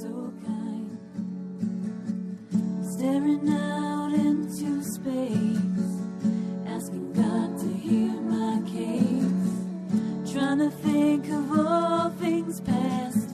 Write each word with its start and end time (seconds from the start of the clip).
so 0.00 0.32
kind? 0.44 0.98
Staring 2.82 3.48
out 3.48 4.12
into 4.12 4.82
space, 4.84 5.88
asking 6.66 7.12
God 7.14 7.58
to 7.58 7.68
hear 7.68 8.12
my 8.20 8.60
case. 8.68 10.32
Trying 10.32 10.58
to 10.58 10.70
think 10.70 11.26
of 11.28 11.58
all 11.58 12.10
things 12.10 12.60
past. 12.60 13.30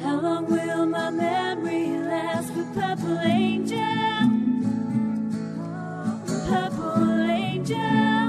How 0.00 0.20
long 0.20 0.46
will 0.46 0.86
my 0.86 1.10
memory 1.10 1.98
last 1.98 2.52
for 2.52 2.64
Purple 2.74 3.18
Angel? 3.20 3.78
Purple 6.48 7.20
Angel. 7.30 8.23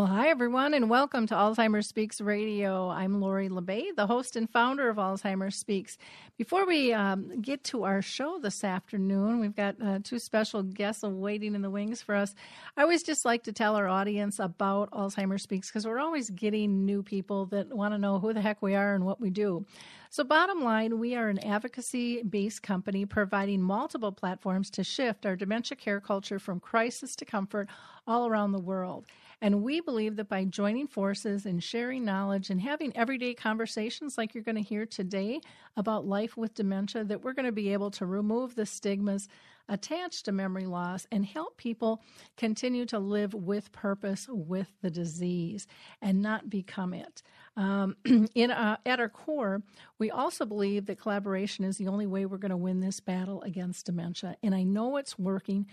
Well, 0.00 0.08
hi, 0.08 0.30
everyone, 0.30 0.72
and 0.72 0.88
welcome 0.88 1.26
to 1.26 1.34
Alzheimer's 1.34 1.86
Speaks 1.86 2.22
Radio. 2.22 2.88
I'm 2.88 3.20
Lori 3.20 3.50
La 3.50 3.60
Bey, 3.60 3.92
the 3.94 4.06
host 4.06 4.34
and 4.34 4.48
founder 4.48 4.88
of 4.88 4.96
Alzheimer's 4.96 5.56
Speaks. 5.56 5.98
Before 6.38 6.66
we 6.66 6.94
um, 6.94 7.42
get 7.42 7.64
to 7.64 7.82
our 7.82 8.00
show 8.00 8.38
this 8.38 8.64
afternoon, 8.64 9.40
we've 9.40 9.54
got 9.54 9.76
uh, 9.78 9.98
two 10.02 10.18
special 10.18 10.62
guests 10.62 11.02
waiting 11.02 11.54
in 11.54 11.60
the 11.60 11.68
wings 11.68 12.00
for 12.00 12.14
us. 12.14 12.34
I 12.78 12.82
always 12.82 13.02
just 13.02 13.26
like 13.26 13.42
to 13.42 13.52
tell 13.52 13.76
our 13.76 13.88
audience 13.88 14.38
about 14.38 14.90
Alzheimer's 14.92 15.42
Speaks 15.42 15.68
because 15.68 15.86
we're 15.86 15.98
always 15.98 16.30
getting 16.30 16.86
new 16.86 17.02
people 17.02 17.44
that 17.46 17.68
want 17.68 17.92
to 17.92 17.98
know 17.98 18.18
who 18.18 18.32
the 18.32 18.40
heck 18.40 18.62
we 18.62 18.74
are 18.74 18.94
and 18.94 19.04
what 19.04 19.20
we 19.20 19.28
do. 19.28 19.66
So, 20.08 20.24
bottom 20.24 20.64
line, 20.64 20.98
we 20.98 21.14
are 21.14 21.28
an 21.28 21.38
advocacy 21.40 22.22
based 22.22 22.62
company 22.62 23.04
providing 23.04 23.60
multiple 23.60 24.12
platforms 24.12 24.70
to 24.70 24.82
shift 24.82 25.26
our 25.26 25.36
dementia 25.36 25.76
care 25.76 26.00
culture 26.00 26.38
from 26.38 26.58
crisis 26.58 27.14
to 27.16 27.26
comfort 27.26 27.68
all 28.06 28.26
around 28.26 28.52
the 28.52 28.58
world. 28.58 29.04
And 29.42 29.62
we 29.62 29.80
believe 29.80 30.16
that 30.16 30.28
by 30.28 30.44
joining 30.44 30.86
forces 30.86 31.46
and 31.46 31.62
sharing 31.62 32.04
knowledge 32.04 32.50
and 32.50 32.60
having 32.60 32.96
everyday 32.96 33.34
conversations 33.34 34.18
like 34.18 34.34
you're 34.34 34.44
going 34.44 34.56
to 34.56 34.62
hear 34.62 34.84
today 34.84 35.40
about 35.76 36.06
life 36.06 36.36
with 36.36 36.54
dementia, 36.54 37.04
that 37.04 37.22
we're 37.22 37.32
going 37.32 37.46
to 37.46 37.52
be 37.52 37.72
able 37.72 37.90
to 37.92 38.06
remove 38.06 38.54
the 38.54 38.66
stigmas 38.66 39.28
attached 39.70 40.24
to 40.24 40.32
memory 40.32 40.66
loss 40.66 41.06
and 41.12 41.24
help 41.24 41.56
people 41.56 42.02
continue 42.36 42.84
to 42.86 42.98
live 42.98 43.32
with 43.32 43.72
purpose 43.72 44.26
with 44.28 44.68
the 44.82 44.90
disease 44.90 45.66
and 46.02 46.20
not 46.20 46.50
become 46.50 46.92
it. 46.92 47.22
Um, 47.56 47.96
in 48.34 48.50
uh, 48.50 48.76
at 48.84 49.00
our 49.00 49.08
core, 49.08 49.62
we 49.98 50.10
also 50.10 50.44
believe 50.44 50.86
that 50.86 51.00
collaboration 51.00 51.64
is 51.64 51.78
the 51.78 51.88
only 51.88 52.06
way 52.06 52.26
we're 52.26 52.36
going 52.38 52.50
to 52.50 52.56
win 52.56 52.80
this 52.80 53.00
battle 53.00 53.42
against 53.42 53.86
dementia, 53.86 54.36
and 54.42 54.54
I 54.54 54.64
know 54.64 54.96
it's 54.96 55.18
working. 55.18 55.66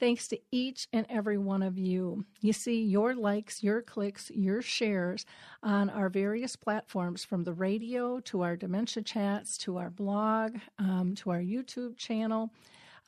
Thanks 0.00 0.28
to 0.28 0.38
each 0.50 0.88
and 0.92 1.06
every 1.08 1.38
one 1.38 1.62
of 1.62 1.78
you. 1.78 2.24
You 2.40 2.52
see, 2.52 2.82
your 2.82 3.14
likes, 3.14 3.62
your 3.62 3.80
clicks, 3.80 4.30
your 4.30 4.60
shares 4.60 5.24
on 5.62 5.88
our 5.88 6.08
various 6.08 6.56
platforms 6.56 7.24
from 7.24 7.44
the 7.44 7.52
radio 7.52 8.20
to 8.20 8.42
our 8.42 8.56
dementia 8.56 9.02
chats 9.02 9.56
to 9.58 9.78
our 9.78 9.90
blog 9.90 10.56
um, 10.78 11.14
to 11.16 11.30
our 11.30 11.40
YouTube 11.40 11.96
channel 11.96 12.50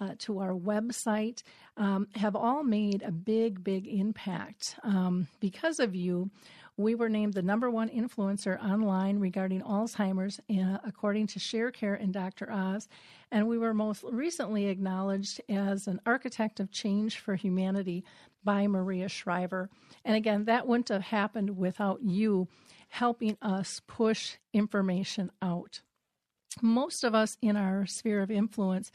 uh, 0.00 0.14
to 0.18 0.38
our 0.40 0.52
website 0.52 1.42
um, 1.76 2.06
have 2.14 2.36
all 2.36 2.62
made 2.62 3.02
a 3.02 3.10
big, 3.10 3.62
big 3.62 3.86
impact. 3.86 4.78
Um, 4.82 5.28
because 5.40 5.80
of 5.80 5.94
you, 5.94 6.30
we 6.76 6.94
were 6.94 7.08
named 7.08 7.34
the 7.34 7.42
number 7.42 7.70
one 7.70 7.88
influencer 7.88 8.62
online 8.62 9.18
regarding 9.18 9.62
Alzheimer's, 9.62 10.40
uh, 10.50 10.78
according 10.84 11.26
to 11.28 11.38
ShareCare 11.38 12.00
and 12.00 12.12
Dr. 12.12 12.50
Oz. 12.52 12.88
And 13.30 13.48
we 13.48 13.58
were 13.58 13.72
most 13.72 14.04
recently 14.04 14.66
acknowledged 14.66 15.40
as 15.48 15.86
an 15.86 16.00
architect 16.04 16.60
of 16.60 16.70
change 16.70 17.18
for 17.18 17.34
humanity 17.34 18.04
by 18.44 18.66
Maria 18.66 19.08
Shriver. 19.08 19.70
And 20.04 20.16
again, 20.16 20.44
that 20.44 20.66
wouldn't 20.66 20.90
have 20.90 21.02
happened 21.02 21.56
without 21.56 22.02
you 22.02 22.48
helping 22.88 23.36
us 23.40 23.80
push 23.86 24.36
information 24.52 25.30
out. 25.40 25.80
Most 26.62 27.04
of 27.04 27.14
us 27.14 27.36
in 27.42 27.56
our 27.56 27.86
sphere 27.86 28.22
of 28.22 28.30
influence 28.30 28.92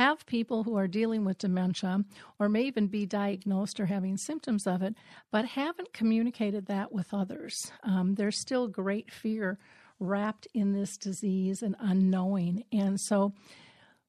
have 0.00 0.24
people 0.24 0.64
who 0.64 0.78
are 0.78 0.88
dealing 0.88 1.26
with 1.26 1.36
dementia 1.36 2.02
or 2.38 2.48
may 2.48 2.62
even 2.62 2.86
be 2.86 3.04
diagnosed 3.04 3.78
or 3.78 3.84
having 3.84 4.16
symptoms 4.16 4.66
of 4.66 4.80
it, 4.80 4.94
but 5.30 5.44
haven't 5.44 5.92
communicated 5.92 6.64
that 6.64 6.90
with 6.90 7.12
others. 7.12 7.70
Um, 7.82 8.14
there's 8.14 8.40
still 8.40 8.66
great 8.66 9.10
fear 9.10 9.58
wrapped 9.98 10.48
in 10.54 10.72
this 10.72 10.96
disease 10.96 11.60
and 11.60 11.76
unknowing. 11.78 12.64
And 12.72 12.98
so 12.98 13.34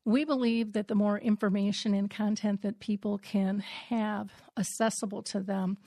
we 0.05 0.23
believe 0.23 0.71
that 0.71 0.87
the 0.87 0.95
more 0.95 1.19
information 1.19 1.93
and 1.93 2.09
content 2.09 2.61
that 2.61 2.79
people 2.79 3.17
can 3.17 3.59
have 3.59 4.31
accessible 4.57 5.21
to 5.23 5.41
them, 5.41 5.77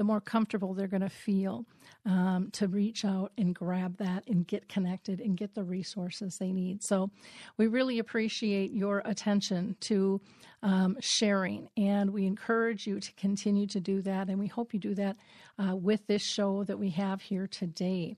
the 0.00 0.04
more 0.04 0.18
comfortable 0.22 0.72
they're 0.72 0.88
going 0.88 1.02
to 1.02 1.10
feel 1.10 1.66
um, 2.06 2.48
to 2.52 2.68
reach 2.68 3.04
out 3.04 3.32
and 3.36 3.54
grab 3.54 3.98
that 3.98 4.26
and 4.28 4.46
get 4.46 4.66
connected 4.66 5.20
and 5.20 5.36
get 5.36 5.54
the 5.54 5.62
resources 5.62 6.38
they 6.38 6.52
need. 6.52 6.82
So, 6.82 7.10
we 7.58 7.66
really 7.66 7.98
appreciate 7.98 8.72
your 8.72 9.02
attention 9.04 9.76
to 9.80 10.22
um, 10.62 10.96
sharing, 11.00 11.68
and 11.76 12.14
we 12.14 12.24
encourage 12.24 12.86
you 12.86 12.98
to 12.98 13.12
continue 13.12 13.66
to 13.66 13.78
do 13.78 14.00
that. 14.00 14.28
And 14.30 14.38
we 14.38 14.46
hope 14.46 14.72
you 14.72 14.80
do 14.80 14.94
that 14.94 15.18
uh, 15.58 15.76
with 15.76 16.06
this 16.06 16.22
show 16.22 16.64
that 16.64 16.78
we 16.78 16.88
have 16.92 17.20
here 17.20 17.46
today. 17.46 18.16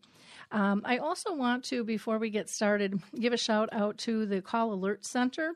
Um, 0.52 0.82
I 0.84 0.98
also 0.98 1.34
want 1.34 1.64
to, 1.64 1.82
before 1.82 2.18
we 2.18 2.30
get 2.30 2.48
started, 2.48 3.02
give 3.18 3.32
a 3.32 3.36
shout 3.36 3.70
out 3.72 3.98
to 3.98 4.24
the 4.24 4.40
Call 4.40 4.72
Alert 4.72 5.04
Center, 5.04 5.54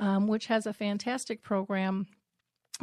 um, 0.00 0.26
which 0.26 0.46
has 0.46 0.66
a 0.66 0.72
fantastic 0.72 1.44
program 1.44 2.08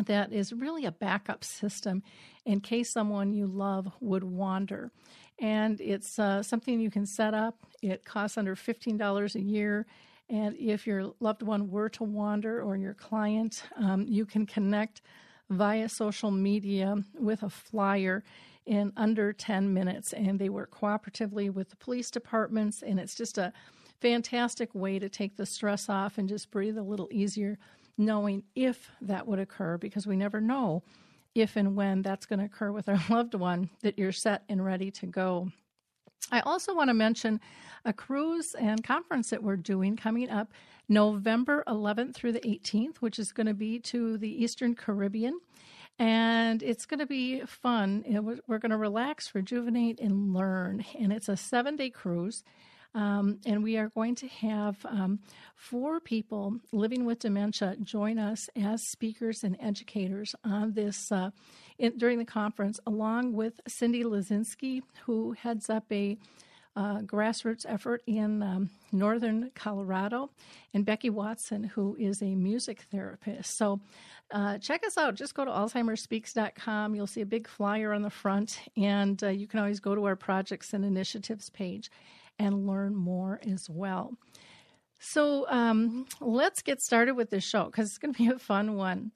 that 0.03 0.33
is 0.33 0.51
really 0.51 0.85
a 0.85 0.91
backup 0.91 1.43
system 1.43 2.03
in 2.45 2.61
case 2.61 2.91
someone 2.91 3.33
you 3.33 3.47
love 3.47 3.91
would 3.99 4.23
wander. 4.23 4.91
And 5.39 5.81
it's 5.81 6.17
uh, 6.19 6.43
something 6.43 6.79
you 6.79 6.91
can 6.91 7.05
set 7.05 7.33
up. 7.33 7.57
It 7.81 8.05
costs 8.05 8.37
under 8.37 8.55
$15 8.55 9.35
a 9.35 9.41
year. 9.41 9.85
And 10.29 10.55
if 10.57 10.87
your 10.87 11.13
loved 11.19 11.43
one 11.43 11.69
were 11.69 11.89
to 11.89 12.03
wander 12.03 12.61
or 12.61 12.77
your 12.77 12.93
client, 12.93 13.63
um, 13.77 14.05
you 14.07 14.25
can 14.25 14.45
connect 14.45 15.01
via 15.49 15.89
social 15.89 16.31
media 16.31 16.95
with 17.19 17.43
a 17.43 17.49
flyer 17.49 18.23
in 18.65 18.91
under 18.97 19.33
10 19.33 19.73
minutes. 19.73 20.13
And 20.13 20.39
they 20.39 20.49
work 20.49 20.71
cooperatively 20.71 21.51
with 21.51 21.69
the 21.69 21.75
police 21.75 22.09
departments. 22.09 22.81
And 22.81 22.99
it's 22.99 23.15
just 23.15 23.37
a 23.37 23.53
fantastic 24.01 24.73
way 24.73 24.99
to 24.99 25.09
take 25.09 25.35
the 25.35 25.45
stress 25.45 25.89
off 25.89 26.17
and 26.17 26.29
just 26.29 26.51
breathe 26.51 26.77
a 26.77 26.83
little 26.83 27.09
easier 27.11 27.57
knowing 27.97 28.43
if 28.55 28.89
that 29.01 29.25
would 29.25 29.39
occur 29.39 29.77
because 29.77 30.05
we 30.05 30.15
never 30.15 30.41
know 30.41 30.83
if 31.35 31.57
and 31.57 31.75
when 31.75 32.01
that's 32.01 32.25
going 32.25 32.39
to 32.39 32.45
occur 32.45 32.71
with 32.71 32.89
our 32.89 32.99
loved 33.09 33.35
one 33.35 33.69
that 33.81 33.99
you're 33.99 34.11
set 34.11 34.43
and 34.49 34.65
ready 34.65 34.89
to 34.91 35.05
go. 35.05 35.49
I 36.31 36.39
also 36.39 36.73
want 36.73 36.89
to 36.89 36.93
mention 36.93 37.39
a 37.83 37.93
cruise 37.93 38.55
and 38.55 38.83
conference 38.83 39.29
that 39.29 39.43
we're 39.43 39.57
doing 39.57 39.95
coming 39.95 40.29
up 40.29 40.51
November 40.89 41.63
11th 41.67 42.15
through 42.15 42.31
the 42.31 42.39
18th, 42.39 42.97
which 42.97 43.19
is 43.19 43.31
going 43.31 43.47
to 43.47 43.53
be 43.53 43.79
to 43.79 44.17
the 44.17 44.43
Eastern 44.43 44.73
Caribbean. 44.73 45.39
And 45.99 46.63
it's 46.63 46.85
going 46.85 46.99
to 46.99 47.05
be 47.05 47.41
fun. 47.41 48.03
We're 48.47 48.57
going 48.57 48.71
to 48.71 48.77
relax, 48.77 49.33
rejuvenate, 49.35 49.99
and 49.99 50.33
learn. 50.33 50.83
And 50.97 51.13
it's 51.13 51.29
a 51.29 51.37
seven 51.37 51.75
day 51.75 51.89
cruise. 51.89 52.43
Um, 52.95 53.39
and 53.45 53.61
we 53.61 53.77
are 53.77 53.89
going 53.89 54.15
to 54.15 54.27
have 54.27 54.77
um, 54.85 55.19
four 55.55 55.99
people 55.99 56.55
living 56.71 57.03
with 57.05 57.19
dementia 57.19 57.75
join 57.83 58.17
us 58.17 58.49
as 58.55 58.87
speakers 58.87 59.43
and 59.43 59.57
educators 59.59 60.33
on 60.45 60.71
this 60.71 61.11
uh, 61.11 61.31
in, 61.77 61.97
during 61.97 62.19
the 62.19 62.25
conference, 62.25 62.79
along 62.87 63.33
with 63.33 63.59
Cindy 63.67 64.03
Lazinski, 64.03 64.81
who 65.05 65.33
heads 65.33 65.69
up 65.69 65.83
a 65.91 66.17
uh, 66.77 66.99
grassroots 66.99 67.65
effort 67.67 68.01
in 68.05 68.41
um, 68.41 68.69
northern 68.91 69.51
Colorado, 69.55 70.29
and 70.73 70.85
Becky 70.85 71.09
Watson, 71.09 71.63
who 71.63 71.95
is 71.97 72.21
a 72.21 72.35
music 72.35 72.85
therapist. 72.91 73.57
So 73.57 73.79
uh, 74.31 74.57
check 74.57 74.85
us 74.85 74.97
out. 74.97 75.15
Just 75.15 75.35
go 75.35 75.45
to 75.45 75.51
AlzheimerSpeaks.com. 75.51 76.95
You'll 76.95 77.07
see 77.07 77.21
a 77.21 77.25
big 77.25 77.47
flyer 77.47 77.93
on 77.93 78.01
the 78.01 78.09
front, 78.09 78.59
and 78.75 79.21
uh, 79.23 79.29
you 79.29 79.47
can 79.47 79.59
always 79.59 79.79
go 79.79 79.95
to 79.95 80.05
our 80.05 80.15
projects 80.15 80.73
and 80.73 80.83
initiatives 80.83 81.49
page 81.49 81.89
and 82.39 82.67
learn 82.67 82.95
more 82.95 83.39
as 83.45 83.69
well. 83.69 84.17
So 84.99 85.45
um, 85.49 86.05
let's 86.19 86.61
get 86.61 86.81
started 86.81 87.15
with 87.15 87.29
this 87.29 87.43
show 87.43 87.65
because 87.65 87.89
it's 87.89 87.97
going 87.97 88.13
to 88.13 88.17
be 88.17 88.29
a 88.29 88.39
fun 88.39 88.75
one. 88.75 89.11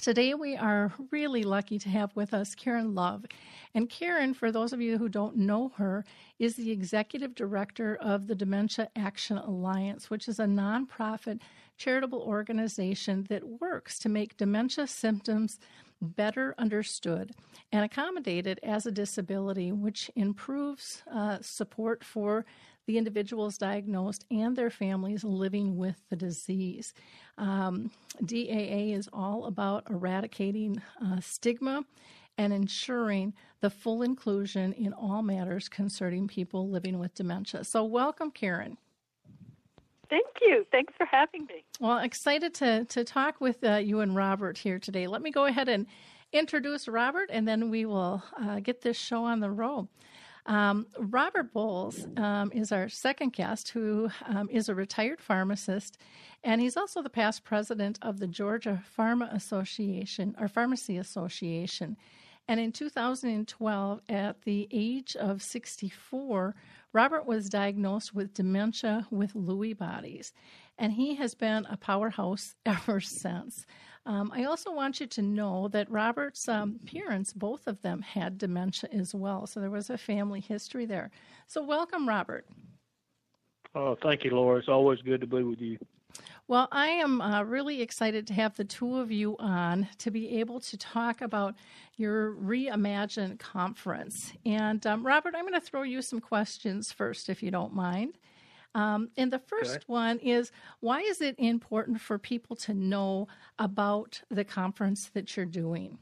Today, 0.00 0.32
we 0.34 0.56
are 0.56 0.92
really 1.10 1.42
lucky 1.42 1.76
to 1.80 1.88
have 1.88 2.14
with 2.14 2.32
us 2.32 2.54
Karen 2.54 2.94
Love. 2.94 3.26
And 3.74 3.90
Karen, 3.90 4.32
for 4.32 4.52
those 4.52 4.72
of 4.72 4.80
you 4.80 4.96
who 4.96 5.08
don't 5.08 5.36
know 5.36 5.72
her, 5.76 6.04
is 6.38 6.54
the 6.54 6.70
executive 6.70 7.34
director 7.34 7.96
of 7.96 8.28
the 8.28 8.36
Dementia 8.36 8.90
Action 8.94 9.38
Alliance, 9.38 10.08
which 10.08 10.28
is 10.28 10.38
a 10.38 10.44
nonprofit 10.44 11.40
charitable 11.76 12.22
organization 12.22 13.26
that 13.28 13.60
works 13.60 13.98
to 13.98 14.08
make 14.08 14.36
dementia 14.36 14.86
symptoms 14.86 15.58
better 16.00 16.54
understood 16.58 17.32
and 17.72 17.84
accommodated 17.84 18.60
as 18.62 18.86
a 18.86 18.92
disability, 18.92 19.72
which 19.72 20.10
improves 20.16 21.02
uh, 21.12 21.38
support 21.40 22.04
for 22.04 22.44
the 22.86 22.96
individuals 22.96 23.58
diagnosed 23.58 24.24
and 24.30 24.56
their 24.56 24.70
families 24.70 25.22
living 25.24 25.76
with 25.76 25.96
the 26.08 26.16
disease. 26.16 26.94
Um, 27.36 27.90
DAA 28.24 28.94
is 28.94 29.08
all 29.12 29.44
about 29.44 29.84
eradicating 29.90 30.80
uh, 31.04 31.20
stigma 31.20 31.84
and 32.38 32.52
ensuring 32.52 33.34
the 33.60 33.70
full 33.70 34.02
inclusion 34.02 34.72
in 34.72 34.92
all 34.92 35.22
matters 35.22 35.68
concerning 35.68 36.28
people 36.28 36.70
living 36.70 36.98
with 36.98 37.14
dementia. 37.14 37.64
So, 37.64 37.84
welcome, 37.84 38.30
Karen. 38.30 38.78
Thank 40.10 40.26
you. 40.40 40.66
Thanks 40.70 40.94
for 40.96 41.06
having 41.06 41.44
me. 41.46 41.64
Well, 41.80 41.98
excited 41.98 42.54
to, 42.54 42.84
to 42.86 43.04
talk 43.04 43.40
with 43.40 43.62
uh, 43.62 43.76
you 43.76 44.00
and 44.00 44.16
Robert 44.16 44.58
here 44.58 44.78
today. 44.78 45.06
Let 45.06 45.22
me 45.22 45.30
go 45.30 45.44
ahead 45.44 45.68
and 45.68 45.86
introduce 46.32 46.88
Robert, 46.88 47.28
and 47.32 47.46
then 47.46 47.70
we 47.70 47.84
will 47.84 48.22
uh, 48.40 48.60
get 48.60 48.82
this 48.82 48.96
show 48.96 49.24
on 49.24 49.40
the 49.40 49.50
road. 49.50 49.88
Um, 50.46 50.86
Robert 50.98 51.52
Bowles 51.52 52.06
um, 52.16 52.50
is 52.54 52.72
our 52.72 52.88
second 52.88 53.34
guest, 53.34 53.68
who 53.68 54.08
um, 54.26 54.48
is 54.50 54.70
a 54.70 54.74
retired 54.74 55.20
pharmacist, 55.20 55.98
and 56.42 56.60
he's 56.60 56.76
also 56.76 57.02
the 57.02 57.10
past 57.10 57.44
president 57.44 57.98
of 58.00 58.18
the 58.18 58.26
Georgia 58.26 58.82
Pharma 58.98 59.32
Association, 59.34 60.34
or 60.40 60.48
Pharmacy 60.48 60.96
Association. 60.96 61.98
And 62.48 62.58
in 62.58 62.72
2012, 62.72 64.00
at 64.08 64.42
the 64.42 64.68
age 64.72 65.16
of 65.16 65.42
64, 65.42 66.54
Robert 66.92 67.26
was 67.26 67.50
diagnosed 67.50 68.14
with 68.14 68.32
dementia 68.32 69.06
with 69.10 69.34
Lewy 69.34 69.76
bodies, 69.76 70.32
and 70.78 70.92
he 70.92 71.14
has 71.16 71.34
been 71.34 71.66
a 71.66 71.76
powerhouse 71.76 72.54
ever 72.66 73.00
since. 73.00 73.66
Um, 74.06 74.32
I 74.34 74.44
also 74.44 74.72
want 74.72 75.00
you 75.00 75.06
to 75.06 75.22
know 75.22 75.68
that 75.68 75.90
Robert's 75.90 76.48
um, 76.48 76.80
parents, 76.86 77.34
both 77.34 77.66
of 77.66 77.82
them, 77.82 78.00
had 78.00 78.38
dementia 78.38 78.88
as 78.90 79.14
well, 79.14 79.46
so 79.46 79.60
there 79.60 79.70
was 79.70 79.90
a 79.90 79.98
family 79.98 80.40
history 80.40 80.86
there. 80.86 81.10
So, 81.46 81.62
welcome, 81.62 82.08
Robert. 82.08 82.46
Oh, 83.74 83.96
thank 84.02 84.24
you, 84.24 84.30
Laura. 84.30 84.58
It's 84.58 84.68
always 84.68 85.00
good 85.02 85.20
to 85.20 85.26
be 85.26 85.42
with 85.42 85.60
you. 85.60 85.78
Well, 86.48 86.66
I 86.72 86.86
am 86.88 87.20
uh, 87.20 87.42
really 87.42 87.82
excited 87.82 88.26
to 88.28 88.32
have 88.32 88.56
the 88.56 88.64
two 88.64 88.96
of 88.96 89.12
you 89.12 89.36
on 89.38 89.86
to 89.98 90.10
be 90.10 90.40
able 90.40 90.60
to 90.60 90.78
talk 90.78 91.20
about 91.20 91.54
your 91.98 92.32
Reimagine 92.36 93.38
conference. 93.38 94.32
And 94.46 94.84
um, 94.86 95.04
Robert, 95.04 95.34
I'm 95.36 95.42
going 95.42 95.52
to 95.52 95.60
throw 95.60 95.82
you 95.82 96.00
some 96.00 96.20
questions 96.20 96.90
first, 96.90 97.28
if 97.28 97.42
you 97.42 97.50
don't 97.50 97.74
mind. 97.74 98.16
Um, 98.74 99.10
and 99.18 99.30
the 99.30 99.38
first 99.38 99.76
okay. 99.76 99.84
one 99.88 100.18
is 100.20 100.50
why 100.80 101.00
is 101.00 101.20
it 101.20 101.34
important 101.36 102.00
for 102.00 102.18
people 102.18 102.56
to 102.56 102.72
know 102.72 103.28
about 103.58 104.22
the 104.30 104.44
conference 104.44 105.10
that 105.12 105.36
you're 105.36 105.44
doing? 105.44 105.98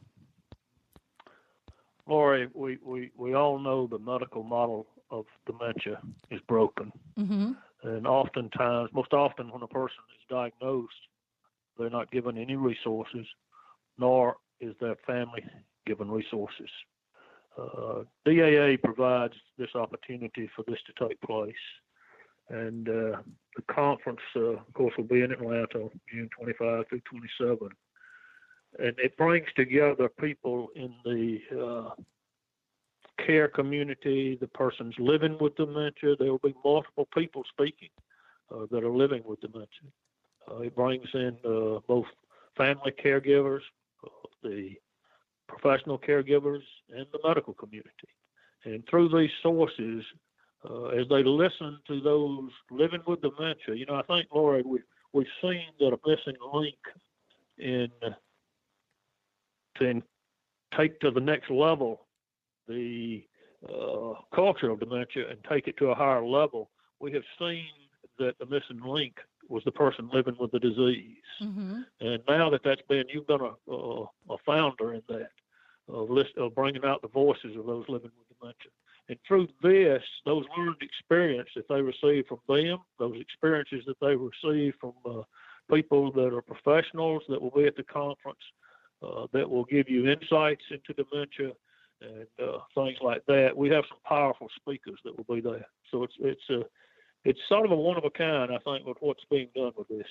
Lori, 2.07 2.49
we, 2.55 2.79
we, 2.85 3.11
we 3.17 3.35
all 3.35 3.59
know 3.59 3.89
the 3.89 3.99
medical 3.99 4.45
model 4.45 4.87
of 5.11 5.27
dementia 5.45 6.01
is 6.31 6.41
broken. 6.47 6.93
Mm-hmm. 7.19 7.53
And 7.87 8.05
oftentimes, 8.05 8.91
most 8.93 9.13
often, 9.13 9.53
when 9.53 9.63
a 9.63 9.69
person 9.69 9.99
is 10.11 10.27
diagnosed, 10.29 10.93
they're 11.79 11.89
not 11.89 12.11
given 12.11 12.37
any 12.37 12.57
resources, 12.57 13.27
nor 13.97 14.39
is 14.61 14.75
their 14.81 14.97
family 15.07 15.45
given 15.87 16.11
resources. 16.11 16.69
Uh, 17.57 18.03
DAA 18.27 18.77
provides 18.83 19.35
this 19.57 19.69
opportunity 19.77 20.51
for 20.57 20.65
this 20.67 20.81
to 20.87 21.09
take 21.09 21.21
place. 21.21 21.55
And 22.49 22.89
uh, 22.89 23.23
the 23.55 23.63
conference, 23.71 24.21
uh, 24.35 24.55
of 24.55 24.73
course, 24.75 24.95
will 24.97 25.05
be 25.05 25.23
in 25.23 25.31
Atlanta 25.31 25.89
June 26.13 26.29
25 26.37 26.89
through 26.89 27.01
27. 27.09 27.69
And 28.81 28.99
it 28.99 29.17
brings 29.17 29.47
together 29.55 30.09
people 30.21 30.69
in 30.75 30.93
the 31.05 31.39
uh, 31.57 32.03
care 33.25 33.49
community, 33.49 34.37
the 34.41 34.49
persons 34.49 34.95
living 34.99 35.37
with 35.41 35.57
dementia. 35.57 36.17
There 36.17 36.31
will 36.31 36.39
be 36.39 36.55
multiple 36.65 37.09
people 37.15 37.43
speaking 37.49 37.89
uh, 38.51 38.67
that 38.71 38.85
are 38.85 38.91
living 38.91 39.23
with 39.25 39.41
dementia. 39.41 39.91
Uh, 40.51 40.61
it 40.61 40.77
brings 40.77 41.09
in 41.15 41.37
uh, 41.45 41.81
both 41.87 42.07
family 42.57 42.93
caregivers, 43.05 43.61
uh, 44.05 44.09
the 44.43 44.75
professional 45.49 45.99
caregivers, 45.99 46.63
and 46.95 47.07
the 47.13 47.19
medical 47.25 47.55
community. 47.55 48.09
And 48.65 48.85
through 48.89 49.09
these 49.09 49.31
sources, 49.43 50.05
uh, 50.69 50.87
as 50.87 51.07
they 51.09 51.23
listen 51.23 51.79
to 51.87 52.01
those 52.01 52.51
living 52.71 53.03
with 53.07 53.21
dementia, 53.23 53.75
you 53.75 53.87
know, 53.87 53.95
I 53.95 54.03
think, 54.03 54.29
Laura, 54.35 54.63
we, 54.65 54.81
we've 55.13 55.27
seen 55.41 55.67
that 55.81 55.93
a 55.93 55.99
missing 56.07 56.37
link 56.53 56.77
in 57.59 57.89
to 59.79 60.03
take 60.77 60.99
to 61.01 61.11
the 61.11 61.21
next 61.21 61.51
level 61.51 62.06
the 62.69 63.25
uh, 63.69 64.15
culture 64.35 64.71
of 64.71 64.81
dementia 64.81 65.29
and 65.29 65.39
take 65.49 65.67
it 65.69 65.77
to 65.79 65.87
a 65.87 65.95
higher 65.95 66.25
level, 66.25 66.71
we 67.01 67.13
have 67.13 67.23
seen 67.39 67.67
that 68.19 68.39
the 68.39 68.47
missing 68.47 68.81
link 68.85 69.17
was 69.49 69.63
the 69.65 69.73
person 69.73 70.09
living 70.13 70.37
with 70.39 70.51
the 70.51 70.59
disease. 70.59 71.17
Mm-hmm. 71.43 71.81
And 72.01 72.23
now 72.29 72.51
that 72.51 72.63
that's 72.65 72.83
been, 72.89 73.05
you've 73.09 73.27
been 73.27 73.41
a, 73.41 73.73
a, 73.73 74.03
a 74.31 74.37
founder 74.45 74.95
in 74.95 75.03
that, 75.09 75.31
of, 75.89 76.11
list, 76.11 76.31
of 76.37 76.55
bringing 76.55 76.85
out 76.85 77.03
the 77.03 77.09
voices 77.09 77.57
of 77.57 77.67
those 77.67 77.85
living 77.89 78.11
with 78.19 78.39
dementia. 78.39 78.71
And 79.09 79.19
through 79.27 79.47
this, 79.63 80.03
those 80.25 80.45
learned 80.57 80.83
experiences 80.83 81.53
that 81.55 81.69
they 81.69 81.81
receive 81.81 82.27
from 82.27 82.41
them, 82.49 82.79
those 82.99 83.21
experiences 83.21 83.85
that 83.87 84.01
they 84.01 84.17
receive 84.17 84.75
from 84.81 84.95
uh, 85.09 85.23
people 85.73 86.11
that 86.13 86.35
are 86.35 86.43
professionals 86.43 87.23
that 87.29 87.41
will 87.41 87.53
be 87.53 87.67
at 87.67 87.77
the 87.77 87.85
conference, 87.85 88.39
uh, 89.03 89.27
that 89.33 89.49
will 89.49 89.65
give 89.65 89.89
you 89.89 90.09
insights 90.09 90.65
into 90.71 90.93
dementia 90.93 91.53
and 92.07 92.49
uh, 92.49 92.59
things 92.75 92.99
like 93.03 93.25
that. 93.27 93.57
We 93.57 93.69
have 93.71 93.85
some 93.89 93.99
powerful 94.05 94.49
speakers 94.57 94.99
that 95.05 95.17
will 95.17 95.35
be 95.35 95.41
there. 95.41 95.67
So 95.91 96.03
it's 96.03 96.15
it's 96.21 96.51
a 96.51 96.63
it's 97.25 97.41
sort 97.49 97.67
of 97.67 97.73
a 97.73 97.77
one 97.77 97.97
of 97.97 98.05
a 98.05 98.11
kind, 98.11 98.53
I 98.53 98.59
think, 98.59 98.87
with 98.87 98.99
what's 99.01 99.25
being 99.31 99.49
done 99.55 99.73
with 99.77 99.89
this. 99.89 100.07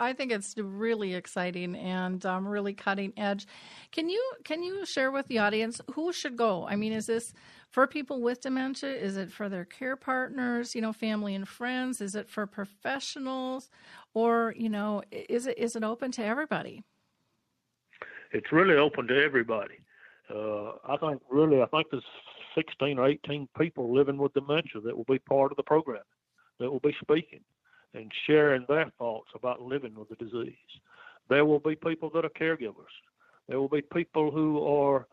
I 0.00 0.14
think 0.14 0.32
it's 0.32 0.54
really 0.56 1.14
exciting 1.14 1.76
and 1.76 2.24
um, 2.24 2.48
really 2.48 2.72
cutting 2.72 3.12
edge. 3.16 3.46
Can 3.92 4.08
you 4.08 4.22
can 4.44 4.62
you 4.62 4.86
share 4.86 5.10
with 5.10 5.28
the 5.28 5.38
audience 5.38 5.80
who 5.92 6.12
should 6.12 6.36
go? 6.36 6.66
I 6.66 6.76
mean, 6.76 6.92
is 6.92 7.06
this 7.06 7.32
for 7.70 7.86
people 7.86 8.20
with 8.20 8.40
dementia? 8.40 8.90
Is 8.90 9.16
it 9.16 9.30
for 9.30 9.48
their 9.48 9.64
care 9.64 9.96
partners? 9.96 10.74
You 10.74 10.80
know, 10.80 10.92
family 10.92 11.34
and 11.34 11.46
friends? 11.46 12.00
Is 12.00 12.14
it 12.14 12.28
for 12.28 12.46
professionals, 12.46 13.70
or 14.14 14.54
you 14.56 14.68
know, 14.68 15.02
is 15.12 15.46
it 15.46 15.58
is 15.58 15.76
it 15.76 15.84
open 15.84 16.10
to 16.12 16.24
everybody? 16.24 16.82
It's 18.32 18.50
really 18.50 18.76
open 18.76 19.06
to 19.08 19.22
everybody. 19.22 19.78
Uh, 20.32 20.72
I 20.88 20.96
think 20.96 21.20
really, 21.30 21.62
I 21.62 21.66
think 21.66 21.88
there's 21.90 22.04
16 22.54 22.98
or 22.98 23.06
18 23.06 23.48
people 23.58 23.94
living 23.94 24.16
with 24.16 24.34
dementia 24.34 24.80
that 24.84 24.96
will 24.96 25.04
be 25.04 25.18
part 25.18 25.52
of 25.52 25.56
the 25.56 25.62
program, 25.62 26.02
that 26.58 26.70
will 26.70 26.80
be 26.80 26.96
speaking 27.00 27.40
and 27.94 28.10
sharing 28.26 28.64
their 28.68 28.90
thoughts 28.98 29.28
about 29.34 29.62
living 29.62 29.94
with 29.94 30.08
the 30.08 30.16
disease. 30.16 30.54
There 31.28 31.44
will 31.44 31.60
be 31.60 31.76
people 31.76 32.10
that 32.14 32.24
are 32.24 32.30
caregivers. 32.30 32.94
There 33.48 33.60
will 33.60 33.68
be 33.68 33.82
people 33.82 34.30
who 34.30 34.64
are 34.64 35.06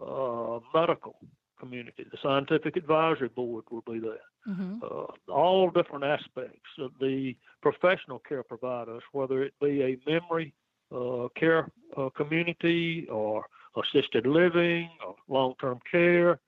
uh, 0.00 0.60
medical 0.74 1.16
community. 1.58 2.06
The 2.10 2.18
scientific 2.22 2.76
advisory 2.76 3.28
board 3.28 3.64
will 3.70 3.82
be 3.82 3.98
there. 3.98 4.26
Mm-hmm. 4.48 4.78
Uh, 4.82 5.32
all 5.32 5.70
different 5.70 6.04
aspects 6.04 6.70
of 6.78 6.92
the 7.00 7.36
professional 7.60 8.18
care 8.20 8.42
providers, 8.42 9.02
whether 9.12 9.42
it 9.42 9.52
be 9.60 9.82
a 9.82 10.10
memory 10.10 10.54
uh, 10.94 11.28
care 11.36 11.70
uh, 11.96 12.08
community 12.10 13.06
or 13.10 13.46
assisted 13.76 14.26
living 14.26 14.90
or 15.06 15.14
long-term 15.28 15.78
care. 15.90 16.40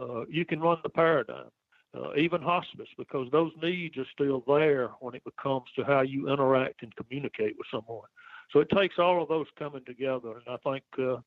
Uh, 0.00 0.24
you 0.28 0.44
can 0.44 0.60
run 0.60 0.78
the 0.82 0.88
paradigm, 0.88 1.50
uh, 1.94 2.14
even 2.16 2.40
hospice, 2.40 2.88
because 2.96 3.28
those 3.30 3.52
needs 3.62 3.96
are 3.98 4.06
still 4.12 4.42
there 4.46 4.88
when 5.00 5.14
it 5.14 5.22
comes 5.42 5.66
to 5.76 5.84
how 5.84 6.00
you 6.00 6.28
interact 6.32 6.82
and 6.82 6.94
communicate 6.96 7.54
with 7.58 7.66
someone. 7.70 8.08
So 8.52 8.60
it 8.60 8.70
takes 8.70 8.98
all 8.98 9.22
of 9.22 9.28
those 9.28 9.46
coming 9.58 9.84
together, 9.84 10.32
and 10.38 10.48
I 10.48 10.56
think 10.70 10.84
uh, 10.98 11.18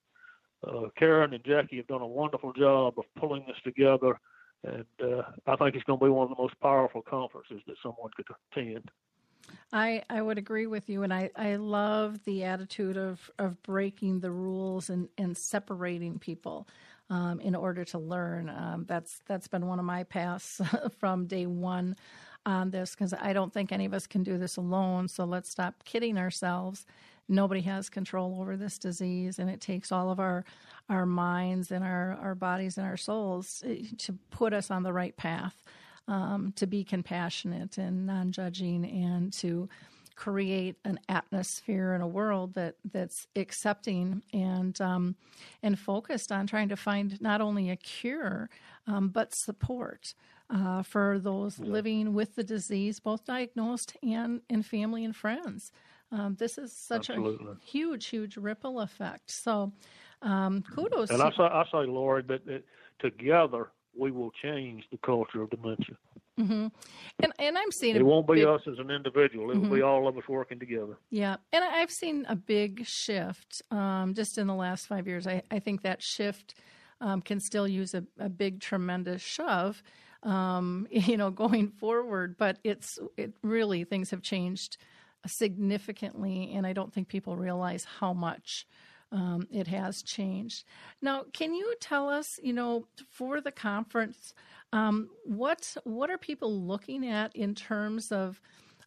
uh, 0.68 0.90
Karen 0.98 1.34
and 1.34 1.44
Jackie 1.44 1.78
have 1.78 1.88
done 1.88 2.02
a 2.02 2.08
wonderful 2.08 2.54
job 2.54 2.96
of 2.98 3.06
pulling 3.18 3.46
this 3.48 3.58
together, 3.64 4.20
and 4.64 4.86
uh, 5.04 5.24
I 5.46 5.56
think 5.56 5.76
it's 5.76 5.84
going 5.84 6.00
to 6.00 6.06
be 6.06 6.12
one 6.12 6.30
of 6.30 6.36
the 6.36 6.42
most 6.42 6.60
powerful 6.62 7.02
conferences 7.02 7.62
that 7.68 7.76
someone 7.82 8.12
could 8.16 8.26
attend. 8.52 8.90
I, 9.72 10.04
I 10.10 10.22
would 10.22 10.38
agree 10.38 10.68
with 10.68 10.88
you, 10.90 11.04
and 11.04 11.14
I, 11.14 11.32
I 11.36 11.56
love 11.56 12.24
the 12.26 12.44
attitude 12.44 12.98
of, 12.98 13.32
of 13.40 13.62
breaking 13.64 14.20
the 14.20 14.32
rules 14.32 14.90
and, 14.90 15.10
and 15.18 15.36
separating 15.36 16.20
people 16.20 16.68
um, 17.10 17.40
in 17.40 17.56
order 17.56 17.84
to 17.86 17.98
learn. 17.98 18.50
Um, 18.50 18.86
that's 18.88 19.22
that's 19.28 19.48
been 19.48 19.68
one 19.68 19.80
of 19.80 19.86
my 19.86 20.04
paths 20.04 20.62
from 21.00 21.26
day 21.26 21.46
one 21.46 21.96
on 22.46 22.72
this 22.72 22.92
because 22.92 23.14
I 23.14 23.34
don't 23.34 23.54
think 23.54 23.72
any 23.72 23.86
of 23.86 23.94
us 23.94 24.08
can 24.08 24.24
do 24.24 24.38
this 24.38 24.58
alone. 24.58 25.08
So 25.08 25.24
let's 25.24 25.50
stop 25.50 25.84
kidding 25.86 26.18
ourselves. 26.18 26.86
Nobody 27.30 27.62
has 27.62 27.90
control 27.90 28.40
over 28.42 28.58
this 28.58 28.78
disease, 28.78 29.40
and 29.40 29.50
it 29.50 29.62
takes 29.62 29.92
all 29.92 30.12
of 30.12 30.20
our 30.20 30.46
our 30.90 31.06
minds 31.06 31.72
and 31.72 31.84
our, 31.84 32.18
our 32.22 32.36
bodies 32.36 32.78
and 32.78 32.86
our 32.86 32.98
souls 32.98 33.64
eh, 33.66 33.84
to 33.98 34.14
put 34.32 34.54
us 34.54 34.70
on 34.70 34.84
the 34.84 34.92
right 34.92 35.16
path 35.16 35.64
um, 36.08 36.54
to 36.56 36.68
be 36.68 36.84
compassionate 36.84 37.78
and 37.78 38.06
non 38.06 38.32
judging 38.32 38.86
and 38.86 39.32
to 39.34 39.70
create 40.16 40.76
an 40.86 41.00
atmosphere 41.10 41.94
and 41.94 42.04
a 42.04 42.08
world 42.08 42.54
that 42.54 42.76
that's 42.92 43.28
accepting 43.36 44.22
and 44.32 44.80
um, 44.80 45.16
and 45.64 45.80
focused 45.80 46.32
on 46.32 46.46
trying 46.46 46.70
to 46.70 46.76
find 46.76 47.20
not 47.20 47.42
only 47.42 47.70
a 47.70 47.76
cure 47.76 48.50
um, 48.88 49.10
but 49.10 49.34
support. 49.34 50.14
uh, 50.50 50.84
for 50.84 51.20
those 51.20 51.60
yeah. 51.60 51.66
living 51.66 52.14
with 52.14 52.36
the 52.36 52.44
disease, 52.44 53.00
both 53.00 53.26
diagnosed 53.26 53.98
and 54.04 54.42
in 54.50 54.62
family 54.64 55.04
and 55.04 55.16
friends. 55.16 55.72
Um, 56.12 56.36
this 56.38 56.58
is 56.58 56.72
such 56.72 57.10
Absolutely. 57.10 57.54
a 57.54 57.66
huge, 57.66 58.06
huge 58.08 58.38
ripple 58.38 58.80
effect. 58.82 59.32
So, 59.32 59.72
um, 60.22 60.62
kudos. 60.62 61.10
And 61.10 61.22
I 61.22 61.32
say, 61.32 61.44
I 61.44 61.64
say, 61.72 61.88
Lori, 61.90 62.22
that, 62.28 62.46
that 62.46 62.64
together 63.00 63.72
we 63.98 64.12
will 64.12 64.32
change 64.42 64.84
the 64.92 64.98
culture 64.98 65.42
of 65.42 65.50
dementia. 65.50 65.96
Mm-hmm. 66.40 66.68
And 67.20 67.34
and 67.38 67.58
I'm 67.58 67.72
seeing 67.72 67.96
it 67.96 68.04
won't 68.04 68.28
be 68.28 68.36
big, 68.36 68.46
us 68.46 68.62
as 68.68 68.80
an 68.80 68.90
individual. 68.90 69.52
It 69.52 69.56
mm-hmm. 69.56 69.70
will 69.70 69.76
be 69.76 69.82
all 69.84 70.08
of 70.08 70.18
us 70.18 70.28
working 70.28 70.60
together. 70.60 70.98
Yeah, 71.12 71.38
and 71.52 71.64
I've 71.64 71.92
seen 71.92 72.26
a 72.28 72.36
big 72.36 72.86
shift 72.88 73.62
um, 73.70 74.16
just 74.16 74.40
in 74.40 74.48
the 74.48 74.56
last 74.56 74.88
five 74.88 75.08
years. 75.08 75.28
I, 75.28 75.44
I 75.52 75.60
think 75.60 75.84
that 75.84 76.02
shift 76.02 76.56
um, 77.02 77.22
can 77.22 77.40
still 77.40 77.68
use 77.68 77.94
a, 77.94 78.04
a 78.18 78.30
big, 78.30 78.62
tremendous 78.62 79.22
shove, 79.22 79.84
um, 80.24 80.88
you 80.92 81.18
know, 81.18 81.30
going 81.30 81.70
forward. 81.70 82.36
But 82.38 82.58
it's 82.64 82.98
it 83.16 83.34
really 83.44 83.84
things 83.84 84.10
have 84.10 84.24
changed 84.24 84.78
significantly, 85.28 86.52
and 86.56 86.66
I 86.66 86.74
don't 86.74 86.92
think 86.92 87.10
people 87.10 87.38
realize 87.38 87.86
how 88.00 88.12
much 88.12 88.66
um, 89.14 89.48
it 89.52 89.68
has 89.68 90.02
changed. 90.02 90.66
Now, 91.02 91.26
can 91.34 91.54
you 91.54 91.76
tell 91.80 92.10
us, 92.10 92.40
you 92.42 92.52
know, 92.52 92.88
for 93.08 93.40
the 93.40 93.52
conference, 93.52 94.34
um, 94.74 95.10
what 95.24 95.78
what 95.84 96.10
are 96.10 96.18
people 96.18 96.52
looking 96.60 97.08
at 97.08 97.34
in 97.36 97.54
terms 97.54 98.12
of 98.12 98.42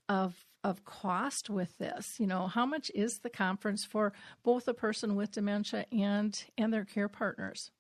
of 0.09 0.45
of 0.64 0.85
cost 0.85 1.49
with 1.49 1.78
this? 1.78 2.16
You 2.18 2.26
know, 2.26 2.49
how 2.49 2.66
much 2.66 2.90
is 2.92 3.21
the 3.21 3.30
conference 3.30 3.85
for 3.85 4.12
both 4.42 4.66
a 4.66 4.75
person 4.75 5.14
with 5.14 5.30
dementia 5.30 5.87
and 5.92 6.45
and 6.59 6.73
their 6.73 6.85
care 6.85 7.09
partners? 7.09 7.71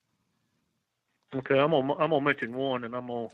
Okay, 1.34 1.58
I'm 1.58 1.72
gonna 1.72 1.94
I'm 1.94 2.10
gonna 2.10 2.24
mention 2.24 2.54
one, 2.54 2.84
and 2.84 2.94
I'm 2.94 3.08
gonna 3.08 3.28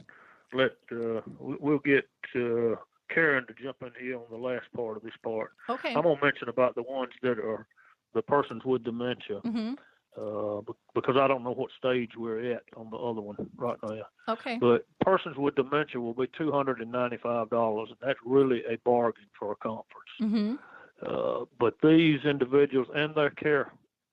let 0.55 0.73
uh, 0.91 1.21
we'll 1.39 1.81
get 1.81 2.09
uh, 2.35 2.77
Karen 3.11 3.47
to 3.47 3.55
jump 3.63 3.77
in 3.83 3.91
here 4.01 4.17
on 4.17 4.25
the 4.31 4.39
last 4.39 4.73
part 4.75 4.97
of 4.97 5.03
this 5.03 5.13
part. 5.23 5.53
Okay. 5.69 5.95
I'm 5.95 6.03
gonna 6.03 6.17
mention 6.23 6.49
about 6.49 6.75
the 6.75 6.83
ones 6.83 7.13
that 7.21 7.39
are 7.39 7.67
the 8.15 8.23
persons 8.23 8.65
with 8.65 8.85
dementia. 8.85 9.41
Mm-hmm. 9.45 9.75
Uh, 10.15 10.61
because 10.95 11.17
I 11.17 11.27
don't 11.27 11.43
know 11.43 11.55
what 11.55 11.71
stage 11.79 12.11
we're 12.19 12.53
at 12.53 12.65
on 12.77 12.91
the 12.91 12.99
other 12.99 13.23
one 13.23 13.37
right 13.57 13.79
now. 13.83 14.03
Okay. 14.29 14.59
But 14.61 14.85
persons 15.01 15.39
with 15.39 15.55
dementia 15.55 16.03
will 16.03 16.13
be 16.13 16.29
two 16.37 16.53
hundred 16.53 16.83
and 16.83 16.93
ninety-five 16.93 17.49
dollars, 17.49 17.89
and 17.89 17.97
that's 18.07 18.19
really 18.23 18.63
a 18.69 18.77
bargain 18.85 19.25
for 19.39 19.53
a 19.53 19.57
conference. 19.57 19.87
Mm-hmm. 20.21 20.55
Uh, 21.07 21.47
but 21.59 21.77
these 21.83 22.21
individuals 22.27 22.89
and 22.95 23.15
their 23.15 23.31
care 23.31 23.73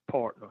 partner 0.09 0.47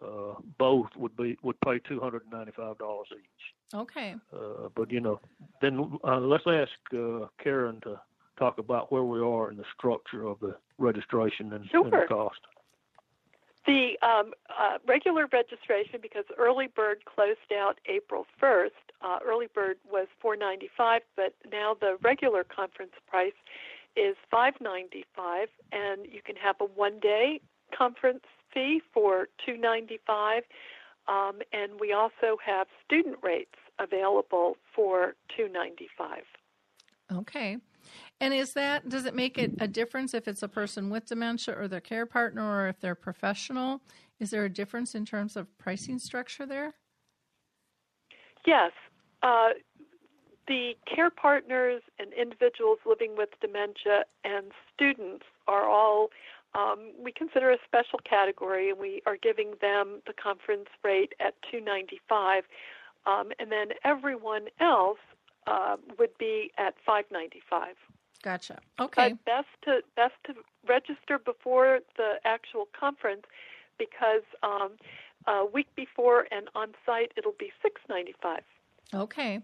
uh, 0.00 0.40
both 0.58 0.88
would 0.96 1.14
be 1.14 1.36
would 1.42 1.60
pay 1.60 1.78
two 1.80 2.00
hundred 2.00 2.22
and 2.22 2.32
ninety-five 2.32 2.78
dollars 2.78 3.08
each. 3.12 3.74
Okay. 3.74 4.14
Uh, 4.32 4.70
but 4.74 4.90
you 4.90 5.00
know, 5.00 5.20
then 5.60 5.98
uh, 6.04 6.20
let's 6.20 6.46
ask 6.46 6.72
uh, 6.94 7.26
Karen 7.44 7.82
to 7.82 8.00
talk 8.38 8.56
about 8.56 8.90
where 8.90 9.04
we 9.04 9.20
are 9.20 9.50
in 9.50 9.58
the 9.58 9.64
structure 9.76 10.26
of 10.26 10.40
the 10.40 10.56
registration 10.78 11.52
and, 11.52 11.68
sure. 11.70 11.84
and 11.84 11.92
the 11.92 12.06
cost. 12.08 12.40
The 13.66 13.98
um, 14.00 14.32
uh, 14.48 14.78
regular 14.86 15.26
registration, 15.32 15.98
because 16.00 16.24
early 16.38 16.68
bird 16.68 17.04
closed 17.04 17.52
out 17.52 17.78
April 17.86 18.26
1st, 18.40 18.70
uh, 19.02 19.18
early 19.26 19.48
bird 19.52 19.76
was 19.90 20.06
4.95, 20.24 21.00
but 21.16 21.34
now 21.50 21.76
the 21.78 21.96
regular 22.00 22.44
conference 22.44 22.92
price 23.08 23.32
is 23.96 24.14
5.95, 24.32 25.46
and 25.72 26.06
you 26.06 26.20
can 26.24 26.36
have 26.36 26.56
a 26.60 26.64
one-day 26.64 27.40
conference 27.76 28.24
fee 28.54 28.80
for 28.94 29.28
2.95, 29.46 30.42
um, 31.08 31.40
and 31.52 31.80
we 31.80 31.92
also 31.92 32.36
have 32.44 32.68
student 32.84 33.16
rates 33.22 33.56
available 33.80 34.56
for 34.74 35.14
2.95. 35.36 36.22
Okay. 37.12 37.56
And 38.20 38.32
is 38.32 38.52
that 38.54 38.88
does 38.88 39.04
it 39.04 39.14
make 39.14 39.38
it 39.38 39.52
a 39.60 39.68
difference 39.68 40.14
if 40.14 40.28
it's 40.28 40.42
a 40.42 40.48
person 40.48 40.90
with 40.90 41.06
dementia 41.06 41.54
or 41.58 41.68
their 41.68 41.80
care 41.80 42.06
partner 42.06 42.42
or 42.42 42.68
if 42.68 42.80
they're 42.80 42.94
professional? 42.94 43.80
Is 44.20 44.30
there 44.30 44.44
a 44.44 44.50
difference 44.50 44.94
in 44.94 45.04
terms 45.04 45.36
of 45.36 45.46
pricing 45.58 45.98
structure 45.98 46.46
there? 46.46 46.74
Yes. 48.46 48.72
Uh, 49.22 49.50
the 50.48 50.74
care 50.86 51.10
partners 51.10 51.82
and 51.98 52.12
individuals 52.12 52.78
living 52.86 53.16
with 53.16 53.30
dementia 53.40 54.04
and 54.24 54.52
students 54.74 55.24
are 55.48 55.68
all 55.68 56.10
um, 56.56 56.92
we 56.98 57.12
consider 57.12 57.50
a 57.50 57.58
special 57.66 57.98
category, 58.08 58.70
and 58.70 58.78
we 58.78 59.02
are 59.04 59.16
giving 59.16 59.54
them 59.60 60.00
the 60.06 60.14
conference 60.14 60.68
rate 60.82 61.12
at 61.20 61.34
295, 61.50 62.44
um, 63.04 63.30
and 63.38 63.52
then 63.52 63.68
everyone 63.84 64.46
else 64.58 64.98
uh, 65.46 65.76
would 65.98 66.16
be 66.18 66.50
at 66.58 66.74
595. 66.84 67.74
Gotcha. 68.22 68.58
Okay. 68.80 69.10
But 69.10 69.24
best 69.24 69.48
to 69.64 69.80
best 69.94 70.14
to 70.24 70.34
register 70.68 71.18
before 71.18 71.80
the 71.96 72.14
actual 72.24 72.68
conference 72.78 73.22
because 73.78 74.22
um, 74.42 74.72
a 75.26 75.44
week 75.44 75.68
before 75.76 76.26
and 76.30 76.48
on 76.54 76.68
site 76.84 77.12
it'll 77.16 77.36
be 77.38 77.52
695. 77.62 78.42
Okay, 78.94 79.40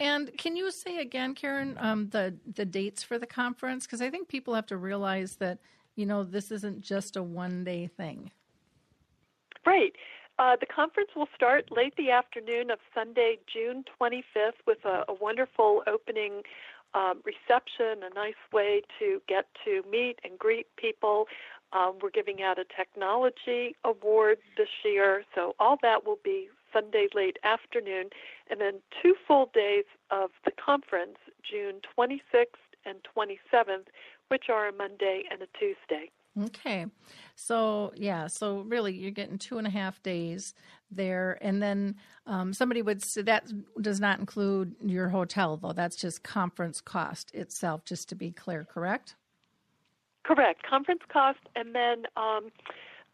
and 0.00 0.36
can 0.36 0.54
you 0.54 0.70
say 0.70 0.98
again, 0.98 1.34
Karen, 1.34 1.78
um, 1.80 2.10
the 2.10 2.34
the 2.54 2.66
dates 2.66 3.02
for 3.02 3.18
the 3.18 3.26
conference? 3.26 3.86
Because 3.86 4.02
I 4.02 4.10
think 4.10 4.28
people 4.28 4.54
have 4.54 4.66
to 4.66 4.76
realize 4.76 5.36
that 5.36 5.58
you 5.96 6.04
know 6.04 6.24
this 6.24 6.50
isn't 6.50 6.82
just 6.82 7.16
a 7.16 7.22
one 7.22 7.64
day 7.64 7.86
thing. 7.86 8.30
Right. 9.64 9.94
Uh, 10.38 10.56
the 10.58 10.66
conference 10.66 11.10
will 11.14 11.28
start 11.34 11.70
late 11.70 11.94
the 11.96 12.10
afternoon 12.10 12.70
of 12.70 12.78
Sunday, 12.94 13.38
June 13.52 13.84
25th, 14.00 14.60
with 14.66 14.84
a, 14.84 15.04
a 15.08 15.14
wonderful 15.14 15.82
opening 15.86 16.42
um, 16.94 17.22
reception, 17.24 18.02
a 18.02 18.14
nice 18.14 18.34
way 18.52 18.82
to 18.98 19.20
get 19.28 19.46
to 19.64 19.82
meet 19.90 20.18
and 20.24 20.38
greet 20.38 20.66
people. 20.76 21.26
Um, 21.72 21.98
we're 22.02 22.10
giving 22.10 22.42
out 22.42 22.58
a 22.58 22.64
technology 22.64 23.76
award 23.84 24.38
this 24.56 24.68
year, 24.84 25.24
so 25.34 25.54
all 25.58 25.78
that 25.82 26.04
will 26.06 26.18
be 26.22 26.48
Sunday 26.72 27.08
late 27.14 27.38
afternoon, 27.44 28.10
and 28.50 28.60
then 28.60 28.74
two 29.02 29.14
full 29.26 29.50
days 29.54 29.84
of 30.10 30.30
the 30.44 30.52
conference, 30.52 31.18
June 31.42 31.80
26th 31.98 32.60
and 32.84 32.98
27th, 33.16 33.86
which 34.28 34.44
are 34.48 34.68
a 34.68 34.72
Monday 34.72 35.24
and 35.30 35.42
a 35.42 35.46
Tuesday. 35.58 36.10
Okay. 36.40 36.86
So, 37.34 37.92
yeah, 37.94 38.26
so 38.26 38.60
really 38.60 38.94
you're 38.94 39.10
getting 39.10 39.38
two 39.38 39.58
and 39.58 39.66
a 39.66 39.70
half 39.70 40.02
days 40.02 40.54
there. 40.90 41.38
And 41.40 41.62
then 41.62 41.96
um, 42.26 42.52
somebody 42.52 42.80
would 42.82 43.02
say 43.02 43.22
that 43.22 43.44
does 43.80 44.00
not 44.00 44.18
include 44.18 44.74
your 44.80 45.08
hotel, 45.08 45.56
though. 45.56 45.72
That's 45.72 45.96
just 45.96 46.22
conference 46.22 46.80
cost 46.80 47.34
itself, 47.34 47.84
just 47.84 48.08
to 48.10 48.14
be 48.14 48.30
clear, 48.30 48.64
correct? 48.64 49.14
Correct. 50.22 50.62
Conference 50.62 51.02
cost, 51.08 51.40
and 51.56 51.74
then 51.74 52.06
um, 52.16 52.50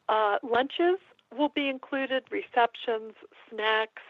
uh, 0.09 0.39
lunches 0.43 0.99
will 1.37 1.49
be 1.49 1.69
included, 1.69 2.25
receptions, 2.31 3.15
snacks. 3.51 4.03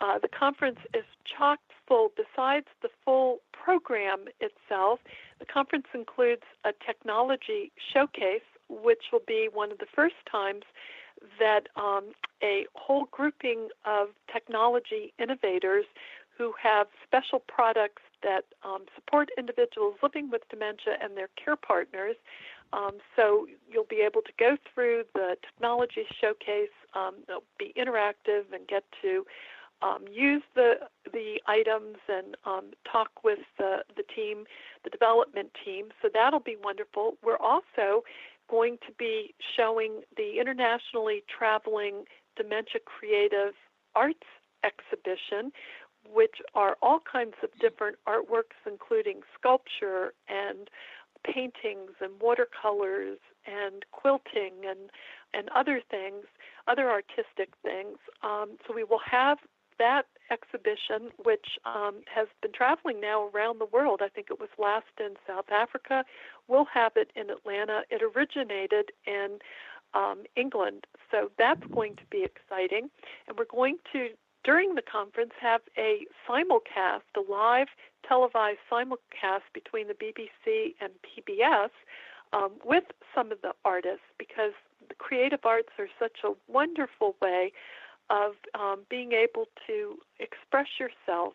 Uh, 0.00 0.18
the 0.18 0.28
conference 0.28 0.80
is 0.94 1.04
chock 1.24 1.60
full. 1.86 2.12
Besides 2.16 2.66
the 2.82 2.88
full 3.04 3.38
program 3.52 4.26
itself, 4.40 5.00
the 5.38 5.46
conference 5.46 5.86
includes 5.94 6.42
a 6.64 6.72
technology 6.84 7.72
showcase, 7.92 8.42
which 8.70 9.04
will 9.12 9.22
be 9.26 9.48
one 9.52 9.72
of 9.72 9.78
the 9.78 9.86
first 9.94 10.14
times 10.30 10.62
that 11.38 11.68
um, 11.76 12.12
a 12.42 12.66
whole 12.74 13.06
grouping 13.10 13.68
of 13.84 14.08
technology 14.32 15.12
innovators 15.18 15.84
who 16.36 16.54
have 16.62 16.86
special 17.04 17.40
products 17.40 18.02
that 18.22 18.44
um, 18.64 18.84
support 18.94 19.28
individuals 19.36 19.94
living 20.02 20.30
with 20.30 20.42
dementia 20.48 20.94
and 21.02 21.16
their 21.16 21.28
care 21.42 21.56
partners. 21.56 22.16
Um, 22.72 22.98
so 23.16 23.46
you'll 23.70 23.90
be 23.90 24.02
able 24.06 24.22
to 24.22 24.32
go 24.38 24.56
through 24.72 25.04
the 25.14 25.36
technology 25.42 26.06
showcase. 26.20 26.72
Um, 26.94 27.16
it'll 27.28 27.42
be 27.58 27.74
interactive 27.76 28.44
and 28.52 28.66
get 28.68 28.84
to 29.02 29.26
um, 29.82 30.04
use 30.12 30.42
the 30.54 30.74
the 31.12 31.40
items 31.46 31.96
and 32.08 32.36
um, 32.44 32.70
talk 32.90 33.24
with 33.24 33.40
the 33.58 33.78
the 33.96 34.02
team, 34.14 34.44
the 34.84 34.90
development 34.90 35.50
team. 35.64 35.86
So 36.02 36.08
that'll 36.12 36.40
be 36.40 36.56
wonderful. 36.62 37.16
We're 37.24 37.38
also 37.38 38.04
going 38.50 38.78
to 38.86 38.92
be 38.98 39.34
showing 39.56 40.02
the 40.16 40.40
internationally 40.40 41.22
traveling 41.28 42.04
Dementia 42.36 42.80
Creative 42.84 43.54
Arts 43.94 44.26
exhibition, 44.64 45.52
which 46.12 46.36
are 46.54 46.76
all 46.82 47.00
kinds 47.00 47.34
of 47.42 47.50
different 47.60 47.96
artworks, 48.08 48.58
including 48.66 49.20
sculpture 49.38 50.12
and 50.28 50.68
paintings 51.24 51.92
and 52.00 52.20
watercolors 52.20 53.18
and 53.46 53.84
quilting 53.92 54.64
and 54.68 54.90
and 55.32 55.48
other 55.54 55.80
things, 55.88 56.24
other 56.66 56.90
artistic 56.90 57.50
things. 57.62 57.98
Um, 58.22 58.56
so 58.66 58.74
we 58.74 58.82
will 58.82 59.00
have 59.08 59.38
that 59.80 60.04
exhibition, 60.30 61.10
which 61.24 61.58
um, 61.64 62.02
has 62.14 62.28
been 62.40 62.52
traveling 62.52 63.00
now 63.00 63.28
around 63.34 63.60
the 63.60 63.66
world, 63.66 64.00
I 64.02 64.08
think 64.08 64.28
it 64.30 64.38
was 64.38 64.48
last 64.58 64.86
in 65.00 65.14
South 65.26 65.50
Africa, 65.50 66.04
we'll 66.46 66.66
have 66.66 66.92
it 66.94 67.10
in 67.16 67.30
Atlanta. 67.30 67.82
It 67.90 68.02
originated 68.02 68.92
in 69.06 69.38
um, 69.92 70.22
England, 70.36 70.86
so 71.10 71.32
that's 71.36 71.64
going 71.74 71.96
to 71.96 72.04
be 72.10 72.22
exciting. 72.22 72.90
And 73.26 73.36
we're 73.36 73.44
going 73.50 73.78
to 73.92 74.10
during 74.44 74.74
the 74.74 74.82
conference, 74.82 75.32
have 75.40 75.60
a 75.76 76.06
simulcast, 76.26 77.02
a 77.16 77.30
live 77.30 77.68
televised 78.08 78.58
simulcast 78.72 79.44
between 79.52 79.86
the 79.88 79.94
BBC 79.94 80.74
and 80.80 80.92
PBS 81.04 81.68
um, 82.32 82.52
with 82.64 82.84
some 83.14 83.32
of 83.32 83.42
the 83.42 83.52
artists 83.64 84.06
because 84.18 84.52
the 84.88 84.94
creative 84.94 85.40
arts 85.44 85.68
are 85.78 85.88
such 85.98 86.18
a 86.24 86.32
wonderful 86.50 87.16
way 87.20 87.52
of 88.10 88.32
um, 88.58 88.80
being 88.90 89.12
able 89.12 89.46
to 89.66 89.96
express 90.18 90.66
yourself 90.78 91.34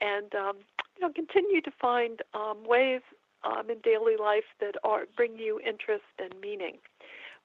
and 0.00 0.34
um, 0.34 0.56
you 0.96 1.06
know 1.06 1.12
continue 1.12 1.60
to 1.60 1.70
find 1.80 2.20
um, 2.32 2.64
ways 2.64 3.02
um, 3.44 3.68
in 3.70 3.78
daily 3.80 4.16
life 4.18 4.44
that 4.60 4.74
are 4.84 5.04
bring 5.16 5.38
you 5.38 5.60
interest 5.60 6.04
and 6.18 6.34
meaning. 6.40 6.78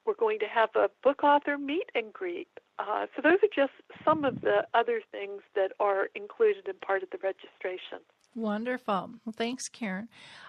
We're 0.06 0.14
going 0.14 0.38
to 0.38 0.46
have 0.46 0.70
a 0.74 0.88
book 1.02 1.22
author 1.22 1.58
meet 1.58 1.90
and 1.94 2.12
greet. 2.12 2.48
Uh, 2.78 3.06
so 3.14 3.20
those 3.22 3.38
are 3.42 3.54
just 3.54 3.72
some 4.02 4.24
of 4.24 4.40
the 4.40 4.66
other 4.72 5.02
things 5.12 5.42
that 5.54 5.72
are 5.78 6.08
included 6.14 6.66
in 6.66 6.76
part 6.76 7.02
of 7.02 7.10
the 7.10 7.18
registration. 7.22 7.98
Wonderful. 8.34 9.10
Thanks, 9.34 9.68
Karen. 9.68 10.08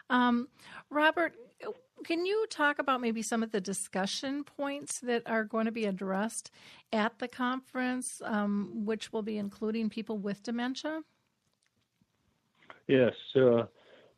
Um, 0.09 0.47
Robert, 0.89 1.33
can 2.03 2.25
you 2.25 2.45
talk 2.49 2.79
about 2.79 3.01
maybe 3.01 3.21
some 3.21 3.43
of 3.43 3.51
the 3.51 3.61
discussion 3.61 4.43
points 4.43 4.99
that 4.99 5.23
are 5.25 5.43
going 5.43 5.65
to 5.65 5.71
be 5.71 5.85
addressed 5.85 6.51
at 6.91 7.19
the 7.19 7.27
conference, 7.27 8.21
um, 8.25 8.85
which 8.85 9.11
will 9.11 9.21
be 9.21 9.37
including 9.37 9.89
people 9.89 10.17
with 10.17 10.43
dementia? 10.43 11.01
Yes, 12.87 13.13
uh, 13.35 13.63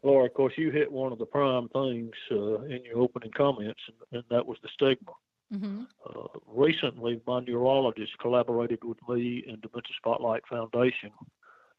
Laura. 0.01 0.25
Of 0.25 0.33
course, 0.33 0.53
you 0.57 0.71
hit 0.71 0.91
one 0.91 1.11
of 1.11 1.19
the 1.19 1.25
prime 1.25 1.69
things 1.69 2.11
uh, 2.31 2.61
in 2.63 2.83
your 2.83 2.99
opening 2.99 3.31
comments, 3.35 3.81
and, 3.87 4.19
and 4.19 4.23
that 4.29 4.45
was 4.45 4.57
the 4.63 4.69
stigma. 4.73 5.11
Mm-hmm. 5.53 5.83
Uh, 6.09 6.39
recently, 6.47 7.21
my 7.27 7.41
neurologist 7.41 8.11
collaborated 8.19 8.83
with 8.83 8.97
me 9.07 9.43
and 9.47 9.61
Dementia 9.61 9.93
Spotlight 9.97 10.41
Foundation, 10.49 11.11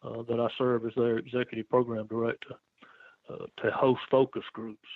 uh, 0.02 0.22
that 0.28 0.38
I 0.38 0.48
serve 0.56 0.86
as 0.86 0.92
their 0.96 1.18
executive 1.18 1.68
program 1.68 2.06
director, 2.06 2.54
uh, 3.28 3.46
to 3.62 3.70
host 3.70 4.02
focus 4.10 4.44
groups. 4.52 4.88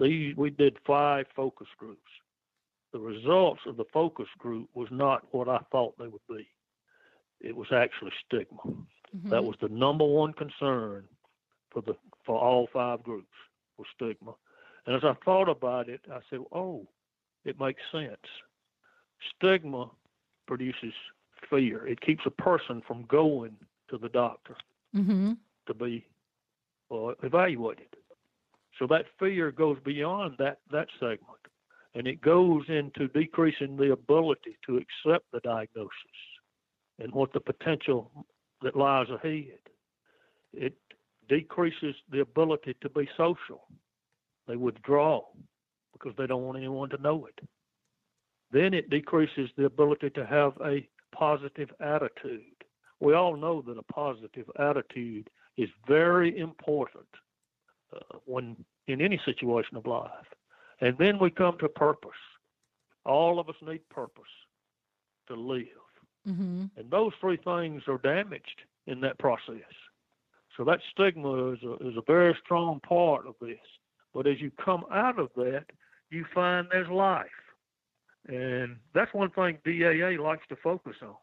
These 0.00 0.36
we 0.36 0.50
did 0.50 0.76
five 0.86 1.26
focus 1.34 1.68
groups. 1.78 2.10
The 2.92 2.98
results 2.98 3.60
of 3.66 3.76
the 3.76 3.84
focus 3.92 4.28
group 4.38 4.68
was 4.74 4.88
not 4.90 5.22
what 5.32 5.48
I 5.48 5.58
thought 5.70 5.98
they 5.98 6.06
would 6.06 6.26
be. 6.28 6.48
It 7.40 7.54
was 7.54 7.68
actually 7.72 8.12
stigma. 8.26 8.58
Mm-hmm. 8.64 9.28
That 9.28 9.44
was 9.44 9.56
the 9.60 9.68
number 9.68 10.04
one 10.04 10.32
concern 10.32 11.04
for 11.70 11.82
the 11.82 11.94
for 12.24 12.38
all 12.38 12.68
five 12.72 13.02
groups 13.02 13.34
was 13.76 13.86
stigma. 13.94 14.32
And 14.86 14.96
as 14.96 15.04
I 15.04 15.14
thought 15.24 15.48
about 15.48 15.88
it, 15.88 16.00
I 16.10 16.20
said, 16.30 16.40
"Oh, 16.52 16.86
it 17.44 17.60
makes 17.60 17.82
sense. 17.92 18.16
Stigma 19.36 19.90
produces 20.46 20.92
fear. 21.48 21.86
It 21.86 22.00
keeps 22.00 22.24
a 22.26 22.30
person 22.30 22.82
from 22.86 23.04
going 23.04 23.56
to 23.90 23.98
the 23.98 24.08
doctor 24.08 24.56
mm-hmm. 24.94 25.32
to 25.66 25.74
be 25.74 26.06
uh, 26.90 27.12
evaluated. 27.22 27.96
So 28.78 28.86
that 28.88 29.06
fear 29.18 29.50
goes 29.50 29.78
beyond 29.84 30.36
that 30.38 30.58
that 30.70 30.88
segment, 31.00 31.40
and 31.94 32.06
it 32.06 32.20
goes 32.20 32.64
into 32.68 33.08
decreasing 33.08 33.76
the 33.76 33.92
ability 33.92 34.56
to 34.66 34.76
accept 34.76 35.26
the 35.32 35.40
diagnosis 35.40 35.90
and 36.98 37.12
what 37.12 37.32
the 37.32 37.40
potential 37.40 38.26
that 38.62 38.76
lies 38.76 39.08
ahead. 39.10 39.58
It 40.52 40.74
decreases 41.28 41.94
the 42.10 42.20
ability 42.20 42.76
to 42.80 42.88
be 42.88 43.08
social. 43.16 43.66
They 44.46 44.56
withdraw 44.56 45.22
because 45.92 46.14
they 46.16 46.26
don't 46.26 46.44
want 46.44 46.58
anyone 46.58 46.88
to 46.90 47.02
know 47.02 47.26
it. 47.26 47.48
Then 48.50 48.72
it 48.72 48.90
decreases 48.90 49.50
the 49.56 49.66
ability 49.66 50.10
to 50.10 50.24
have 50.24 50.52
a 50.64 50.88
positive 51.14 51.70
attitude. 51.80 52.42
We 53.00 53.14
all 53.14 53.36
know 53.36 53.62
that 53.62 53.78
a 53.78 53.92
positive 53.92 54.46
attitude 54.58 55.28
is 55.56 55.68
very 55.86 56.38
important 56.38 57.06
uh, 57.94 58.18
when 58.24 58.56
in 58.86 59.00
any 59.00 59.20
situation 59.24 59.76
of 59.76 59.86
life. 59.86 60.10
And 60.80 60.96
then 60.98 61.18
we 61.18 61.30
come 61.30 61.58
to 61.58 61.68
purpose. 61.68 62.10
All 63.04 63.38
of 63.38 63.48
us 63.48 63.56
need 63.62 63.88
purpose 63.88 64.22
to 65.28 65.34
live. 65.34 65.66
Mm-hmm. 66.26 66.64
And 66.76 66.90
those 66.90 67.12
three 67.20 67.38
things 67.38 67.82
are 67.88 67.98
damaged 67.98 68.62
in 68.86 69.00
that 69.00 69.18
process. 69.18 69.72
So 70.56 70.64
that 70.64 70.80
stigma 70.90 71.52
is 71.52 71.58
a, 71.62 71.74
is 71.88 71.96
a 71.96 72.02
very 72.06 72.36
strong 72.44 72.80
part 72.80 73.26
of 73.26 73.34
this. 73.40 73.58
But 74.12 74.26
as 74.26 74.40
you 74.40 74.50
come 74.62 74.84
out 74.92 75.18
of 75.18 75.30
that, 75.36 75.64
you 76.10 76.24
find 76.34 76.66
there's 76.70 76.88
life. 76.88 77.26
And 78.26 78.76
that's 78.94 79.12
one 79.14 79.30
thing 79.30 79.58
DAA 79.64 80.20
likes 80.20 80.46
to 80.48 80.56
focus 80.56 80.96
on 81.02 81.14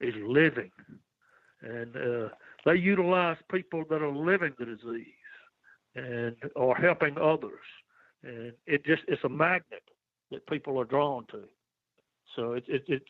is 0.00 0.14
living. 0.26 0.70
And 1.62 1.96
uh, 1.96 2.28
they 2.64 2.76
utilize 2.76 3.36
people 3.50 3.84
that 3.90 4.02
are 4.02 4.14
living 4.14 4.54
the 4.58 4.64
disease 4.64 5.06
and 5.98 6.36
are 6.56 6.74
helping 6.74 7.16
others. 7.18 7.64
And 8.22 8.52
it 8.66 8.84
just 8.84 9.02
it's 9.08 9.24
a 9.24 9.28
magnet 9.28 9.82
that 10.30 10.46
people 10.46 10.78
are 10.78 10.84
drawn 10.84 11.24
to. 11.30 11.42
So 12.36 12.52
it, 12.52 12.64
it, 12.68 12.84
it's 12.88 13.04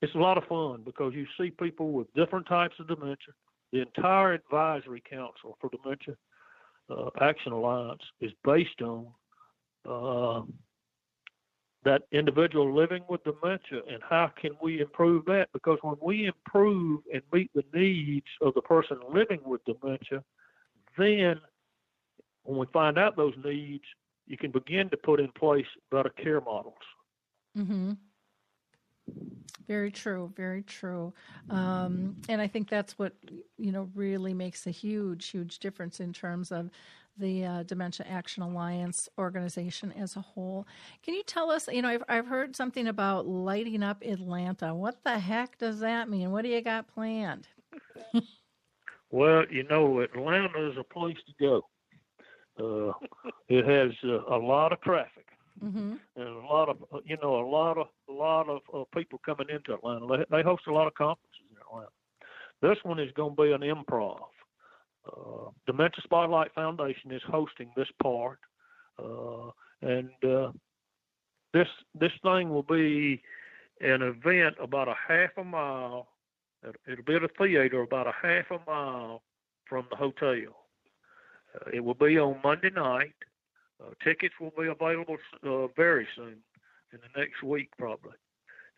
it's 0.00 0.14
a 0.14 0.18
lot 0.18 0.38
of 0.38 0.44
fun 0.44 0.82
because 0.84 1.12
you 1.14 1.26
see 1.38 1.50
people 1.50 1.92
with 1.92 2.12
different 2.14 2.46
types 2.46 2.74
of 2.80 2.88
dementia. 2.88 3.34
The 3.72 3.80
entire 3.80 4.32
advisory 4.32 5.02
council 5.08 5.56
for 5.60 5.70
Dementia 5.70 6.14
uh, 6.90 7.10
Action 7.20 7.52
Alliance 7.52 8.02
is 8.20 8.32
based 8.44 8.82
on 8.82 9.06
uh, 9.88 10.42
that 11.84 12.02
individual 12.12 12.74
living 12.74 13.02
with 13.08 13.22
dementia 13.24 13.80
and 13.90 14.00
how 14.08 14.30
can 14.40 14.52
we 14.62 14.80
improve 14.80 15.24
that 15.24 15.48
because 15.52 15.78
when 15.82 15.96
we 16.00 16.26
improve 16.26 17.00
and 17.12 17.22
meet 17.32 17.50
the 17.54 17.64
needs 17.74 18.26
of 18.40 18.54
the 18.54 18.62
person 18.62 18.98
living 19.12 19.40
with 19.44 19.60
dementia 19.64 20.22
then 20.96 21.40
when 22.44 22.58
we 22.58 22.66
find 22.72 22.98
out 22.98 23.16
those 23.16 23.34
needs 23.44 23.84
you 24.26 24.36
can 24.36 24.50
begin 24.50 24.88
to 24.88 24.96
put 24.96 25.20
in 25.20 25.28
place 25.32 25.66
better 25.90 26.10
care 26.10 26.40
models 26.40 26.74
mm-hmm. 27.56 27.92
very 29.66 29.90
true 29.90 30.32
very 30.36 30.62
true 30.62 31.12
um, 31.50 32.16
and 32.28 32.40
i 32.40 32.46
think 32.46 32.68
that's 32.68 32.98
what 32.98 33.12
you 33.58 33.72
know 33.72 33.88
really 33.94 34.34
makes 34.34 34.66
a 34.66 34.70
huge 34.70 35.28
huge 35.28 35.58
difference 35.58 36.00
in 36.00 36.12
terms 36.12 36.52
of 36.52 36.70
the 37.18 37.44
uh, 37.44 37.62
Dementia 37.64 38.06
Action 38.08 38.42
Alliance 38.42 39.08
organization 39.18 39.92
as 39.92 40.16
a 40.16 40.20
whole. 40.20 40.66
Can 41.02 41.14
you 41.14 41.22
tell 41.22 41.50
us? 41.50 41.68
You 41.68 41.82
know, 41.82 41.88
I've, 41.88 42.04
I've 42.08 42.26
heard 42.26 42.56
something 42.56 42.86
about 42.86 43.26
lighting 43.26 43.82
up 43.82 44.02
Atlanta. 44.02 44.74
What 44.74 45.02
the 45.04 45.18
heck 45.18 45.58
does 45.58 45.80
that 45.80 46.08
mean? 46.08 46.30
What 46.30 46.42
do 46.42 46.48
you 46.48 46.62
got 46.62 46.88
planned? 46.88 47.48
well, 49.10 49.44
you 49.50 49.64
know, 49.64 50.00
Atlanta 50.00 50.70
is 50.70 50.76
a 50.78 50.84
place 50.84 51.18
to 51.26 51.32
go. 51.38 51.62
Uh, 52.58 52.92
it 53.48 53.66
has 53.66 53.92
uh, 54.04 54.34
a 54.34 54.38
lot 54.38 54.72
of 54.72 54.80
traffic. 54.82 55.26
Mm-hmm. 55.62 55.94
And 56.16 56.28
a 56.28 56.46
lot 56.46 56.68
of 56.68 56.78
uh, 56.92 56.98
you 57.04 57.16
know 57.22 57.36
a 57.36 57.46
lot 57.46 57.78
of 57.78 57.88
a 58.08 58.12
lot 58.12 58.48
of 58.48 58.60
uh, 58.74 58.84
people 58.94 59.20
coming 59.24 59.48
into 59.50 59.74
Atlanta. 59.74 60.06
They, 60.06 60.36
they 60.36 60.42
host 60.42 60.62
a 60.66 60.72
lot 60.72 60.86
of 60.86 60.94
conferences 60.94 61.46
in 61.50 61.56
Atlanta. 61.58 61.90
This 62.62 62.78
one 62.84 62.98
is 62.98 63.12
going 63.14 63.36
to 63.36 63.42
be 63.42 63.52
an 63.52 63.60
improv 63.60 64.18
uh, 65.06 65.50
Dementia 65.66 66.02
Spotlight 66.04 66.54
Foundation 66.54 67.12
is 67.12 67.22
hosting 67.26 67.70
this 67.76 67.88
part, 68.02 68.38
uh, 68.98 69.50
and 69.82 70.10
uh, 70.24 70.52
this 71.52 71.68
this 71.98 72.12
thing 72.22 72.50
will 72.50 72.62
be 72.62 73.22
an 73.80 74.02
event 74.02 74.54
about 74.60 74.88
a 74.88 74.94
half 75.08 75.30
a 75.38 75.44
mile. 75.44 76.08
It'll 76.86 77.04
be 77.04 77.16
at 77.16 77.24
a 77.24 77.28
theater 77.28 77.82
about 77.82 78.06
a 78.06 78.12
half 78.22 78.50
a 78.50 78.60
mile 78.70 79.22
from 79.68 79.86
the 79.90 79.96
hotel. 79.96 80.61
Uh, 81.54 81.70
it 81.72 81.80
will 81.80 81.94
be 81.94 82.18
on 82.18 82.38
Monday 82.42 82.70
night. 82.70 83.14
Uh, 83.82 83.90
tickets 84.04 84.34
will 84.40 84.52
be 84.56 84.68
available 84.68 85.16
uh, 85.44 85.66
very 85.76 86.06
soon, 86.14 86.36
in 86.92 86.98
the 87.00 87.20
next 87.20 87.42
week 87.42 87.68
probably, 87.78 88.12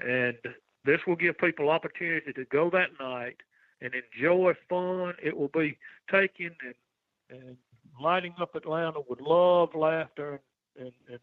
and 0.00 0.36
this 0.84 1.00
will 1.06 1.16
give 1.16 1.36
people 1.38 1.68
opportunity 1.70 2.32
to 2.32 2.44
go 2.46 2.70
that 2.70 2.88
night 3.00 3.36
and 3.80 3.92
enjoy 3.94 4.52
fun. 4.68 5.14
It 5.22 5.36
will 5.36 5.50
be 5.52 5.76
taking 6.10 6.50
and, 6.64 7.38
and 7.38 7.56
lighting 8.00 8.34
up 8.40 8.54
Atlanta 8.54 9.00
with 9.08 9.20
love, 9.20 9.74
laughter, 9.74 10.40
and, 10.78 10.92
and 11.10 11.18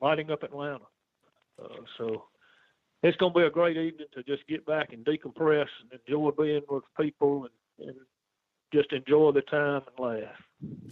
lighting 0.00 0.30
up 0.30 0.42
Atlanta. 0.42 0.84
Uh, 1.62 1.68
so 1.96 2.24
it's 3.02 3.16
going 3.16 3.32
to 3.32 3.38
be 3.38 3.46
a 3.46 3.50
great 3.50 3.76
evening 3.76 4.06
to 4.14 4.22
just 4.22 4.46
get 4.48 4.66
back 4.66 4.92
and 4.92 5.04
decompress 5.04 5.68
and 5.82 6.00
enjoy 6.06 6.30
being 6.30 6.62
with 6.68 6.84
people 6.98 7.46
and, 7.78 7.88
and 7.88 7.96
just 8.72 8.92
enjoy 8.92 9.32
the 9.32 9.42
time 9.42 9.82
and 9.86 10.06
laugh. 10.06 10.36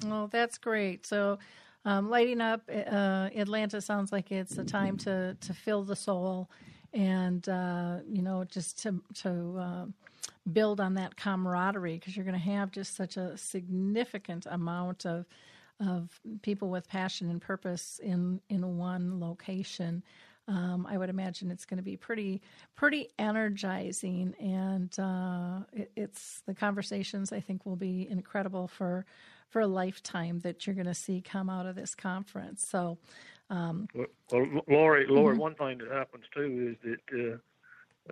Oh, 0.05 0.29
that's 0.31 0.59
great. 0.59 1.07
So, 1.07 1.39
um, 1.85 2.11
lighting 2.11 2.41
up 2.41 2.63
uh, 2.69 3.31
Atlanta 3.35 3.81
sounds 3.81 4.13
like 4.13 4.33
it's 4.33 4.59
a 4.59 4.65
time 4.65 4.97
to 4.99 5.37
to 5.41 5.55
fill 5.55 5.85
the 5.85 5.97
soul, 5.97 6.51
and 6.93 7.49
uh, 7.49 7.99
you 8.09 8.23
know, 8.23 8.45
just 8.45 8.83
to 8.83 9.03
to 9.23 9.59
uh, 9.59 9.87
build 10.53 10.81
on 10.81 10.95
that 10.95 11.17
camaraderie 11.17 11.99
because 11.99 12.17
you're 12.17 12.25
going 12.25 12.39
to 12.39 12.41
have 12.41 12.71
just 12.71 12.97
such 12.97 13.17
a 13.17 13.37
significant 13.37 14.47
amount 14.51 15.07
of 15.07 15.27
of 15.79 16.21
people 16.43 16.71
with 16.71 16.89
passion 16.89 17.31
and 17.31 17.41
purpose 17.41 18.01
in 18.03 18.41
in 18.49 18.79
one 18.79 19.21
location. 19.21 20.03
Um, 20.49 20.87
I 20.89 20.97
would 20.97 21.09
imagine 21.09 21.51
it's 21.51 21.65
going 21.65 21.79
to 21.79 21.83
be 21.83 21.97
pretty 21.97 22.41
pretty 22.75 23.09
energizing, 23.19 24.35
and 24.39 24.97
uh, 24.99 25.65
it, 25.73 25.91
it's 25.97 26.43
the 26.47 26.55
conversations 26.55 27.33
I 27.33 27.41
think 27.41 27.67
will 27.67 27.77
be 27.77 28.07
incredible 28.09 28.69
for 28.69 29.05
for 29.49 29.61
a 29.61 29.67
lifetime 29.67 30.41
that 30.41 30.67
you're 30.67 30.75
going 30.75 30.87
to 30.87 30.95
see 30.95 31.21
come 31.21 31.51
out 31.51 31.67
of 31.67 31.75
this 31.75 31.95
conference. 31.95 32.67
So. 32.67 32.99
Um, 33.49 33.87
well, 33.95 34.07
Lori, 34.69 35.07
Lori, 35.07 35.35
mm-hmm. 35.35 35.41
one 35.41 35.55
thing 35.55 35.79
that 35.79 35.93
happens 35.93 36.25
too 36.35 36.75
is 36.83 36.99
that 37.13 37.41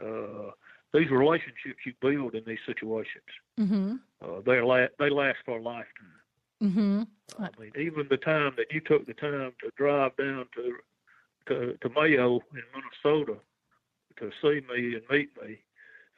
uh, 0.01 0.07
uh, 0.07 0.51
these 0.93 1.11
relationships 1.11 1.81
you 1.85 1.93
build 2.01 2.37
in 2.37 2.45
these 2.47 2.61
situations, 2.65 3.25
mm-hmm. 3.59 3.97
uh, 4.23 4.41
they 4.47 4.61
la- 4.61 4.87
they 5.01 5.11
last 5.11 5.39
for 5.45 5.59
a 5.59 5.61
lifetime. 5.61 6.23
Mm-hmm. 6.63 7.03
I 7.43 7.49
mean, 7.59 7.73
even 7.77 8.07
the 8.09 8.17
time 8.17 8.53
that 8.57 8.67
you 8.71 8.81
took 8.81 9.07
the 9.07 9.15
time 9.15 9.55
to 9.61 9.71
drive 9.77 10.17
down 10.17 10.47
to 10.55 10.77
to, 11.49 11.77
to 11.81 11.89
Mayo 11.91 12.41
in 12.53 12.63
Minnesota 12.75 13.39
to 14.19 14.31
see 14.41 14.61
me 14.73 14.95
and 14.95 15.03
meet 15.11 15.31
me, 15.43 15.59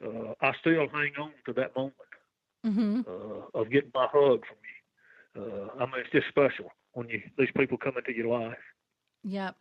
uh, 0.04 0.34
I 0.40 0.52
still 0.60 0.86
hang 0.92 1.12
on 1.18 1.32
to 1.46 1.52
that 1.54 1.74
moment 1.74 1.94
mm-hmm. 2.64 3.00
uh, 3.06 3.60
of 3.60 3.70
getting 3.70 3.90
my 3.94 4.06
hug 4.12 4.44
from 4.46 4.58
you. 4.62 5.42
Uh, 5.42 5.68
I 5.76 5.86
mean, 5.86 6.00
it's 6.00 6.12
just 6.12 6.28
special 6.28 6.72
when 6.92 7.08
you 7.08 7.22
these 7.38 7.50
people 7.56 7.76
come 7.76 7.94
into 7.96 8.16
your 8.16 8.28
life. 8.28 8.58
Yep. 9.24 9.56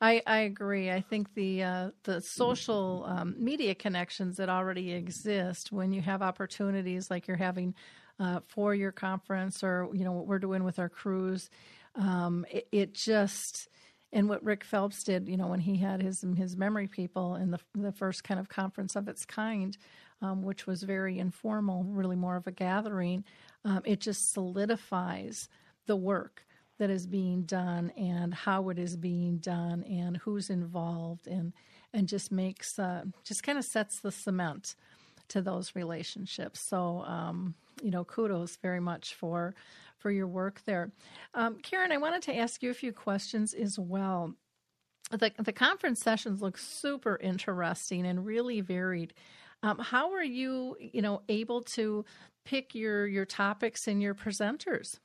I, 0.00 0.22
I 0.26 0.38
agree. 0.40 0.90
I 0.90 1.00
think 1.00 1.34
the 1.34 1.62
uh, 1.62 1.90
the 2.02 2.20
social 2.20 3.04
um, 3.06 3.36
media 3.38 3.74
connections 3.74 4.36
that 4.36 4.48
already 4.48 4.92
exist 4.92 5.72
when 5.72 5.92
you 5.92 6.02
have 6.02 6.20
opportunities 6.20 7.10
like 7.10 7.26
you're 7.26 7.36
having 7.36 7.74
uh, 8.18 8.40
for 8.46 8.74
your 8.74 8.92
conference 8.92 9.62
or 9.62 9.88
you 9.92 10.04
know 10.04 10.12
what 10.12 10.26
we're 10.26 10.38
doing 10.38 10.64
with 10.64 10.78
our 10.78 10.88
cruise, 10.88 11.48
um, 11.94 12.44
it, 12.50 12.68
it, 12.70 12.94
just 12.94 13.68
and 14.14 14.28
what 14.28 14.42
Rick 14.44 14.62
Phelps 14.64 15.02
did, 15.02 15.28
you 15.28 15.36
know, 15.36 15.48
when 15.48 15.60
he 15.60 15.76
had 15.76 16.00
his 16.00 16.24
his 16.36 16.56
memory 16.56 16.86
people 16.86 17.34
in 17.34 17.50
the 17.50 17.58
the 17.74 17.92
first 17.92 18.24
kind 18.24 18.40
of 18.40 18.48
conference 18.48 18.96
of 18.96 19.08
its 19.08 19.26
kind, 19.26 19.76
um, 20.22 20.42
which 20.42 20.66
was 20.66 20.84
very 20.84 21.18
informal, 21.18 21.84
really 21.84 22.16
more 22.16 22.36
of 22.36 22.46
a 22.46 22.52
gathering. 22.52 23.24
Um, 23.64 23.82
it 23.84 24.00
just 24.00 24.32
solidifies 24.32 25.48
the 25.86 25.96
work 25.96 26.46
that 26.78 26.90
is 26.90 27.06
being 27.06 27.42
done 27.42 27.90
and 27.96 28.32
how 28.32 28.68
it 28.68 28.78
is 28.78 28.96
being 28.96 29.38
done 29.38 29.82
and 29.84 30.16
who's 30.18 30.48
involved 30.48 31.26
and 31.26 31.52
and 31.92 32.08
just 32.08 32.30
makes 32.30 32.78
uh, 32.78 33.04
just 33.24 33.42
kind 33.42 33.58
of 33.58 33.64
sets 33.64 33.98
the 33.98 34.12
cement 34.12 34.76
to 35.28 35.42
those 35.42 35.74
relationships. 35.74 36.60
So 36.60 37.04
um, 37.06 37.54
you 37.82 37.90
know, 37.90 38.04
kudos 38.04 38.56
very 38.56 38.80
much 38.80 39.14
for 39.14 39.54
for 40.04 40.10
your 40.10 40.28
work 40.28 40.60
there, 40.66 40.92
um, 41.32 41.56
Karen. 41.62 41.90
I 41.90 41.96
wanted 41.96 42.20
to 42.24 42.36
ask 42.36 42.62
you 42.62 42.70
a 42.70 42.74
few 42.74 42.92
questions 42.92 43.54
as 43.54 43.78
well. 43.78 44.34
The 45.10 45.32
the 45.38 45.52
conference 45.52 46.00
sessions 46.00 46.42
look 46.42 46.58
super 46.58 47.18
interesting 47.22 48.06
and 48.06 48.26
really 48.26 48.60
varied. 48.60 49.14
Um, 49.62 49.78
how 49.78 50.12
are 50.12 50.22
you, 50.22 50.76
you 50.78 51.00
know, 51.00 51.22
able 51.30 51.62
to 51.62 52.04
pick 52.44 52.74
your 52.74 53.06
your 53.06 53.24
topics 53.24 53.88
and 53.88 54.02
your 54.02 54.14
presenters? 54.14 54.98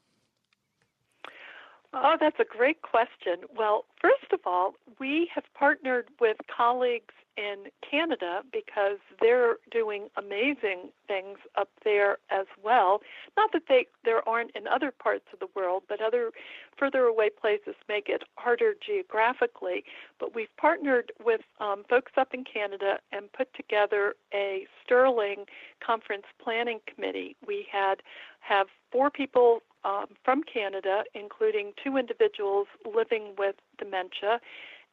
Oh, 1.91 2.17
that's 2.19 2.39
a 2.39 2.45
great 2.45 2.83
question. 2.83 3.45
Well, 3.55 3.85
first 3.99 4.31
of 4.31 4.41
all, 4.45 4.75
we 4.99 5.29
have 5.33 5.43
partnered 5.55 6.09
with 6.19 6.37
colleagues 6.55 7.13
in 7.35 7.65
Canada 7.89 8.41
because 8.51 8.97
they're 9.21 9.55
doing 9.71 10.09
amazing 10.17 10.91
things 11.07 11.39
up 11.57 11.69
there 11.83 12.17
as 12.29 12.45
well. 12.61 13.01
Not 13.37 13.53
that 13.53 13.63
they 13.67 13.87
there 14.03 14.27
aren't 14.27 14.51
in 14.55 14.67
other 14.67 14.91
parts 14.91 15.25
of 15.33 15.39
the 15.39 15.47
world, 15.55 15.83
but 15.87 16.01
other 16.01 16.31
further 16.77 17.03
away 17.03 17.29
places 17.29 17.75
make 17.87 18.09
it 18.09 18.23
harder 18.35 18.73
geographically. 18.85 19.83
But 20.19 20.35
we've 20.35 20.55
partnered 20.57 21.11
with 21.23 21.41
um, 21.59 21.85
folks 21.89 22.11
up 22.17 22.33
in 22.33 22.43
Canada 22.43 22.99
and 23.11 23.31
put 23.31 23.53
together 23.53 24.15
a 24.33 24.67
Sterling 24.83 25.45
conference 25.83 26.25
planning 26.43 26.79
committee. 26.93 27.35
We 27.47 27.65
had 27.71 28.03
have 28.41 28.67
four 28.91 29.09
people 29.09 29.61
um, 29.83 30.05
from 30.23 30.43
Canada, 30.43 31.03
including 31.13 31.73
two 31.83 31.97
individuals 31.97 32.67
living 32.85 33.33
with 33.37 33.55
dementia, 33.77 34.39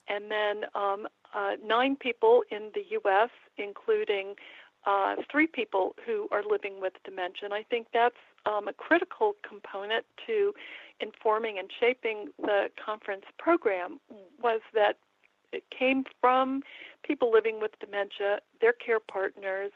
and 0.08 0.30
then 0.30 0.64
um, 0.74 1.06
uh, 1.34 1.52
nine 1.64 1.96
people 1.96 2.42
in 2.50 2.70
the 2.74 2.82
U.S., 2.90 3.30
including 3.58 4.34
uh, 4.86 5.16
three 5.30 5.48
people 5.48 5.96
who 6.06 6.28
are 6.30 6.42
living 6.48 6.80
with 6.80 6.92
dementia. 7.04 7.44
And 7.44 7.54
I 7.54 7.64
think 7.64 7.88
that's 7.92 8.14
um, 8.46 8.68
a 8.68 8.72
critical 8.72 9.34
component 9.46 10.04
to 10.26 10.52
informing 11.00 11.58
and 11.58 11.68
shaping 11.80 12.28
the 12.38 12.68
conference 12.82 13.24
program 13.38 13.98
was 14.40 14.60
that 14.74 14.96
it 15.52 15.64
came 15.76 16.04
from 16.20 16.62
people 17.02 17.32
living 17.32 17.60
with 17.60 17.72
dementia, 17.80 18.38
their 18.60 18.72
care 18.72 19.00
partners, 19.00 19.72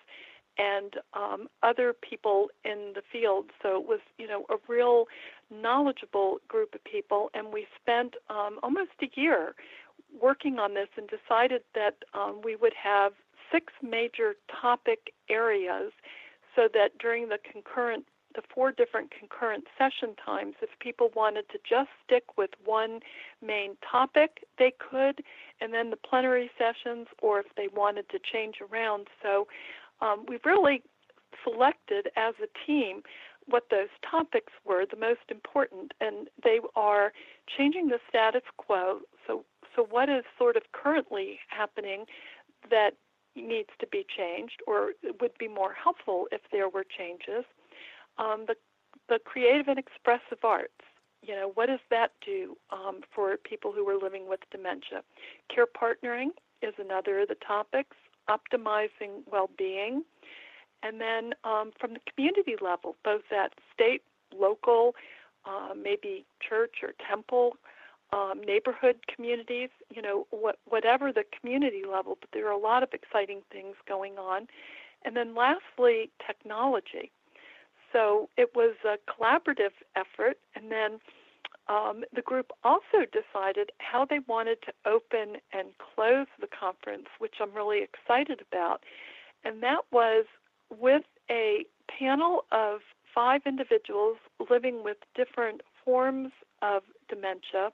and 0.58 0.94
um, 1.14 1.48
other 1.62 1.92
people 1.92 2.48
in 2.64 2.92
the 2.94 3.02
field. 3.12 3.46
So 3.62 3.80
it 3.80 3.86
was, 3.86 4.00
you 4.18 4.26
know, 4.26 4.46
a 4.50 4.56
real 4.68 5.06
knowledgeable 5.50 6.38
group 6.48 6.74
of 6.74 6.84
people, 6.84 7.30
and 7.34 7.52
we 7.52 7.66
spent 7.80 8.14
um, 8.28 8.58
almost 8.62 8.90
a 9.02 9.08
year 9.20 9.54
working 10.20 10.58
on 10.58 10.74
this 10.74 10.88
and 10.96 11.08
decided 11.08 11.62
that 11.74 11.96
um, 12.14 12.40
we 12.44 12.56
would 12.56 12.74
have 12.74 13.12
six 13.52 13.72
major 13.82 14.34
topic 14.60 15.12
areas 15.28 15.92
so 16.54 16.68
that 16.72 16.98
during 16.98 17.28
the 17.28 17.38
concurrent 17.50 18.04
the 18.36 18.42
four 18.54 18.70
different 18.70 19.10
concurrent 19.10 19.64
session 19.76 20.14
times 20.24 20.54
if 20.62 20.70
people 20.78 21.10
wanted 21.16 21.48
to 21.48 21.58
just 21.68 21.88
stick 22.04 22.38
with 22.38 22.50
one 22.64 23.00
main 23.44 23.76
topic 23.88 24.46
they 24.58 24.72
could 24.78 25.24
and 25.60 25.74
then 25.74 25.90
the 25.90 25.96
plenary 25.96 26.48
sessions 26.56 27.08
or 27.20 27.40
if 27.40 27.46
they 27.56 27.68
wanted 27.74 28.08
to 28.08 28.18
change 28.20 28.56
around 28.60 29.08
so 29.20 29.48
um, 30.00 30.24
we've 30.28 30.44
really 30.44 30.82
selected 31.44 32.08
as 32.16 32.34
a 32.42 32.66
team 32.66 33.02
what 33.46 33.64
those 33.70 33.88
topics 34.08 34.52
were 34.64 34.84
the 34.88 34.96
most 34.96 35.30
important 35.30 35.92
and 36.00 36.28
they 36.44 36.60
are 36.76 37.12
changing 37.56 37.88
the 37.88 37.98
status 38.08 38.42
quo 38.58 39.00
so 39.26 39.44
so, 39.74 39.86
what 39.88 40.08
is 40.08 40.24
sort 40.38 40.56
of 40.56 40.62
currently 40.72 41.38
happening 41.48 42.04
that 42.70 42.92
needs 43.36 43.70
to 43.78 43.86
be 43.86 44.04
changed, 44.16 44.60
or 44.66 44.92
would 45.20 45.36
be 45.38 45.48
more 45.48 45.72
helpful 45.72 46.26
if 46.32 46.40
there 46.50 46.68
were 46.68 46.84
changes? 46.84 47.44
Um, 48.18 48.44
the 48.46 48.54
the 49.08 49.18
creative 49.24 49.68
and 49.68 49.78
expressive 49.78 50.44
arts. 50.44 50.84
You 51.22 51.34
know, 51.34 51.52
what 51.54 51.66
does 51.66 51.80
that 51.90 52.12
do 52.24 52.56
um, 52.70 53.00
for 53.14 53.36
people 53.36 53.72
who 53.72 53.88
are 53.88 53.98
living 53.98 54.28
with 54.28 54.40
dementia? 54.50 55.02
Care 55.54 55.66
partnering 55.66 56.30
is 56.62 56.74
another 56.78 57.20
of 57.20 57.28
the 57.28 57.36
topics. 57.46 57.96
Optimizing 58.28 59.22
well-being, 59.30 60.04
and 60.82 61.00
then 61.00 61.34
um, 61.44 61.72
from 61.78 61.94
the 61.94 62.00
community 62.12 62.56
level, 62.60 62.96
both 63.04 63.32
at 63.32 63.52
state, 63.74 64.02
local, 64.36 64.94
uh, 65.44 65.74
maybe 65.74 66.24
church 66.40 66.76
or 66.82 66.92
temple 67.08 67.56
um, 68.12 68.40
neighborhood 68.44 68.96
communities, 69.14 69.70
you 69.94 70.02
know, 70.02 70.26
what, 70.30 70.58
whatever 70.68 71.12
the 71.12 71.24
community 71.38 71.82
level, 71.90 72.16
but 72.20 72.30
there 72.32 72.46
are 72.48 72.52
a 72.52 72.58
lot 72.58 72.82
of 72.82 72.90
exciting 72.92 73.42
things 73.52 73.76
going 73.86 74.18
on. 74.18 74.46
And 75.04 75.16
then 75.16 75.34
lastly, 75.34 76.10
technology. 76.26 77.10
So 77.92 78.28
it 78.36 78.54
was 78.54 78.74
a 78.84 78.98
collaborative 79.10 79.72
effort, 79.96 80.38
and 80.54 80.70
then 80.70 81.00
um, 81.70 82.02
the 82.14 82.22
group 82.22 82.50
also 82.64 83.06
decided 83.12 83.70
how 83.78 84.04
they 84.04 84.18
wanted 84.26 84.58
to 84.62 84.72
open 84.84 85.36
and 85.52 85.68
close 85.94 86.26
the 86.40 86.48
conference, 86.48 87.06
which 87.18 87.34
I'm 87.40 87.54
really 87.54 87.80
excited 87.82 88.40
about. 88.50 88.82
And 89.44 89.62
that 89.62 89.82
was 89.92 90.26
with 90.76 91.04
a 91.30 91.64
panel 91.98 92.44
of 92.50 92.80
five 93.14 93.42
individuals 93.46 94.16
living 94.50 94.82
with 94.82 94.96
different 95.14 95.60
forms 95.84 96.32
of 96.60 96.82
dementia. 97.08 97.70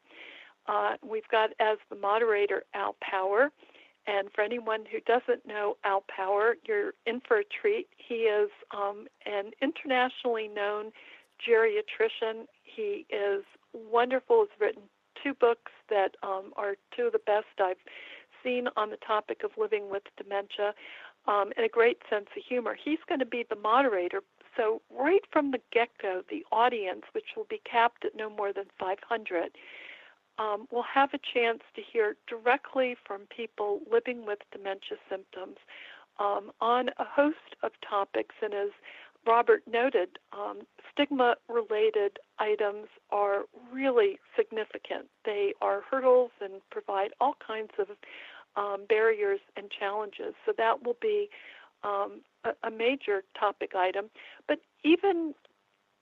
Uh, 0.68 0.94
we've 1.02 1.28
got 1.30 1.50
as 1.58 1.78
the 1.88 1.96
moderator 1.96 2.64
Al 2.74 2.96
Power. 3.00 3.50
And 4.06 4.28
for 4.34 4.42
anyone 4.42 4.84
who 4.90 5.00
doesn't 5.00 5.46
know 5.46 5.76
Al 5.84 6.04
Power, 6.14 6.56
you're 6.66 6.92
in 7.06 7.20
for 7.26 7.38
a 7.38 7.44
treat. 7.44 7.88
He 7.96 8.14
is 8.14 8.50
um, 8.76 9.06
an 9.24 9.52
internationally 9.62 10.48
known 10.48 10.92
geriatrician. 11.48 12.44
He 12.62 13.06
is 13.10 13.42
wonderful. 13.90 14.40
Has 14.40 14.60
written 14.60 14.82
two 15.22 15.34
books 15.34 15.72
that 15.90 16.16
um, 16.22 16.52
are 16.56 16.76
two 16.96 17.04
of 17.04 17.12
the 17.12 17.20
best 17.26 17.46
I've 17.60 17.76
seen 18.42 18.68
on 18.76 18.90
the 18.90 18.98
topic 18.98 19.42
of 19.44 19.50
living 19.58 19.90
with 19.90 20.02
dementia, 20.16 20.74
um, 21.26 21.52
and 21.56 21.66
a 21.66 21.68
great 21.68 21.98
sense 22.08 22.26
of 22.36 22.42
humor. 22.48 22.76
He's 22.82 22.98
going 23.08 23.20
to 23.20 23.26
be 23.26 23.44
the 23.48 23.56
moderator, 23.56 24.22
so, 24.56 24.80
right 24.90 25.20
from 25.30 25.50
the 25.50 25.60
get 25.70 25.90
go, 26.00 26.22
the 26.30 26.44
audience, 26.50 27.02
which 27.12 27.36
will 27.36 27.46
be 27.48 27.60
capped 27.70 28.04
at 28.04 28.16
no 28.16 28.30
more 28.30 28.52
than 28.52 28.64
500, 28.78 29.50
um, 30.38 30.66
will 30.70 30.84
have 30.84 31.10
a 31.12 31.18
chance 31.18 31.60
to 31.74 31.82
hear 31.82 32.16
directly 32.26 32.96
from 33.06 33.22
people 33.34 33.80
living 33.90 34.24
with 34.26 34.38
dementia 34.52 34.96
symptoms 35.10 35.56
um, 36.18 36.52
on 36.60 36.88
a 36.98 37.04
host 37.04 37.56
of 37.62 37.72
topics. 37.86 38.34
And 38.42 38.54
as 38.54 38.70
Robert 39.26 39.62
noted, 39.70 40.18
um, 40.32 40.60
stigma 40.92 41.36
related 41.48 42.18
items 42.38 42.86
are 43.10 43.42
really 43.72 44.18
significant. 44.36 45.06
They 45.24 45.52
are 45.60 45.82
hurdles 45.90 46.30
and 46.40 46.54
provide 46.70 47.10
all 47.20 47.34
kinds 47.44 47.72
of 47.78 47.88
um, 48.56 48.86
barriers 48.88 49.40
and 49.56 49.70
challenges. 49.70 50.34
So 50.44 50.52
that 50.56 50.84
will 50.84 50.96
be 51.00 51.28
um, 51.82 52.22
a, 52.44 52.50
a 52.68 52.70
major 52.70 53.22
topic 53.38 53.72
item. 53.74 54.06
But 54.48 54.60
even 54.84 55.34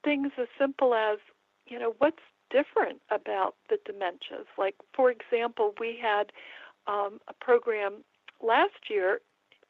things 0.05 0.33
as 0.39 0.49
simple 0.59 0.95
as, 0.95 1.19
you 1.67 1.79
know, 1.79 1.95
what's 1.99 2.23
different 2.51 3.01
about 3.11 3.55
the 3.69 3.79
dementias? 3.91 4.47
Like, 4.59 4.77
for 4.95 5.11
example, 5.11 5.75
we 5.81 5.99
had 6.01 6.31
um, 6.87 7.19
a 7.29 7.33
program 7.41 8.05
last 8.43 8.91
year 8.91 9.21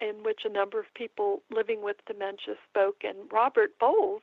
in 0.00 0.22
which 0.22 0.40
a 0.44 0.48
number 0.48 0.78
of 0.78 0.86
people 0.94 1.42
living 1.50 1.82
with 1.82 1.96
dementia 2.06 2.54
spoke, 2.68 3.02
and 3.04 3.16
Robert 3.32 3.78
Bowles 3.78 4.22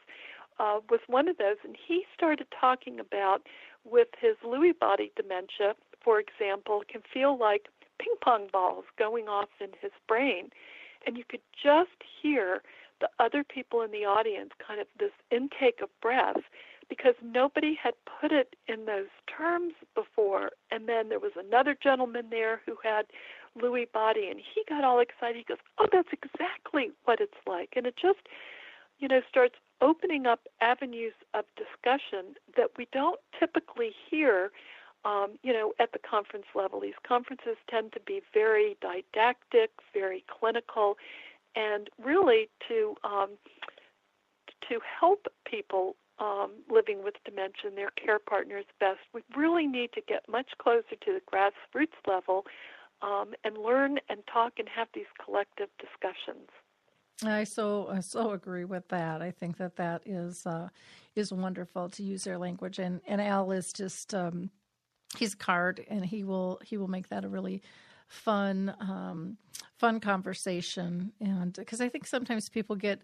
uh, 0.60 0.80
was 0.90 1.00
one 1.08 1.28
of 1.28 1.38
those, 1.38 1.58
and 1.64 1.76
he 1.88 2.06
started 2.14 2.48
talking 2.60 3.00
about 3.00 3.42
with 3.84 4.10
his 4.20 4.36
Lewy 4.46 4.78
body 4.78 5.12
dementia, 5.16 5.76
for 6.04 6.20
example, 6.20 6.84
can 6.88 7.02
feel 7.14 7.38
like 7.38 7.68
ping 8.00 8.14
pong 8.22 8.48
balls 8.52 8.86
going 8.98 9.28
off 9.28 9.50
in 9.60 9.70
his 9.82 9.92
brain, 10.08 10.50
and 11.06 11.18
you 11.18 11.24
could 11.28 11.42
just 11.62 11.90
hear 12.22 12.62
the 13.00 13.10
other 13.20 13.44
people 13.44 13.82
in 13.82 13.92
the 13.92 14.06
audience 14.06 14.52
kind 14.66 14.80
of 14.80 14.88
this 15.00 15.12
intake 15.32 15.82
of 15.82 15.90
breath 16.02 16.42
because 16.88 17.16
nobody 17.24 17.74
had 17.82 17.94
put 18.20 18.32
it 18.32 18.56
in 18.68 18.86
those 18.86 19.08
terms 19.26 19.74
before. 19.96 20.52
And 20.72 20.90
then 20.90 21.10
there 21.10 21.20
was 21.20 21.32
another 21.38 21.76
gentleman 21.82 22.28
there 22.30 22.62
who 22.66 22.76
had 22.84 23.06
Lewy 23.60 23.92
body, 23.92 24.28
and 24.30 24.40
he 24.40 24.64
got 24.68 24.84
all 24.84 25.00
excited. 25.00 25.38
He 25.38 25.44
goes, 25.44 25.58
"Oh, 25.78 25.88
that's 25.92 26.10
exactly 26.12 26.92
what 27.06 27.20
it's 27.20 27.38
like," 27.46 27.74
and 27.76 27.86
it 27.86 27.96
just, 27.98 28.20
you 29.00 29.08
know, 29.08 29.22
starts 29.30 29.56
opening 29.82 30.26
up 30.26 30.48
avenues 30.62 31.14
of 31.34 31.46
discussion 31.56 32.36
that 32.56 32.78
we 32.78 32.88
don't 32.92 33.20
typically 33.38 33.94
hear. 34.10 34.52
Um, 35.04 35.40
you 35.42 35.52
know, 35.52 35.74
at 35.80 35.94
the 35.94 36.00
conference 36.00 36.46
level, 36.54 36.80
these 36.80 37.00
conferences 37.08 37.58
tend 37.68 37.92
to 37.94 38.00
be 38.00 38.22
very 38.34 38.78
didactic, 38.82 39.72
very 39.94 40.24
clinical, 40.30 40.98
and 41.56 41.90
really 41.98 42.50
to 42.68 42.96
um, 43.04 43.32
to 44.70 44.80
help 45.00 45.28
people 45.44 45.96
um, 46.22 46.52
living 46.70 47.04
with 47.04 47.16
dementia 47.26 47.68
and 47.68 47.78
their 47.78 47.90
care 47.92 48.20
partners 48.20 48.66
best, 48.80 49.00
we 49.14 49.22
really 49.36 49.66
need 49.66 49.92
to 49.94 50.02
get 50.08 50.24
much 50.30 50.52
closer 50.62 50.96
to 51.04 51.20
the 51.20 51.22
grassroots 51.32 51.98
level 52.08 52.46
um, 53.02 53.34
and 53.44 53.58
learn 53.58 54.00
and 54.10 54.22
talk 54.32 54.54
and 54.58 54.68
have 54.70 54.88
these 54.94 55.06
collective 55.24 55.70
discussions. 55.80 56.50
I 57.24 57.44
so 57.44 57.88
I 57.92 58.00
so 58.00 58.32
agree 58.32 58.66
with 58.66 58.88
that. 58.90 59.22
I 59.22 59.32
think 59.32 59.58
that 59.58 59.76
that 59.76 60.02
is 60.06 60.46
uh, 60.46 60.70
is 61.16 61.32
wonderful 61.32 61.90
to 61.90 62.04
use 62.04 62.24
their 62.24 62.38
language, 62.38 62.80
and 62.80 63.02
and 63.08 63.22
Al 63.22 63.52
is 63.52 63.72
just 63.74 64.14
um, 64.16 64.50
he's 65.18 65.36
card, 65.36 65.86
and 65.88 66.04
he 66.04 66.24
will 66.24 66.60
he 66.64 66.78
will 66.78 66.88
make 66.88 67.10
that 67.10 67.24
a 67.24 67.30
really 67.30 67.62
fun 68.08 68.74
um, 68.80 69.38
fun 69.78 70.00
conversation, 70.00 71.12
and 71.20 71.54
because 71.54 71.80
I 71.80 71.90
think 71.90 72.08
sometimes 72.08 72.50
people 72.50 72.76
get 72.76 73.02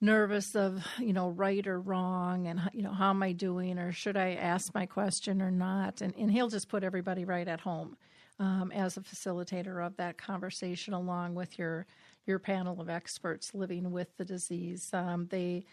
nervous 0.00 0.54
of 0.54 0.86
you 0.98 1.12
know 1.12 1.30
right 1.30 1.66
or 1.66 1.80
wrong 1.80 2.46
and 2.48 2.60
you 2.74 2.82
know 2.82 2.92
how 2.92 3.08
am 3.08 3.22
i 3.22 3.32
doing 3.32 3.78
or 3.78 3.92
should 3.92 4.14
i 4.14 4.34
ask 4.34 4.74
my 4.74 4.84
question 4.84 5.40
or 5.40 5.50
not 5.50 6.02
and, 6.02 6.14
and 6.16 6.30
he'll 6.30 6.50
just 6.50 6.68
put 6.68 6.84
everybody 6.84 7.24
right 7.24 7.48
at 7.48 7.60
home 7.60 7.96
um, 8.38 8.70
as 8.72 8.96
a 8.96 9.00
facilitator 9.00 9.84
of 9.84 9.96
that 9.96 10.18
conversation 10.18 10.94
along 10.94 11.34
with 11.34 11.58
your 11.58 11.86
your 12.26 12.38
panel 12.38 12.80
of 12.80 12.88
experts 12.88 13.54
living 13.54 13.90
with 13.90 14.16
the 14.16 14.24
disease 14.24 14.90
um, 14.92 15.26
they 15.30 15.64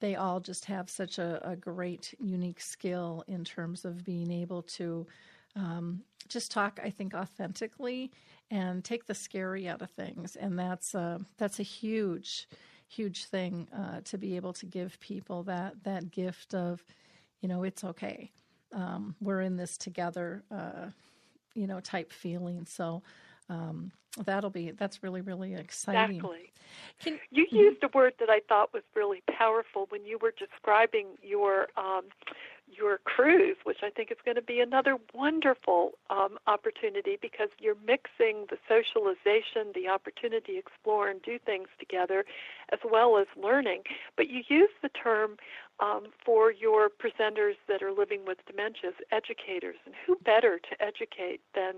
they 0.00 0.14
all 0.14 0.38
just 0.38 0.64
have 0.64 0.88
such 0.88 1.18
a, 1.18 1.40
a, 1.48 1.56
great 1.56 2.14
unique 2.20 2.60
skill 2.60 3.24
in 3.26 3.44
terms 3.44 3.84
of 3.84 4.04
being 4.04 4.30
able 4.30 4.62
to 4.62 5.06
um, 5.56 6.00
just 6.28 6.50
talk 6.50 6.80
i 6.82 6.90
think 6.90 7.14
authentically 7.14 8.10
and 8.50 8.84
take 8.84 9.06
the 9.06 9.14
scary 9.14 9.68
out 9.68 9.82
of 9.82 9.90
things 9.90 10.36
and 10.36 10.58
that's 10.58 10.94
uh, 10.94 11.18
that's 11.36 11.58
a 11.60 11.64
huge 11.64 12.48
huge 12.88 13.26
thing 13.26 13.68
uh, 13.76 14.00
to 14.04 14.18
be 14.18 14.34
able 14.36 14.52
to 14.54 14.66
give 14.66 14.98
people 15.00 15.42
that 15.44 15.74
that 15.84 16.10
gift 16.10 16.54
of, 16.54 16.82
you 17.40 17.48
know, 17.48 17.62
it's 17.62 17.84
okay. 17.84 18.30
Um, 18.72 19.14
we're 19.20 19.42
in 19.42 19.56
this 19.56 19.78
together, 19.78 20.42
uh, 20.50 20.88
you 21.58 21.66
know, 21.66 21.80
type 21.80 22.12
feeling. 22.12 22.64
So 22.66 23.02
um, 23.48 23.90
that'll 24.24 24.50
be 24.50 24.70
that's 24.72 25.02
really 25.02 25.20
really 25.20 25.54
exciting. 25.54 26.16
Exactly. 26.16 26.52
Can, 27.02 27.18
you 27.30 27.46
mm-hmm. 27.46 27.56
used 27.56 27.82
a 27.82 27.88
word 27.94 28.14
that 28.20 28.28
I 28.28 28.40
thought 28.48 28.72
was 28.74 28.82
really 28.94 29.22
powerful 29.30 29.86
when 29.88 30.04
you 30.04 30.18
were 30.20 30.34
describing 30.38 31.06
your 31.22 31.68
um, 31.76 32.02
your 32.70 32.98
cruise, 32.98 33.56
which 33.64 33.78
I 33.82 33.90
think 33.90 34.10
is 34.10 34.18
going 34.24 34.34
to 34.34 34.42
be 34.42 34.60
another 34.60 34.98
wonderful 35.14 35.92
um, 36.10 36.38
opportunity 36.46 37.18
because 37.20 37.48
you're 37.58 37.76
mixing 37.86 38.46
the 38.50 38.58
socialization, 38.68 39.72
the 39.74 39.88
opportunity 39.88 40.52
to 40.52 40.58
explore 40.58 41.08
and 41.08 41.22
do 41.22 41.38
things 41.38 41.68
together, 41.78 42.24
as 42.70 42.78
well 42.84 43.16
as 43.18 43.26
learning. 43.42 43.82
But 44.16 44.28
you 44.28 44.42
use 44.48 44.70
the 44.82 44.90
term 44.90 45.36
um, 45.80 46.06
for 46.24 46.50
your 46.50 46.88
presenters 46.88 47.54
that 47.68 47.82
are 47.82 47.92
living 47.92 48.24
with 48.26 48.38
dementias, 48.46 48.94
educators, 49.12 49.76
and 49.86 49.94
who 50.06 50.16
better 50.16 50.58
to 50.58 50.82
educate 50.82 51.40
than 51.54 51.74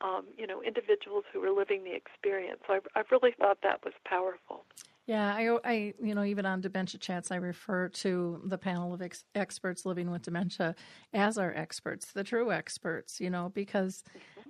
um, 0.00 0.24
you 0.36 0.46
know 0.46 0.62
individuals 0.62 1.24
who 1.32 1.42
are 1.42 1.52
living 1.52 1.84
the 1.84 1.94
experience. 1.94 2.60
So 2.66 2.74
I, 2.74 3.00
I 3.00 3.02
really 3.10 3.34
thought 3.38 3.58
that 3.62 3.84
was 3.84 3.94
powerful. 4.04 4.64
Yeah, 5.06 5.34
I, 5.34 5.56
I, 5.64 5.94
you 6.02 6.16
know, 6.16 6.24
even 6.24 6.46
on 6.46 6.60
dementia 6.60 6.98
chats, 6.98 7.30
I 7.30 7.36
refer 7.36 7.88
to 7.88 8.40
the 8.44 8.58
panel 8.58 8.92
of 8.92 9.00
ex- 9.00 9.22
experts 9.36 9.86
living 9.86 10.10
with 10.10 10.22
dementia 10.22 10.74
as 11.14 11.38
our 11.38 11.54
experts, 11.54 12.10
the 12.10 12.24
true 12.24 12.50
experts, 12.50 13.20
you 13.20 13.30
know, 13.30 13.52
because 13.54 14.02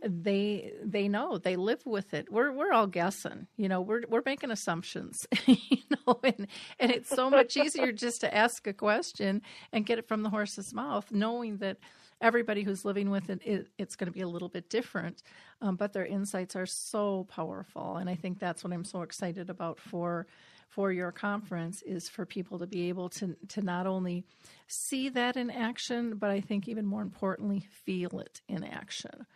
they 0.05 0.73
they 0.83 1.09
know 1.09 1.39
they 1.39 1.57
live 1.57 1.85
with 1.87 2.15
it. 2.15 2.31
We're 2.31 2.53
we're 2.53 2.73
all 2.73 2.87
guessing, 2.87 3.47
you 3.57 3.69
know, 3.69 3.81
we're 3.81 4.03
we're 4.09 4.23
making 4.25 4.51
assumptions, 4.51 5.27
you 5.47 5.79
know, 6.07 6.19
and 6.23 6.47
and 6.79 6.91
it's 6.91 7.09
so 7.09 7.31
much 7.31 7.57
easier 7.57 7.93
just 7.93 8.21
to 8.23 8.35
ask 8.35 8.67
a 8.67 8.73
question 8.73 9.43
and 9.73 9.87
get 9.87 9.99
it 9.99 10.09
from 10.09 10.23
the 10.23 10.31
horse's 10.31 10.73
mouth, 10.75 11.11
knowing 11.11 11.59
that 11.59 11.79
everybody 12.21 12.63
who's 12.63 12.85
living 12.85 13.11
with 13.11 13.31
it, 13.31 13.41
it 13.45 13.69
it's 13.79 13.97
going 13.97 14.07
to 14.07 14.13
be 14.13 14.23
a 14.23 14.29
little 14.29 14.49
bit 14.49 14.71
different, 14.71 15.23
um, 15.61 15.77
but 15.77 15.93
their 15.93 16.07
insights 16.07 16.57
are 16.57 16.67
so 16.67 17.27
powerful, 17.29 17.97
and 17.97 18.09
I 18.09 18.15
think 18.15 18.39
that's 18.39 18.65
what 18.65 18.73
I'm 18.73 18.85
so 18.85 19.03
excited 19.03 19.51
about 19.51 19.81
for 19.81 20.27
for 20.69 20.93
your 20.93 21.13
conference 21.13 21.83
is 21.83 22.09
for 22.09 22.27
people 22.27 22.59
to 22.59 22.67
be 22.67 22.89
able 22.89 23.09
to 23.09 23.37
to 23.49 23.63
not 23.63 23.87
only 23.87 24.25
see 24.67 25.09
that 25.11 25.37
in 25.37 25.51
action, 25.51 26.17
but 26.17 26.31
I 26.31 26.41
think 26.41 26.69
even 26.69 26.87
more 26.87 27.03
importantly, 27.03 27.67
feel 27.85 28.19
it 28.21 28.41
in 28.49 28.65
action. 28.65 29.27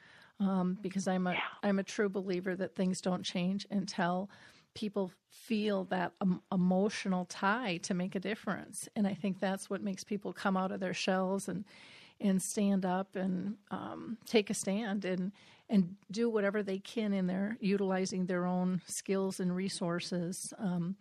Um, 0.40 0.78
because 0.80 1.06
I'm 1.06 1.26
a 1.26 1.36
am 1.62 1.78
a 1.78 1.82
true 1.82 2.08
believer 2.08 2.56
that 2.56 2.74
things 2.74 3.02
don't 3.02 3.22
change 3.22 3.66
until 3.70 4.30
people 4.74 5.12
feel 5.30 5.84
that 5.84 6.12
um, 6.20 6.40
emotional 6.50 7.26
tie 7.26 7.78
to 7.82 7.92
make 7.92 8.14
a 8.14 8.20
difference, 8.20 8.88
and 8.96 9.06
I 9.06 9.14
think 9.14 9.38
that's 9.38 9.68
what 9.68 9.82
makes 9.82 10.02
people 10.02 10.32
come 10.32 10.56
out 10.56 10.72
of 10.72 10.80
their 10.80 10.94
shells 10.94 11.48
and 11.48 11.64
and 12.20 12.40
stand 12.40 12.84
up 12.84 13.16
and 13.16 13.56
um, 13.70 14.18
take 14.26 14.50
a 14.50 14.54
stand 14.54 15.04
and 15.04 15.32
and 15.68 15.94
do 16.10 16.28
whatever 16.28 16.62
they 16.62 16.78
can 16.78 17.12
in 17.12 17.26
their 17.26 17.56
utilizing 17.60 18.26
their 18.26 18.44
own 18.44 18.80
skills 18.86 19.40
and 19.40 19.54
resources 19.54 20.52
um, 20.58 20.96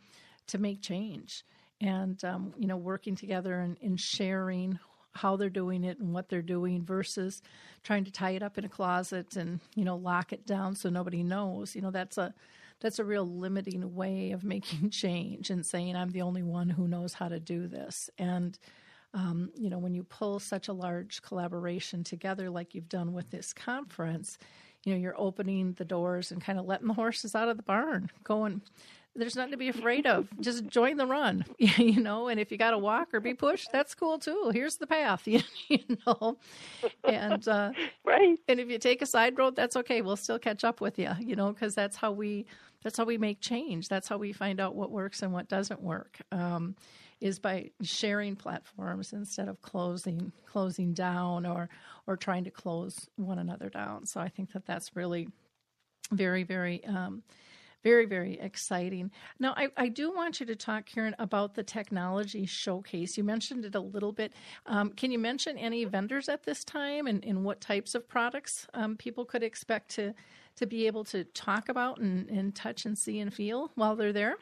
to 0.48 0.58
make 0.58 0.82
change. 0.82 1.44
And 1.82 2.22
um, 2.26 2.54
you 2.58 2.68
know 2.68 2.78
working 2.78 3.16
together 3.16 3.60
and, 3.60 3.78
and, 3.82 4.00
sharing 4.00 4.80
how 5.16 5.36
they're 5.36 5.50
doing 5.50 5.84
it 5.84 6.00
and 6.00 6.14
what 6.14 6.30
they're 6.30 6.42
doing 6.42 6.84
versus 6.84 7.42
trying 7.84 8.04
to 8.06 8.12
tie 8.12 8.32
it 8.32 8.44
up 8.44 8.58
in 8.58 8.66
a 8.66 8.70
closet 8.70 9.36
and 9.36 9.60
you 9.76 9.84
know 9.84 9.96
lock 9.96 10.32
it 10.32 10.46
down 10.46 10.76
so 10.76 10.90
nobody 10.90 11.24
knows. 11.24 11.76
You 11.76 11.82
know 11.82 11.92
that's 11.92 12.18
a 12.18 12.34
that's 12.82 13.00
a 13.00 13.04
real 13.04 13.26
limiting 13.26 13.94
way 13.96 14.32
of 14.32 14.44
making 14.44 14.90
change 14.92 15.50
and 15.50 15.66
saying 15.66 15.98
i'm 15.98 16.12
the 16.12 16.22
only 16.22 16.44
one 16.44 16.70
who 16.70 16.88
knows 16.88 17.14
how 17.14 17.28
to 17.28 17.40
do 17.40 17.68
this. 17.68 18.10
And 18.18 18.58
um, 19.14 19.52
you 19.56 19.70
know, 19.70 19.80
when 19.80 19.96
you 19.96 20.04
pull 20.04 20.40
such 20.40 20.68
a 20.68 20.74
large 20.74 21.22
collaboration 21.22 22.04
together 22.04 22.50
like 22.50 22.76
you've 22.76 22.90
done 22.90 23.14
with 23.14 23.32
this 23.32 23.54
conference, 23.54 24.38
you 24.84 24.94
know, 24.94 25.00
you're 25.00 25.20
opening 25.20 25.74
the 25.74 25.86
doors 25.86 26.32
and 26.32 26.42
kind 26.42 26.60
of 26.60 26.66
letting 26.66 26.88
the 26.88 26.94
horses 26.94 27.36
out 27.36 27.50
of 27.50 27.58
the 27.58 27.64
barn, 27.64 28.12
going, 28.24 28.62
there's 29.22 29.36
nothing 29.36 29.52
to 29.52 29.58
be 29.58 29.70
afraid 29.70 30.06
of. 30.06 30.28
Just 30.40 30.68
join 30.68 30.98
the 30.98 31.06
run, 31.06 31.46
you 31.58 32.02
know. 32.02 32.28
And 32.28 32.40
if 32.40 32.52
you 32.52 32.58
got 32.58 32.72
to 32.72 32.78
walk 32.78 33.14
or 33.14 33.20
be 33.20 33.34
pushed, 33.34 33.72
that's 33.72 33.96
cool 33.96 34.20
too. 34.20 34.52
Here's 34.54 34.78
the 34.78 34.88
path, 34.88 35.24
you 35.28 35.42
know. 36.06 36.38
And 37.04 37.48
uh, 37.48 37.72
right. 38.06 38.40
And 38.48 38.60
if 38.60 38.70
you 38.70 38.80
take 38.80 39.02
a 39.02 39.06
side 39.06 39.38
road, 39.38 39.56
that's 39.56 39.76
okay. 39.78 40.02
We'll 40.02 40.16
still 40.16 40.40
catch 40.40 40.64
up 40.64 40.82
with 40.82 40.98
you, 41.00 41.12
you 41.20 41.36
know, 41.36 41.52
because 41.52 41.76
that's 41.76 41.96
how 41.96 42.12
we 42.12 42.46
that's 42.84 42.98
how 42.98 43.06
we 43.06 43.18
make 43.18 43.42
change. 43.42 43.90
That's 43.90 44.08
how 44.08 44.18
we 44.18 44.32
find 44.32 44.60
out 44.60 44.76
what 44.76 44.92
works 44.92 45.22
and 45.22 45.34
what 45.34 45.50
doesn't 45.50 45.82
work. 45.82 46.18
Um, 46.32 46.76
is 47.22 47.38
by 47.38 47.70
sharing 47.82 48.36
platforms 48.36 49.12
instead 49.12 49.50
of 49.50 49.62
closing 49.62 50.32
closing 50.46 50.94
down 50.94 51.46
or 51.46 51.70
or 52.08 52.16
trying 52.16 52.46
to 52.46 52.52
close 52.52 53.10
one 53.18 53.40
another 53.40 53.70
down. 53.70 54.06
So 54.06 54.22
I 54.22 54.30
think 54.30 54.54
that 54.54 54.66
that's 54.66 54.96
really 54.96 55.28
very 56.12 56.44
very 56.44 56.84
um, 56.86 57.24
very 57.84 58.06
very 58.06 58.40
exciting. 58.40 59.12
Now 59.40 59.54
I, 59.56 59.70
I 59.78 59.88
do 59.88 60.14
want 60.14 60.40
you 60.40 60.46
to 60.46 60.56
talk, 60.56 60.86
Karen, 60.86 61.16
about 61.20 61.56
the 61.56 61.64
technology 61.64 62.46
showcase. 62.46 63.18
You 63.18 63.24
mentioned 63.24 63.66
it 63.66 63.76
a 63.76 63.80
little 63.80 64.12
bit. 64.12 64.34
Um, 64.66 64.90
can 64.92 65.12
you 65.12 65.20
mention 65.20 65.58
any 65.58 65.86
vendors 65.86 66.30
at 66.30 66.44
this 66.44 66.64
time 66.64 67.08
and, 67.08 67.24
and 67.24 67.44
what 67.44 67.62
types 67.62 67.96
of 67.96 68.08
products 68.08 68.68
um, 68.74 68.98
people 68.98 69.26
could 69.26 69.44
expect 69.44 69.90
to 69.92 70.14
to 70.56 70.66
be 70.66 70.88
able 70.88 71.06
to 71.06 71.24
talk 71.24 71.70
about 71.70 72.00
and, 72.00 72.30
and 72.30 72.54
touch 72.54 72.86
and 72.86 72.98
see 72.98 73.20
and 73.20 73.34
feel 73.34 73.72
while 73.76 73.96
they're 73.96 74.12
there? 74.14 74.38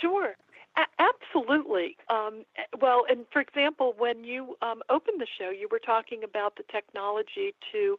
Sure. 0.00 0.34
A- 0.76 1.02
absolutely. 1.02 1.96
Um, 2.10 2.44
well, 2.80 3.04
and 3.08 3.24
for 3.32 3.40
example, 3.40 3.94
when 3.96 4.24
you 4.24 4.56
um, 4.60 4.82
opened 4.90 5.20
the 5.20 5.26
show, 5.38 5.50
you 5.50 5.68
were 5.70 5.78
talking 5.78 6.22
about 6.24 6.56
the 6.56 6.64
technology 6.70 7.54
to 7.72 7.96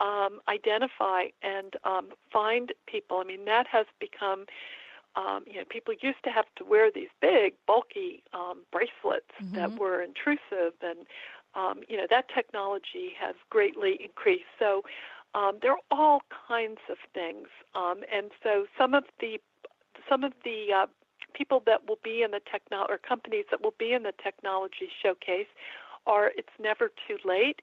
um, 0.00 0.40
identify 0.48 1.26
and 1.42 1.74
um, 1.84 2.08
find 2.32 2.72
people. 2.86 3.18
I 3.18 3.24
mean, 3.24 3.44
that 3.44 3.66
has 3.68 3.86
become, 4.00 4.46
um, 5.16 5.44
you 5.46 5.56
know, 5.56 5.64
people 5.68 5.94
used 6.00 6.22
to 6.24 6.30
have 6.30 6.46
to 6.56 6.64
wear 6.64 6.90
these 6.90 7.08
big, 7.20 7.54
bulky 7.66 8.22
um, 8.32 8.62
bracelets 8.72 9.30
mm-hmm. 9.42 9.54
that 9.56 9.78
were 9.78 10.02
intrusive, 10.02 10.74
and 10.82 11.06
um, 11.54 11.82
you 11.88 11.96
know 11.96 12.06
that 12.10 12.26
technology 12.34 13.12
has 13.20 13.34
greatly 13.50 13.98
increased. 14.02 14.44
So 14.58 14.82
um, 15.34 15.58
there 15.62 15.72
are 15.72 15.78
all 15.90 16.22
kinds 16.48 16.80
of 16.90 16.96
things, 17.12 17.48
um, 17.74 18.00
and 18.12 18.30
so 18.42 18.66
some 18.76 18.94
of 18.94 19.04
the 19.20 19.40
some 20.08 20.24
of 20.24 20.32
the 20.44 20.72
uh, 20.74 20.86
people 21.34 21.62
that 21.66 21.88
will 21.88 21.98
be 22.02 22.22
in 22.22 22.30
the 22.30 22.40
techno 22.50 22.86
or 22.88 22.98
companies 22.98 23.44
that 23.50 23.62
will 23.62 23.74
be 23.78 23.92
in 23.92 24.02
the 24.02 24.12
technology 24.22 24.88
showcase 25.02 25.46
are 26.06 26.32
it's 26.36 26.52
never 26.60 26.90
too 27.08 27.16
late 27.24 27.60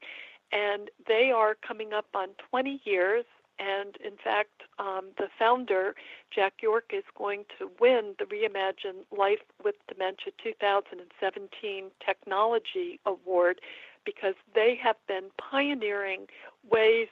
and 0.52 0.90
they 1.08 1.32
are 1.36 1.56
coming 1.56 1.94
up 1.94 2.08
on 2.14 2.30
20 2.50 2.82
years. 2.84 3.26
And 3.60 3.96
in 4.04 4.18
fact, 4.24 4.64
um, 4.80 5.10
the 5.18 5.28
founder, 5.38 5.94
Jack 6.34 6.54
York, 6.62 6.92
is 6.94 7.04
going 7.16 7.46
to 7.60 7.70
win 7.80 8.16
the 8.18 8.26
Reimagine 8.26 9.06
Life 9.16 9.44
with 9.64 9.76
Dementia 9.88 10.34
2017 10.44 11.92
Technology 12.04 13.00
Award 13.06 13.62
because 14.04 14.34
they 14.56 14.80
have 14.82 14.96
been 15.08 15.26
pioneering 15.38 16.26
ways 16.70 17.08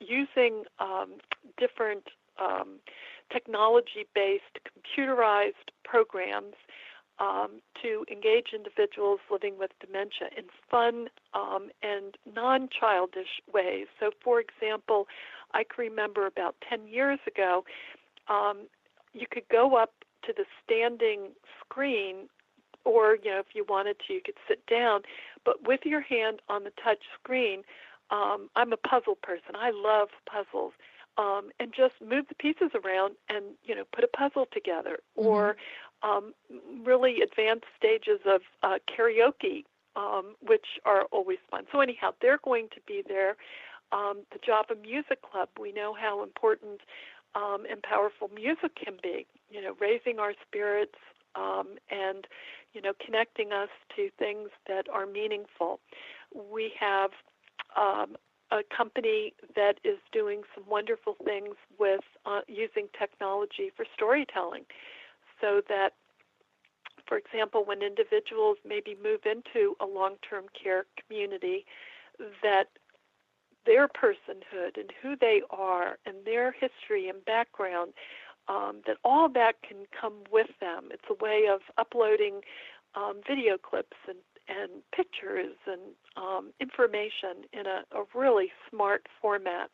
using 0.00 0.64
um, 0.80 1.12
different 1.58 2.08
um, 2.40 2.80
technology 3.32 4.06
based 4.14 4.58
computerized 4.66 5.70
programs 5.84 6.54
um, 7.18 7.60
to 7.82 8.04
engage 8.10 8.48
individuals 8.54 9.20
living 9.30 9.58
with 9.58 9.70
dementia 9.80 10.28
in 10.36 10.44
fun 10.70 11.08
um, 11.32 11.70
and 11.82 12.16
non 12.34 12.68
childish 12.68 13.40
ways. 13.52 13.86
So, 14.00 14.10
for 14.22 14.40
example, 14.40 15.06
I 15.52 15.64
can 15.64 15.84
remember 15.84 16.26
about 16.26 16.56
10 16.68 16.88
years 16.88 17.20
ago, 17.26 17.64
um, 18.28 18.66
you 19.12 19.26
could 19.30 19.48
go 19.48 19.76
up 19.76 19.92
to 20.26 20.32
the 20.36 20.44
standing 20.64 21.30
screen, 21.60 22.28
or 22.84 23.16
you 23.22 23.30
know, 23.30 23.38
if 23.38 23.54
you 23.54 23.64
wanted 23.68 23.96
to, 24.06 24.14
you 24.14 24.20
could 24.24 24.38
sit 24.48 24.66
down, 24.66 25.02
but 25.44 25.66
with 25.66 25.80
your 25.84 26.00
hand 26.00 26.40
on 26.48 26.64
the 26.64 26.72
touch 26.82 27.02
screen. 27.20 27.62
Um, 28.10 28.50
I'm 28.54 28.72
a 28.72 28.76
puzzle 28.76 29.16
person. 29.22 29.54
I 29.54 29.70
love 29.70 30.08
puzzles. 30.30 30.72
Um, 31.16 31.50
and 31.60 31.72
just 31.72 31.94
move 32.04 32.26
the 32.28 32.34
pieces 32.34 32.70
around 32.74 33.14
and 33.28 33.44
you 33.62 33.72
know 33.72 33.84
put 33.94 34.02
a 34.02 34.08
puzzle 34.08 34.48
together 34.52 34.98
mm-hmm. 35.16 35.28
or 35.28 35.56
um, 36.04 36.34
really 36.84 37.16
advanced 37.22 37.64
stages 37.76 38.20
of 38.26 38.42
uh, 38.62 38.78
karaoke, 38.86 39.64
um, 39.96 40.34
which 40.46 40.66
are 40.84 41.04
always 41.10 41.38
fun. 41.50 41.64
So 41.72 41.80
anyhow, 41.80 42.10
they're 42.20 42.40
going 42.44 42.68
to 42.74 42.80
be 42.86 43.02
there. 43.06 43.36
Um, 43.92 44.22
the 44.32 44.38
Java 44.44 44.74
Music 44.80 45.20
Club, 45.22 45.48
we 45.58 45.72
know 45.72 45.94
how 45.98 46.22
important 46.22 46.80
um, 47.34 47.64
and 47.70 47.82
powerful 47.82 48.30
music 48.34 48.72
can 48.76 48.94
be. 49.02 49.26
You 49.50 49.62
know, 49.62 49.74
raising 49.80 50.18
our 50.18 50.34
spirits 50.46 50.98
um, 51.34 51.76
and 51.90 52.26
you 52.72 52.80
know 52.80 52.92
connecting 53.04 53.52
us 53.52 53.68
to 53.96 54.10
things 54.18 54.50
that 54.68 54.86
are 54.92 55.06
meaningful. 55.06 55.80
We 56.34 56.72
have 56.78 57.10
um, 57.76 58.16
a 58.50 58.60
company 58.76 59.32
that 59.56 59.74
is 59.84 59.98
doing 60.12 60.42
some 60.54 60.64
wonderful 60.68 61.16
things 61.24 61.54
with 61.78 62.00
uh, 62.26 62.40
using 62.46 62.88
technology 62.98 63.70
for 63.76 63.86
storytelling 63.94 64.64
so 65.44 65.60
that, 65.68 65.90
for 67.06 67.18
example, 67.18 67.64
when 67.64 67.82
individuals 67.82 68.56
maybe 68.66 68.96
move 69.02 69.20
into 69.26 69.76
a 69.78 69.84
long 69.86 70.14
term 70.28 70.44
care 70.60 70.86
community, 71.06 71.66
that 72.42 72.68
their 73.66 73.88
personhood 73.88 74.76
and 74.76 74.90
who 75.02 75.16
they 75.20 75.42
are 75.50 75.98
and 76.06 76.16
their 76.24 76.52
history 76.52 77.08
and 77.08 77.24
background, 77.24 77.92
um, 78.48 78.80
that 78.86 78.96
all 79.04 79.28
that 79.28 79.56
can 79.66 79.78
come 79.98 80.14
with 80.30 80.48
them. 80.60 80.88
It's 80.90 81.04
a 81.10 81.24
way 81.24 81.46
of 81.52 81.60
uploading 81.78 82.40
um, 82.94 83.20
video 83.26 83.56
clips 83.58 83.96
and, 84.08 84.18
and 84.48 84.70
pictures 84.94 85.56
and 85.66 85.80
um, 86.16 86.52
information 86.60 87.44
in 87.52 87.66
a, 87.66 87.84
a 87.98 88.04
really 88.14 88.52
smart 88.70 89.06
format. 89.20 89.70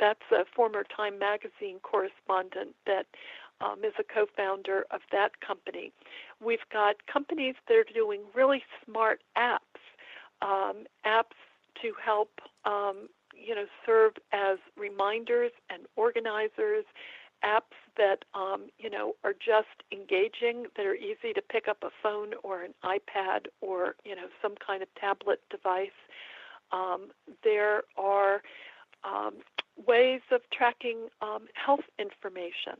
That's 0.00 0.20
a 0.32 0.44
former 0.56 0.84
Time 0.84 1.18
magazine 1.18 1.78
correspondent 1.82 2.74
that 2.86 3.06
um, 3.62 3.84
is 3.84 3.92
a 3.98 4.04
co 4.04 4.26
founder 4.36 4.84
of 4.90 5.00
that 5.12 5.40
company. 5.40 5.92
We've 6.44 6.66
got 6.72 6.96
companies 7.12 7.54
that 7.68 7.76
are 7.76 7.84
doing 7.94 8.20
really 8.34 8.62
smart 8.84 9.22
apps, 9.36 9.80
um, 10.40 10.84
apps 11.06 11.38
to 11.80 11.92
help 12.04 12.30
um, 12.64 13.08
you 13.34 13.54
know 13.54 13.66
serve 13.86 14.12
as 14.32 14.58
reminders 14.76 15.52
and 15.70 15.82
organizers 15.96 16.84
apps 17.44 17.76
that 17.96 18.24
um, 18.34 18.66
you 18.78 18.88
know 18.88 19.14
are 19.24 19.32
just 19.32 19.82
engaging 19.90 20.66
that 20.76 20.86
are 20.86 20.94
easy 20.94 21.32
to 21.34 21.42
pick 21.42 21.68
up 21.68 21.78
a 21.82 21.90
phone 22.02 22.32
or 22.42 22.62
an 22.62 22.72
ipad 22.84 23.46
or 23.60 23.96
you 24.04 24.14
know 24.14 24.28
some 24.40 24.54
kind 24.64 24.82
of 24.82 24.88
tablet 25.00 25.40
device 25.50 25.90
um, 26.72 27.08
there 27.42 27.82
are 27.96 28.42
um, 29.04 29.34
ways 29.86 30.20
of 30.30 30.40
tracking 30.52 31.08
um, 31.20 31.46
health 31.54 31.84
information 31.98 32.76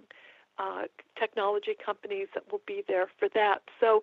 uh, 0.58 0.82
technology 1.18 1.76
companies 1.84 2.28
that 2.34 2.50
will 2.50 2.62
be 2.66 2.82
there 2.86 3.06
for 3.18 3.28
that. 3.34 3.62
So 3.80 4.00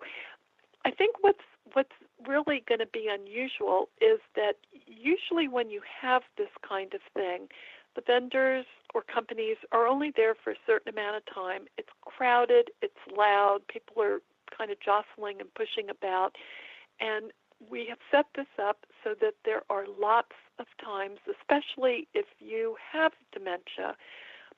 I 0.84 0.90
think 0.90 1.16
what's 1.20 1.38
what's 1.74 1.92
really 2.26 2.64
going 2.68 2.80
to 2.80 2.86
be 2.86 3.08
unusual 3.08 3.88
is 4.00 4.18
that 4.34 4.54
usually 4.86 5.46
when 5.46 5.70
you 5.70 5.80
have 6.02 6.22
this 6.36 6.48
kind 6.66 6.92
of 6.94 7.00
thing, 7.14 7.48
the 7.94 8.02
vendors 8.06 8.66
or 8.94 9.02
companies 9.02 9.56
are 9.72 9.86
only 9.86 10.12
there 10.16 10.34
for 10.34 10.50
a 10.50 10.56
certain 10.66 10.92
amount 10.92 11.16
of 11.16 11.34
time. 11.34 11.62
It's 11.78 11.88
crowded, 12.02 12.70
it's 12.82 12.94
loud, 13.16 13.60
people 13.68 14.02
are 14.02 14.18
kind 14.56 14.70
of 14.70 14.78
jostling 14.80 15.40
and 15.40 15.52
pushing 15.54 15.88
about. 15.90 16.36
And 17.00 17.32
we 17.68 17.86
have 17.88 17.98
set 18.10 18.26
this 18.34 18.50
up 18.60 18.86
so 19.04 19.14
that 19.20 19.34
there 19.44 19.62
are 19.70 19.84
lots 20.00 20.34
of 20.58 20.66
times, 20.82 21.18
especially 21.28 22.08
if 22.14 22.26
you 22.38 22.76
have 22.92 23.12
dementia, 23.32 23.96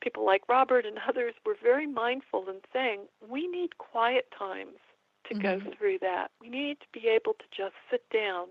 people 0.03 0.27
like 0.27 0.43
Robert 0.49 0.85
and 0.85 0.99
others 1.09 1.35
were 1.47 1.57
very 1.63 1.87
mindful 1.87 2.49
in 2.49 2.57
saying 2.73 3.03
we 3.27 3.47
need 3.47 3.79
quiet 3.79 4.27
times 4.37 4.79
to 5.29 5.35
mm-hmm. 5.35 5.43
go 5.43 5.75
through 5.77 5.99
that. 6.01 6.31
We 6.41 6.49
need 6.49 6.79
to 6.81 6.87
be 6.93 7.09
able 7.09 7.35
to 7.35 7.45
just 7.57 7.75
sit 7.91 8.09
down 8.11 8.49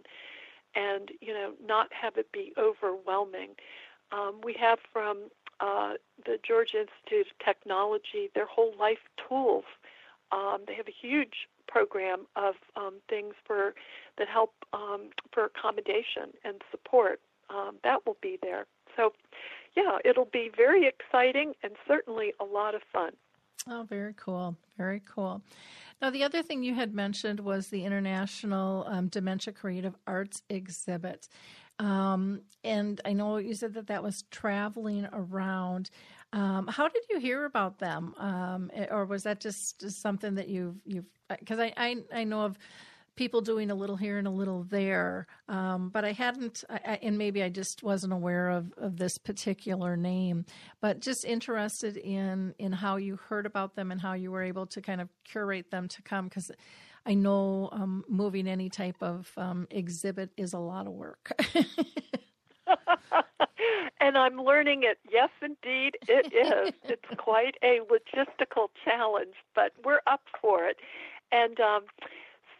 and 0.73 1.09
you 1.19 1.33
know 1.33 1.51
not 1.63 1.89
have 1.93 2.17
it 2.17 2.31
be 2.31 2.53
overwhelming. 2.57 3.49
Um, 4.11 4.41
we 4.43 4.53
have 4.59 4.79
from 4.91 5.29
uh, 5.59 5.93
the 6.25 6.37
Georgia 6.45 6.81
Institute 6.81 7.27
of 7.31 7.45
Technology 7.45 8.29
their 8.33 8.45
whole 8.45 8.73
life 8.79 9.03
tools. 9.27 9.65
Um, 10.31 10.59
they 10.65 10.75
have 10.75 10.87
a 10.87 10.95
huge 11.07 11.47
program 11.67 12.25
of 12.35 12.55
um, 12.75 12.95
things 13.09 13.33
for 13.45 13.73
that 14.17 14.27
help 14.27 14.53
um, 14.73 15.09
for 15.33 15.45
accommodation 15.45 16.31
and 16.45 16.61
support. 16.71 17.19
Um, 17.49 17.77
that 17.83 18.05
will 18.05 18.17
be 18.21 18.39
there. 18.41 18.65
So 18.95 19.13
yeah, 19.75 19.97
it'll 20.03 20.29
be 20.31 20.49
very 20.55 20.87
exciting 20.87 21.53
and 21.63 21.73
certainly 21.87 22.33
a 22.39 22.45
lot 22.45 22.75
of 22.75 22.81
fun. 22.91 23.11
Oh, 23.67 23.85
very 23.87 24.13
cool. 24.17 24.55
Very 24.77 25.01
cool. 25.05 25.41
Now, 26.01 26.09
the 26.09 26.23
other 26.23 26.41
thing 26.41 26.63
you 26.63 26.73
had 26.73 26.95
mentioned 26.95 27.39
was 27.39 27.67
the 27.67 27.85
International 27.85 28.85
um, 28.87 29.07
Dementia 29.07 29.53
Creative 29.53 29.95
Arts 30.07 30.41
Exhibit. 30.49 31.29
Um, 31.77 32.41
and 32.63 32.99
I 33.05 33.13
know 33.13 33.37
you 33.37 33.53
said 33.53 33.73
that 33.75 33.87
that 33.87 34.03
was 34.03 34.23
traveling 34.31 35.07
around. 35.13 35.91
Um, 36.33 36.67
how 36.67 36.87
did 36.87 37.03
you 37.09 37.19
hear 37.19 37.45
about 37.45 37.79
them, 37.79 38.13
um, 38.17 38.71
or 38.89 39.05
was 39.05 39.23
that 39.23 39.39
just 39.39 39.89
something 39.89 40.35
that 40.35 40.47
you've 40.47 40.75
you've? 40.85 41.05
Because 41.27 41.59
I, 41.59 41.73
I 41.75 41.97
I 42.13 42.23
know 42.23 42.41
of 42.41 42.57
people 43.15 43.41
doing 43.41 43.71
a 43.71 43.75
little 43.75 43.95
here 43.95 44.17
and 44.17 44.27
a 44.27 44.31
little 44.31 44.63
there. 44.63 45.27
Um, 45.47 45.89
but 45.89 46.05
I 46.05 46.11
hadn't, 46.11 46.63
I, 46.69 46.99
and 47.01 47.17
maybe 47.17 47.43
I 47.43 47.49
just 47.49 47.83
wasn't 47.83 48.13
aware 48.13 48.49
of, 48.49 48.73
of 48.77 48.97
this 48.97 49.17
particular 49.17 49.97
name. 49.97 50.45
But 50.81 50.99
just 50.99 51.25
interested 51.25 51.97
in 51.97 52.53
in 52.57 52.71
how 52.71 52.97
you 52.97 53.17
heard 53.17 53.45
about 53.45 53.75
them 53.75 53.91
and 53.91 54.01
how 54.01 54.13
you 54.13 54.31
were 54.31 54.43
able 54.43 54.65
to 54.67 54.81
kind 54.81 55.01
of 55.01 55.09
curate 55.23 55.71
them 55.71 55.87
to 55.89 56.01
come 56.01 56.27
because. 56.27 56.51
I 57.03 57.15
know 57.15 57.69
um, 57.71 58.05
moving 58.07 58.47
any 58.47 58.69
type 58.69 58.97
of 59.01 59.31
um, 59.35 59.65
exhibit 59.71 60.29
is 60.37 60.53
a 60.53 60.59
lot 60.59 60.85
of 60.85 60.93
work. 60.93 61.31
and 63.99 64.17
I'm 64.17 64.37
learning 64.37 64.83
it. 64.83 64.99
Yes, 65.09 65.29
indeed, 65.41 65.97
it 66.07 66.33
is. 66.33 66.73
it's 66.83 67.05
quite 67.17 67.55
a 67.63 67.79
logistical 67.89 68.69
challenge, 68.83 69.35
but 69.55 69.71
we're 69.83 70.01
up 70.07 70.21
for 70.41 70.65
it. 70.65 70.77
And 71.31 71.59
um, 71.59 71.83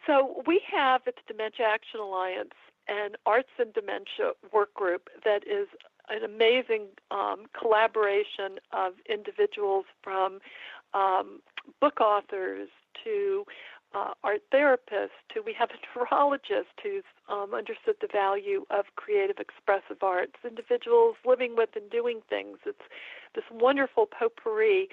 so 0.06 0.42
we 0.46 0.60
have 0.70 1.02
at 1.06 1.16
the 1.16 1.32
Dementia 1.32 1.66
Action 1.66 2.00
Alliance 2.00 2.54
an 2.88 3.10
Arts 3.26 3.48
and 3.58 3.72
Dementia 3.72 4.32
work 4.52 4.74
group 4.74 5.08
that 5.24 5.46
is 5.46 5.68
an 6.08 6.24
amazing 6.24 6.86
um, 7.10 7.46
collaboration 7.58 8.58
of 8.72 8.94
individuals 9.08 9.84
from 10.02 10.40
um, 10.94 11.40
book 11.80 12.00
authors 12.00 12.68
to 13.04 13.44
uh, 13.94 14.12
art 14.24 14.42
therapists 14.52 15.20
to 15.32 15.42
we 15.44 15.52
have 15.52 15.70
a 15.70 15.98
neurologist 15.98 16.74
who's 16.82 17.04
um, 17.28 17.54
understood 17.54 17.94
the 18.00 18.08
value 18.10 18.64
of 18.70 18.86
creative 18.96 19.36
expressive 19.38 20.02
arts, 20.02 20.34
individuals 20.44 21.16
living 21.24 21.54
with 21.56 21.70
and 21.76 21.90
doing 21.90 22.20
things. 22.28 22.58
It's 22.66 22.78
this 23.34 23.44
wonderful 23.50 24.06
potpourri 24.06 24.88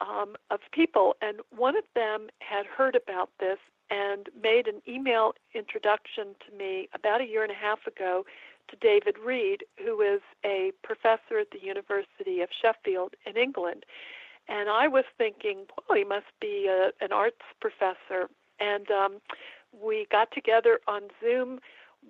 um, 0.00 0.36
of 0.50 0.60
people, 0.72 1.16
and 1.20 1.40
one 1.54 1.76
of 1.76 1.84
them 1.94 2.28
had 2.40 2.66
heard 2.66 2.96
about 2.96 3.30
this 3.38 3.58
and 3.90 4.28
made 4.40 4.66
an 4.66 4.80
email 4.88 5.34
introduction 5.54 6.34
to 6.46 6.56
me 6.56 6.88
about 6.94 7.20
a 7.20 7.26
year 7.26 7.42
and 7.42 7.52
a 7.52 7.54
half 7.54 7.86
ago 7.86 8.24
to 8.68 8.76
David 8.76 9.16
Reed, 9.18 9.64
who 9.84 10.00
is 10.00 10.20
a 10.44 10.72
professor 10.82 11.38
at 11.38 11.50
the 11.50 11.62
University 11.62 12.40
of 12.40 12.48
Sheffield 12.62 13.14
in 13.26 13.36
England. 13.36 13.84
And 14.48 14.68
I 14.68 14.88
was 14.88 15.04
thinking, 15.16 15.66
well, 15.88 15.98
he 15.98 16.04
must 16.04 16.26
be 16.40 16.68
a, 16.68 16.90
an 17.04 17.12
arts 17.12 17.40
professor. 17.60 18.28
And 18.60 18.90
um, 18.90 19.20
we 19.72 20.06
got 20.10 20.28
together 20.32 20.80
on 20.86 21.02
Zoom 21.22 21.60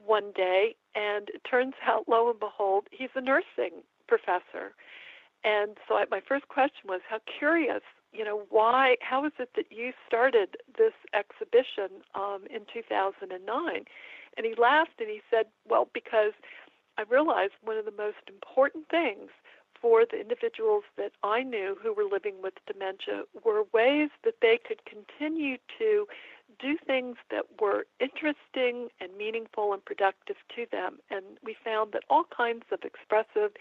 one 0.05 0.33
day, 0.35 0.77
and 0.95 1.29
it 1.29 1.43
turns 1.49 1.75
out, 1.87 2.09
lo 2.09 2.31
and 2.31 2.39
behold, 2.41 2.89
he's 2.91 3.11
a 3.14 3.20
nursing 3.20 3.83
professor. 4.09 4.75
And 5.45 5.77
so 5.87 5.97
I, 5.97 6.05
my 6.11 6.20
first 6.27 6.49
question 6.49 6.89
was, 6.89 7.01
how 7.09 7.20
curious, 7.39 7.83
you 8.15 8.25
know, 8.25 8.45
why, 8.51 8.97
how 9.01 9.25
is 9.25 9.33
it 9.39 9.51
that 9.57 9.67
you 9.71 9.93
started 10.07 10.57
this 10.79 10.93
exhibition 11.12 12.03
um, 12.15 12.45
in 12.51 12.62
2009? 12.73 13.85
And 14.37 14.47
he 14.47 14.55
laughed 14.61 15.01
and 15.01 15.09
he 15.09 15.21
said, 15.31 15.47
well, 15.69 15.89
because 15.93 16.33
I 16.97 17.03
realized 17.09 17.55
one 17.62 17.77
of 17.77 17.85
the 17.85 17.93
most 17.97 18.29
important 18.29 18.89
things 18.89 19.31
for 19.81 20.05
the 20.11 20.21
individuals 20.21 20.85
that 20.97 21.12
I 21.23 21.43
knew 21.43 21.77
who 21.83 21.93
were 21.93 22.05
living 22.11 22.37
with 22.43 22.55
dementia 22.67 23.25
were 23.45 23.65
ways 23.73 24.11
that 24.25 24.37
they 24.41 24.59
could 24.67 24.81
continue 24.87 25.59
to 25.79 26.07
do 26.59 26.79
things 26.87 27.17
that 27.31 27.45
were 27.61 27.85
interesting 28.01 28.89
and 29.01 29.17
meaningful 29.19 29.73
and 29.73 29.85
productive 29.85 30.37
to 30.57 30.67
them. 30.71 30.99
And 31.11 31.25
we 31.43 31.57
found 31.65 31.93
that 31.93 32.05
all 32.09 32.25
kinds 32.35 32.65
of 32.71 32.81
expressive 32.83 33.53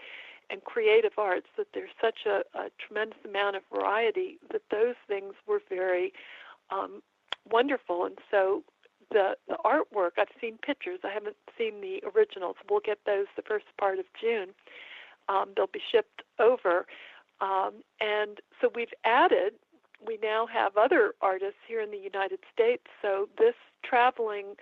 and 0.50 0.62
creative 0.64 1.12
arts, 1.18 1.46
that 1.56 1.68
there's 1.74 1.90
such 2.00 2.26
a, 2.26 2.42
a 2.58 2.70
tremendous 2.78 3.18
amount 3.24 3.56
of 3.56 3.62
variety, 3.72 4.38
that 4.52 4.62
those 4.70 4.94
things 5.08 5.34
were 5.46 5.60
very 5.68 6.12
um, 6.70 7.02
wonderful. 7.50 8.04
And 8.04 8.18
so 8.30 8.62
the, 9.10 9.36
the 9.48 9.56
artwork, 9.64 10.12
I've 10.18 10.28
seen 10.40 10.58
pictures, 10.58 11.00
I 11.04 11.10
haven't 11.10 11.36
seen 11.58 11.80
the 11.80 12.02
originals. 12.14 12.56
We'll 12.68 12.80
get 12.80 12.98
those 13.06 13.26
the 13.36 13.42
first 13.42 13.66
part 13.78 13.98
of 13.98 14.06
June 14.20 14.54
um, 15.28 15.50
they'll 15.56 15.66
be 15.66 15.82
shipped 15.90 16.22
over. 16.38 16.86
Um, 17.40 17.82
and 18.00 18.40
so 18.60 18.70
we've 18.74 18.92
added, 19.04 19.54
we 20.06 20.18
now 20.22 20.46
have 20.46 20.76
other 20.76 21.14
artists 21.20 21.60
here 21.66 21.80
in 21.80 21.90
the 21.90 21.98
United 21.98 22.40
States. 22.52 22.84
So 23.02 23.28
this 23.38 23.54
traveling 23.84 24.54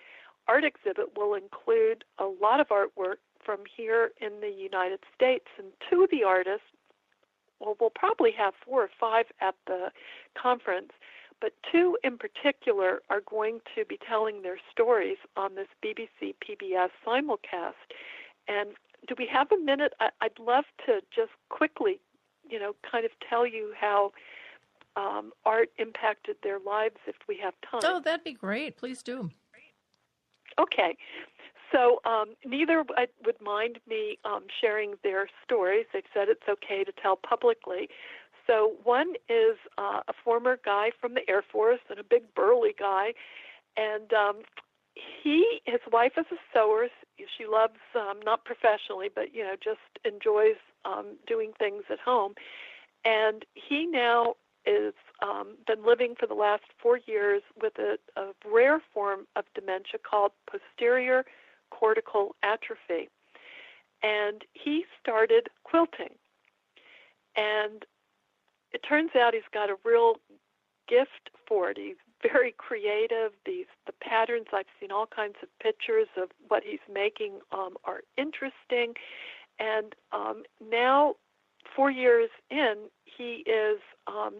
art 0.48 0.64
exhibit 0.64 1.16
will 1.16 1.34
include 1.34 2.04
a 2.18 2.24
lot 2.24 2.60
of 2.60 2.68
artwork 2.68 3.16
from 3.44 3.60
here 3.76 4.10
in 4.20 4.40
the 4.40 4.50
United 4.50 5.00
States. 5.14 5.46
And 5.58 5.68
two 5.90 6.04
of 6.04 6.10
the 6.10 6.24
artists, 6.24 6.66
well, 7.60 7.76
we'll 7.80 7.90
probably 7.90 8.32
have 8.36 8.54
four 8.64 8.82
or 8.82 8.90
five 8.98 9.26
at 9.40 9.54
the 9.66 9.90
conference, 10.40 10.92
but 11.40 11.52
two 11.70 11.96
in 12.04 12.18
particular 12.18 13.02
are 13.10 13.20
going 13.28 13.60
to 13.74 13.84
be 13.84 13.98
telling 14.08 14.42
their 14.42 14.58
stories 14.70 15.18
on 15.36 15.54
this 15.54 15.68
BBC 15.84 16.34
PBS 16.42 16.90
simulcast. 17.06 17.72
And 18.48 18.70
do 19.08 19.14
we 19.18 19.28
have 19.32 19.50
a 19.52 19.58
minute? 19.58 19.92
I, 20.00 20.10
would 20.22 20.38
love 20.38 20.64
to 20.86 21.00
just 21.14 21.32
quickly, 21.48 22.00
you 22.48 22.58
know, 22.58 22.74
kind 22.90 23.04
of 23.04 23.10
tell 23.28 23.46
you 23.46 23.72
how 23.78 24.12
um, 24.96 25.32
art 25.44 25.70
impacted 25.78 26.36
their 26.42 26.58
lives 26.58 26.96
if 27.06 27.16
we 27.28 27.38
have 27.42 27.54
time. 27.68 27.80
Oh, 27.84 28.00
that'd 28.00 28.24
be 28.24 28.34
great. 28.34 28.76
Please 28.76 29.02
do. 29.02 29.30
Okay. 30.58 30.96
So 31.72 32.00
um, 32.04 32.34
neither 32.44 32.84
would 33.24 33.40
mind 33.40 33.78
me 33.88 34.18
um, 34.24 34.44
sharing 34.60 34.94
their 35.02 35.28
stories. 35.42 35.86
They've 35.92 36.02
said 36.12 36.28
it's 36.28 36.48
okay 36.48 36.84
to 36.84 36.92
tell 37.02 37.16
publicly. 37.16 37.88
So 38.46 38.74
one 38.84 39.14
is 39.28 39.56
uh, 39.78 40.00
a 40.06 40.12
former 40.24 40.58
guy 40.64 40.90
from 41.00 41.14
the 41.14 41.28
Air 41.28 41.42
Force 41.50 41.80
and 41.88 41.98
a 41.98 42.04
big 42.04 42.22
burly 42.34 42.74
guy, 42.78 43.14
and 43.76 44.12
um, 44.12 44.42
he 44.94 45.60
his 45.64 45.80
wife 45.90 46.12
is 46.18 46.26
a 46.30 46.36
sewer 46.52 46.88
she 47.38 47.46
loves 47.46 47.78
um 47.94 48.20
not 48.24 48.44
professionally 48.44 49.08
but 49.14 49.34
you 49.34 49.42
know 49.42 49.54
just 49.62 49.80
enjoys 50.04 50.56
um 50.84 51.16
doing 51.26 51.52
things 51.58 51.84
at 51.90 51.98
home 51.98 52.34
and 53.04 53.44
he 53.54 53.86
now 53.86 54.34
is 54.66 54.94
um 55.22 55.56
been 55.66 55.84
living 55.84 56.14
for 56.18 56.26
the 56.26 56.34
last 56.34 56.64
4 56.82 57.00
years 57.06 57.42
with 57.60 57.72
a, 57.78 57.96
a 58.20 58.32
rare 58.50 58.80
form 58.92 59.26
of 59.36 59.44
dementia 59.54 59.98
called 60.08 60.32
posterior 60.50 61.24
cortical 61.78 62.34
atrophy 62.42 63.08
and 64.02 64.42
he 64.52 64.84
started 65.00 65.48
quilting 65.64 66.14
and 67.36 67.84
it 68.72 68.80
turns 68.88 69.10
out 69.14 69.34
he's 69.34 69.42
got 69.52 69.70
a 69.70 69.76
real 69.84 70.14
gift 70.88 71.30
for 71.46 71.70
it. 71.70 71.78
He's 71.78 71.96
very 72.22 72.54
creative. 72.56 73.32
These 73.46 73.66
the 73.86 73.92
patterns 74.02 74.46
I've 74.52 74.66
seen 74.80 74.90
all 74.90 75.06
kinds 75.06 75.36
of 75.42 75.48
pictures 75.60 76.08
of 76.16 76.28
what 76.48 76.62
he's 76.64 76.84
making 76.92 77.40
um, 77.52 77.76
are 77.84 78.00
interesting, 78.16 78.94
and 79.58 79.94
um, 80.12 80.42
now 80.70 81.16
four 81.74 81.90
years 81.90 82.30
in, 82.50 82.88
he 83.04 83.44
is 83.46 83.80
um, 84.06 84.34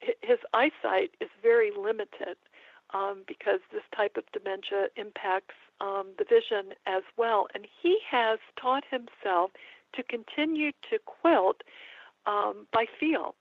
his 0.00 0.38
eyesight 0.54 1.10
is 1.20 1.28
very 1.42 1.70
limited 1.76 2.36
um, 2.94 3.22
because 3.26 3.60
this 3.72 3.82
type 3.94 4.16
of 4.16 4.24
dementia 4.32 4.88
impacts 4.96 5.54
um, 5.80 6.08
the 6.18 6.24
vision 6.24 6.74
as 6.86 7.02
well, 7.16 7.46
and 7.54 7.66
he 7.82 7.98
has 8.10 8.38
taught 8.60 8.84
himself 8.90 9.50
to 9.94 10.02
continue 10.02 10.72
to 10.90 10.98
quilt 11.06 11.62
um, 12.26 12.66
by 12.72 12.86
feel 12.98 13.34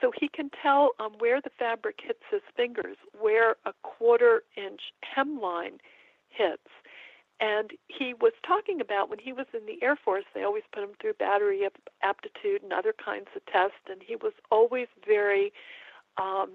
so 0.00 0.12
he 0.18 0.28
can 0.28 0.50
tell 0.62 0.90
um, 1.00 1.12
where 1.18 1.40
the 1.40 1.50
fabric 1.58 2.00
hits 2.02 2.22
his 2.30 2.42
fingers, 2.56 2.96
where 3.18 3.56
a 3.64 3.72
quarter 3.82 4.42
inch 4.56 4.80
hemline 5.16 5.78
hits. 6.28 6.68
And 7.40 7.70
he 7.86 8.14
was 8.14 8.32
talking 8.46 8.80
about 8.80 9.08
when 9.08 9.20
he 9.20 9.32
was 9.32 9.46
in 9.54 9.66
the 9.66 9.80
Air 9.82 9.96
Force, 9.96 10.24
they 10.34 10.42
always 10.42 10.64
put 10.72 10.82
him 10.82 10.90
through 11.00 11.14
battery 11.14 11.66
aptitude 12.02 12.62
and 12.62 12.72
other 12.72 12.92
kinds 12.92 13.28
of 13.36 13.46
tests, 13.46 13.86
and 13.88 14.02
he 14.04 14.16
was 14.16 14.32
always 14.50 14.88
very 15.06 15.52
um, 16.16 16.50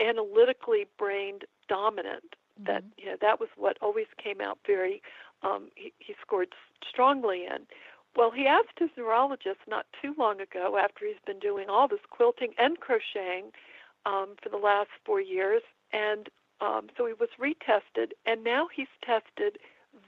analytically 0.00 0.86
brained 0.98 1.44
dominant. 1.68 2.34
Mm-hmm. 2.60 2.72
That 2.72 2.84
you 2.96 3.06
know 3.06 3.16
that 3.20 3.40
was 3.40 3.48
what 3.56 3.78
always 3.80 4.06
came 4.22 4.40
out 4.40 4.58
very. 4.66 5.02
Um, 5.42 5.68
he, 5.76 5.92
he 5.98 6.14
scored 6.20 6.54
strongly 6.88 7.44
in. 7.44 7.66
Well, 8.16 8.32
he 8.32 8.46
asked 8.46 8.78
his 8.78 8.90
neurologist 8.96 9.60
not 9.68 9.86
too 10.02 10.14
long 10.18 10.40
ago, 10.40 10.76
after 10.82 11.06
he's 11.06 11.22
been 11.24 11.38
doing 11.38 11.68
all 11.68 11.86
this 11.86 12.00
quilting 12.10 12.52
and 12.58 12.80
crocheting 12.80 13.52
um, 14.06 14.34
for 14.42 14.48
the 14.48 14.56
last 14.56 14.90
four 15.04 15.20
years, 15.20 15.62
and 15.92 16.28
um, 16.60 16.88
so 16.96 17.06
he 17.06 17.12
was 17.12 17.28
retested, 17.38 18.12
and 18.26 18.42
now 18.42 18.66
he's 18.74 18.88
tested 19.04 19.58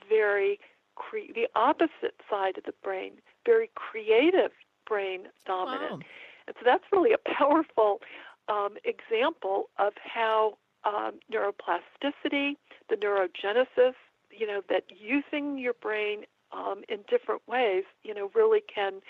very 0.09 0.59
cre- 0.97 1.33
the 1.35 1.47
opposite 1.55 2.21
side 2.29 2.59
of 2.59 2.65
the 2.65 2.75
brain, 2.83 3.13
very 3.47 3.71
creative 3.77 4.51
brain 4.87 5.29
dominant, 5.47 5.93
wow. 5.93 6.01
and 6.49 6.57
so 6.59 6.63
that's 6.65 6.85
really 6.91 7.13
a 7.13 7.35
powerful 7.35 8.01
um, 8.49 8.77
example 8.85 9.71
of 9.79 9.93
how 10.03 10.55
um, 10.85 11.21
neuroplasticity, 11.33 12.55
the 12.89 12.97
neurogenesis, 12.97 13.95
you 14.31 14.47
know, 14.47 14.63
that 14.69 14.85
using 14.89 15.59
your 15.59 15.75
brain 15.75 16.23
um, 16.53 16.83
in 16.89 16.99
different 17.09 17.43
ways, 17.47 17.85
you 18.03 18.15
know, 18.15 18.31
really 18.35 18.61
can, 18.73 19.01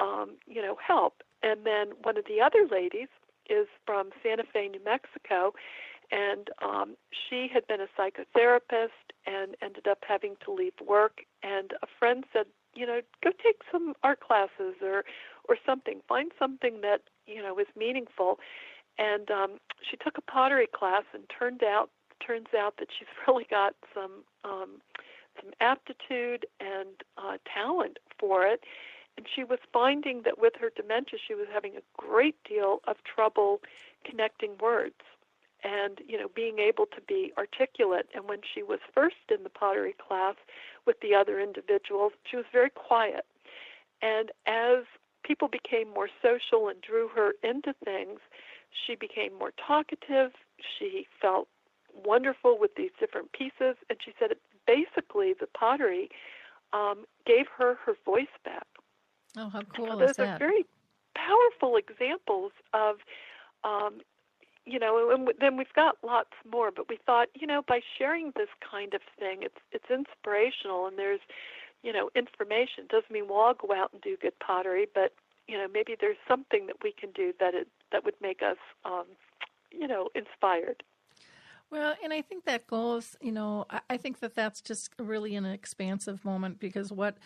um, 0.00 0.36
you 0.46 0.62
know, 0.62 0.76
help. 0.84 1.22
And 1.42 1.64
then 1.64 1.92
one 2.02 2.16
of 2.16 2.24
the 2.26 2.40
other 2.40 2.66
ladies 2.70 3.08
is 3.48 3.66
from 3.86 4.10
Santa 4.22 4.44
Fe, 4.52 4.68
New 4.68 4.84
Mexico, 4.84 5.52
and 6.10 6.48
um, 6.62 6.96
she 7.10 7.48
had 7.52 7.66
been 7.66 7.80
a 7.80 7.88
psychotherapist 7.98 9.12
and 9.26 9.56
ended 9.62 9.86
up 9.86 9.98
having 10.06 10.36
to 10.44 10.52
leave 10.52 10.72
work. 10.86 11.18
And 11.42 11.72
a 11.82 11.86
friend 11.98 12.24
said, 12.32 12.46
you 12.74 12.86
know, 12.86 13.00
go 13.22 13.30
take 13.42 13.56
some 13.70 13.94
art 14.02 14.20
classes 14.20 14.76
or 14.82 15.04
or 15.48 15.56
something. 15.66 16.00
Find 16.08 16.32
something 16.38 16.80
that 16.82 17.02
you 17.26 17.42
know 17.42 17.58
is 17.58 17.66
meaningful. 17.76 18.38
And 18.98 19.30
um, 19.30 19.58
she 19.88 19.96
took 19.96 20.18
a 20.18 20.22
pottery 20.22 20.68
class, 20.72 21.04
and 21.14 21.24
turned 21.28 21.62
out 21.62 21.90
turns 22.24 22.48
out 22.58 22.74
that 22.78 22.88
she's 22.96 23.08
really 23.26 23.46
got 23.50 23.74
some 23.94 24.24
um, 24.44 24.80
some 25.40 25.52
aptitude 25.60 26.46
and 26.60 27.02
uh, 27.16 27.38
talent 27.52 27.98
for 28.18 28.46
it. 28.46 28.64
And 29.16 29.26
she 29.34 29.42
was 29.44 29.58
finding 29.72 30.22
that 30.22 30.38
with 30.38 30.54
her 30.60 30.70
dementia, 30.74 31.18
she 31.26 31.34
was 31.34 31.46
having 31.52 31.76
a 31.76 31.82
great 31.96 32.36
deal 32.48 32.80
of 32.86 32.96
trouble 33.04 33.60
connecting 34.04 34.52
words 34.60 34.94
and 35.64 35.98
you 36.06 36.16
know 36.16 36.28
being 36.34 36.60
able 36.60 36.86
to 36.86 37.00
be 37.00 37.32
articulate 37.36 38.08
and 38.14 38.28
when 38.28 38.38
she 38.54 38.62
was 38.62 38.78
first 38.94 39.16
in 39.28 39.42
the 39.42 39.50
pottery 39.50 39.94
class 40.06 40.36
with 40.86 40.94
the 41.00 41.16
other 41.16 41.40
individuals 41.40 42.12
she 42.30 42.36
was 42.36 42.46
very 42.52 42.70
quiet 42.70 43.26
And 44.02 44.30
as 44.46 44.84
people 45.24 45.48
became 45.48 45.88
more 45.92 46.08
social 46.22 46.68
and 46.68 46.80
drew 46.80 47.08
her 47.08 47.32
into 47.42 47.74
things, 47.84 48.20
she 48.86 48.94
became 48.94 49.36
more 49.38 49.52
talkative. 49.66 50.32
She 50.78 51.06
felt 51.20 51.48
wonderful 52.04 52.58
with 52.58 52.74
these 52.76 52.90
different 52.98 53.32
pieces. 53.32 53.76
And 53.88 53.98
she 54.04 54.12
said, 54.18 54.30
basically, 54.66 55.34
the 55.38 55.46
pottery 55.46 56.10
um, 56.72 57.04
gave 57.26 57.46
her 57.56 57.76
her 57.84 57.94
voice 58.04 58.26
back. 58.44 58.66
Oh, 59.36 59.48
how 59.48 59.62
cool 59.62 59.98
Those 59.98 60.10
is 60.10 60.16
that? 60.16 60.24
Those 60.24 60.34
are 60.34 60.38
very 60.38 60.66
powerful 61.14 61.76
examples 61.76 62.52
of, 62.72 62.96
um, 63.64 64.00
you 64.64 64.78
know, 64.78 65.10
and 65.10 65.28
then 65.40 65.56
we've 65.56 65.72
got 65.74 65.96
lots 66.02 66.32
more. 66.50 66.70
But 66.70 66.88
we 66.88 66.98
thought, 67.04 67.28
you 67.34 67.46
know, 67.46 67.62
by 67.66 67.80
sharing 67.98 68.32
this 68.36 68.48
kind 68.70 68.94
of 68.94 69.00
thing, 69.18 69.42
it's 69.42 69.60
it's 69.72 69.90
inspirational, 69.90 70.86
and 70.86 70.98
there's, 70.98 71.20
you 71.82 71.92
know, 71.92 72.10
information. 72.14 72.84
Doesn't 72.88 73.10
mean 73.10 73.28
we'll 73.28 73.38
all 73.38 73.54
go 73.54 73.74
out 73.74 73.92
and 73.92 74.02
do 74.02 74.16
good 74.20 74.38
pottery, 74.40 74.86
but 74.92 75.12
you 75.46 75.56
know, 75.56 75.66
maybe 75.72 75.96
there's 75.98 76.18
something 76.28 76.66
that 76.66 76.76
we 76.82 76.92
can 76.92 77.10
do 77.12 77.32
that 77.40 77.54
it 77.54 77.68
that 77.92 78.04
would 78.04 78.14
make 78.20 78.42
us, 78.42 78.58
um, 78.84 79.04
you 79.70 79.86
know, 79.86 80.08
inspired. 80.14 80.82
Well, 81.70 81.94
and 82.02 82.12
I 82.12 82.22
think 82.22 82.44
that 82.46 82.66
goes, 82.66 83.16
you 83.20 83.32
know, 83.32 83.66
I, 83.90 83.98
think 83.98 84.20
that 84.20 84.34
that's 84.34 84.62
just 84.62 84.90
really 84.98 85.34
an 85.34 85.44
expansive 85.44 86.24
moment 86.24 86.58
because 86.58 86.90
what 86.90 87.18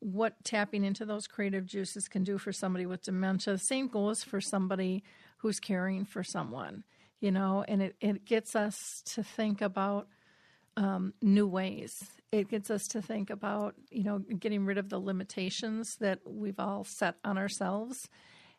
what 0.00 0.34
tapping 0.44 0.84
into 0.84 1.04
those 1.04 1.26
creative 1.26 1.66
juices 1.66 2.06
can 2.06 2.22
do 2.22 2.38
for 2.38 2.52
somebody 2.52 2.86
with 2.86 3.02
dementia. 3.02 3.54
The 3.54 3.58
same 3.58 3.88
goes 3.88 4.22
for 4.22 4.40
somebody 4.40 5.02
who's 5.38 5.58
caring 5.58 6.04
for 6.04 6.22
someone, 6.22 6.84
you 7.20 7.32
know, 7.32 7.64
and 7.66 7.82
it, 7.82 7.96
it 8.00 8.24
gets 8.24 8.54
us 8.54 9.02
to 9.06 9.24
think 9.24 9.60
about 9.60 10.06
um, 10.76 11.14
new 11.20 11.48
ways. 11.48 12.04
It 12.30 12.48
gets 12.48 12.70
us 12.70 12.86
to 12.88 13.02
think 13.02 13.28
about, 13.28 13.74
you 13.90 14.04
know, 14.04 14.18
getting 14.18 14.64
rid 14.66 14.78
of 14.78 14.88
the 14.88 15.00
limitations 15.00 15.96
that 15.96 16.20
we've 16.24 16.60
all 16.60 16.84
set 16.84 17.16
on 17.24 17.36
ourselves 17.36 18.08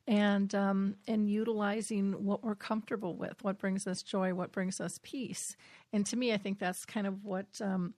and 0.10 0.56
um, 0.56 0.96
and 1.08 1.30
utilizing 1.30 2.26
what 2.26 2.44
we're 2.44 2.56
comfortable 2.56 3.16
with, 3.16 3.44
what 3.44 3.60
brings 3.60 3.88
us 3.88 4.04
joy, 4.04 4.34
what 4.34 4.52
brings 4.52 4.82
us 4.82 5.00
peace. 5.04 5.56
And 5.94 6.06
to 6.08 6.18
me, 6.18 6.34
I 6.34 6.38
think 6.38 6.60
that's 6.60 6.84
kind 6.84 7.08
of 7.08 7.24
what 7.24 7.48
um, 7.62 7.94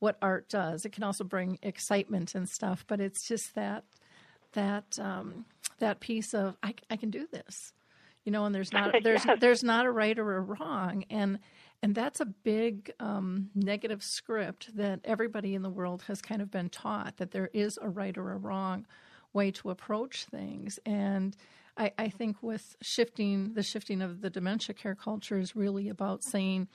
what 0.00 0.18
art 0.20 0.50
does. 0.50 0.84
It 0.84 0.92
can 0.92 1.04
also 1.04 1.24
bring 1.24 1.60
excitement 1.62 2.34
and 2.34 2.48
stuff, 2.48 2.84
but 2.88 3.00
it's 3.00 3.28
just 3.28 3.54
that 3.54 3.84
that 4.54 4.98
um, 5.00 5.46
that 5.78 6.00
piece 6.00 6.34
of 6.34 6.56
I, 6.64 6.74
I 6.90 6.96
can 6.96 7.10
do 7.10 7.28
this, 7.32 7.72
you 8.24 8.32
know. 8.32 8.44
And 8.44 8.54
there's 8.54 8.72
not 8.72 8.96
there's 9.04 9.24
Yes. 9.24 9.38
there's 9.40 9.64
not 9.64 9.86
a 9.86 9.92
right 9.92 10.18
or 10.18 10.36
a 10.36 10.40
wrong, 10.40 11.04
and 11.10 11.38
and 11.80 11.94
that's 11.94 12.20
a 12.20 12.26
big 12.26 12.92
um, 13.00 13.50
negative 13.54 14.02
script 14.02 14.76
that 14.76 15.00
everybody 15.04 15.54
in 15.54 15.62
the 15.62 15.70
world 15.70 16.02
has 16.08 16.20
kind 16.22 16.42
of 16.42 16.50
been 16.50 16.70
taught 16.70 17.18
that 17.18 17.30
there 17.30 17.50
is 17.54 17.78
a 17.80 17.88
right 17.88 18.18
or 18.18 18.32
a 18.32 18.36
wrong 18.36 18.86
way 19.32 19.50
to 19.50 19.70
approach 19.70 20.24
things. 20.24 20.78
And 20.84 21.36
I, 21.76 21.92
I 21.98 22.08
think 22.08 22.42
with 22.42 22.76
shifting 22.82 23.54
the 23.54 23.62
shifting 23.62 24.02
of 24.02 24.20
the 24.20 24.30
dementia 24.30 24.74
care 24.74 24.94
culture 24.94 25.38
is 25.38 25.56
really 25.56 25.88
about 25.88 26.22
saying, 26.22 26.68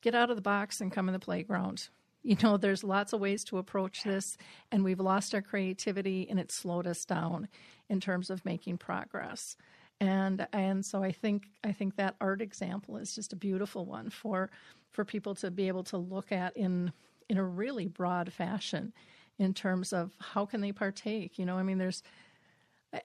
get 0.00 0.14
out 0.14 0.30
of 0.30 0.36
the 0.36 0.42
box 0.42 0.80
and 0.80 0.92
come 0.92 1.08
in 1.08 1.12
the 1.12 1.18
playground. 1.18 1.88
You 2.22 2.36
know, 2.42 2.56
there's 2.56 2.82
lots 2.82 3.12
of 3.12 3.20
ways 3.20 3.44
to 3.44 3.58
approach 3.58 4.02
this, 4.02 4.38
and 4.72 4.82
we've 4.82 5.00
lost 5.00 5.34
our 5.34 5.42
creativity, 5.42 6.26
and 6.30 6.40
it's 6.40 6.54
slowed 6.54 6.86
us 6.86 7.04
down 7.04 7.48
in 7.90 8.00
terms 8.00 8.30
of 8.30 8.44
making 8.46 8.78
progress. 8.78 9.56
And 10.00 10.46
and 10.52 10.84
so 10.84 11.02
I 11.02 11.12
think 11.12 11.48
I 11.62 11.72
think 11.72 11.96
that 11.96 12.16
art 12.20 12.40
example 12.40 12.96
is 12.96 13.14
just 13.14 13.32
a 13.32 13.36
beautiful 13.36 13.84
one 13.84 14.10
for 14.10 14.50
for 14.90 15.04
people 15.04 15.34
to 15.36 15.50
be 15.50 15.68
able 15.68 15.84
to 15.84 15.98
look 15.98 16.32
at 16.32 16.56
in 16.56 16.92
in 17.28 17.38
a 17.38 17.44
really 17.44 17.88
broad 17.88 18.32
fashion 18.32 18.92
in 19.38 19.54
terms 19.54 19.92
of 19.92 20.12
how 20.18 20.46
can 20.46 20.60
they 20.60 20.72
partake. 20.72 21.38
You 21.38 21.46
know, 21.46 21.56
I 21.56 21.62
mean, 21.62 21.78
there's 21.78 22.02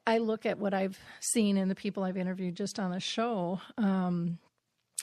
I- 0.06 0.20
look 0.20 0.46
at 0.46 0.60
what 0.60 0.74
I've 0.74 1.00
seen 1.20 1.58
in 1.58 1.68
the 1.68 1.76
people 1.76 2.04
I've 2.04 2.18
interviewed 2.18 2.56
just 2.56 2.80
on 2.80 2.92
the 2.92 3.00
show 3.00 3.60
um, 3.78 4.38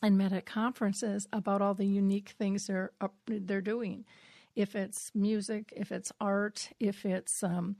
and 0.03 0.17
met 0.19 0.33
at 0.33 0.47
conferences 0.47 1.27
about 1.33 1.63
all 1.63 1.75
the 1.75 1.87
unique 1.87 2.31
things 2.39 2.67
they're 2.67 2.93
they're 3.27 3.61
doing. 3.61 4.05
If 4.55 4.75
it's 4.75 5.11
music, 5.15 5.73
if 5.77 5.93
it's 5.93 6.13
art, 6.21 6.71
if 6.81 7.05
it's 7.05 7.43
um, 7.43 7.77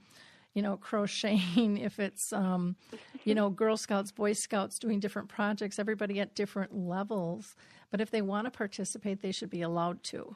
you 0.53 0.61
know 0.61 0.77
crocheting, 0.81 1.77
if 1.77 1.99
it's 1.99 2.33
um, 2.33 2.75
you 3.23 3.35
know 3.35 3.49
Girl 3.49 3.77
Scouts, 3.77 4.11
Boy 4.11 4.33
Scouts 4.33 4.79
doing 4.79 4.99
different 4.99 5.29
projects, 5.29 5.79
everybody 5.79 6.19
at 6.19 6.35
different 6.35 6.75
levels. 6.75 7.55
But 7.89 8.01
if 8.01 8.11
they 8.11 8.21
want 8.21 8.45
to 8.45 8.51
participate, 8.51 9.21
they 9.21 9.31
should 9.31 9.49
be 9.49 9.61
allowed 9.61 10.03
to, 10.05 10.35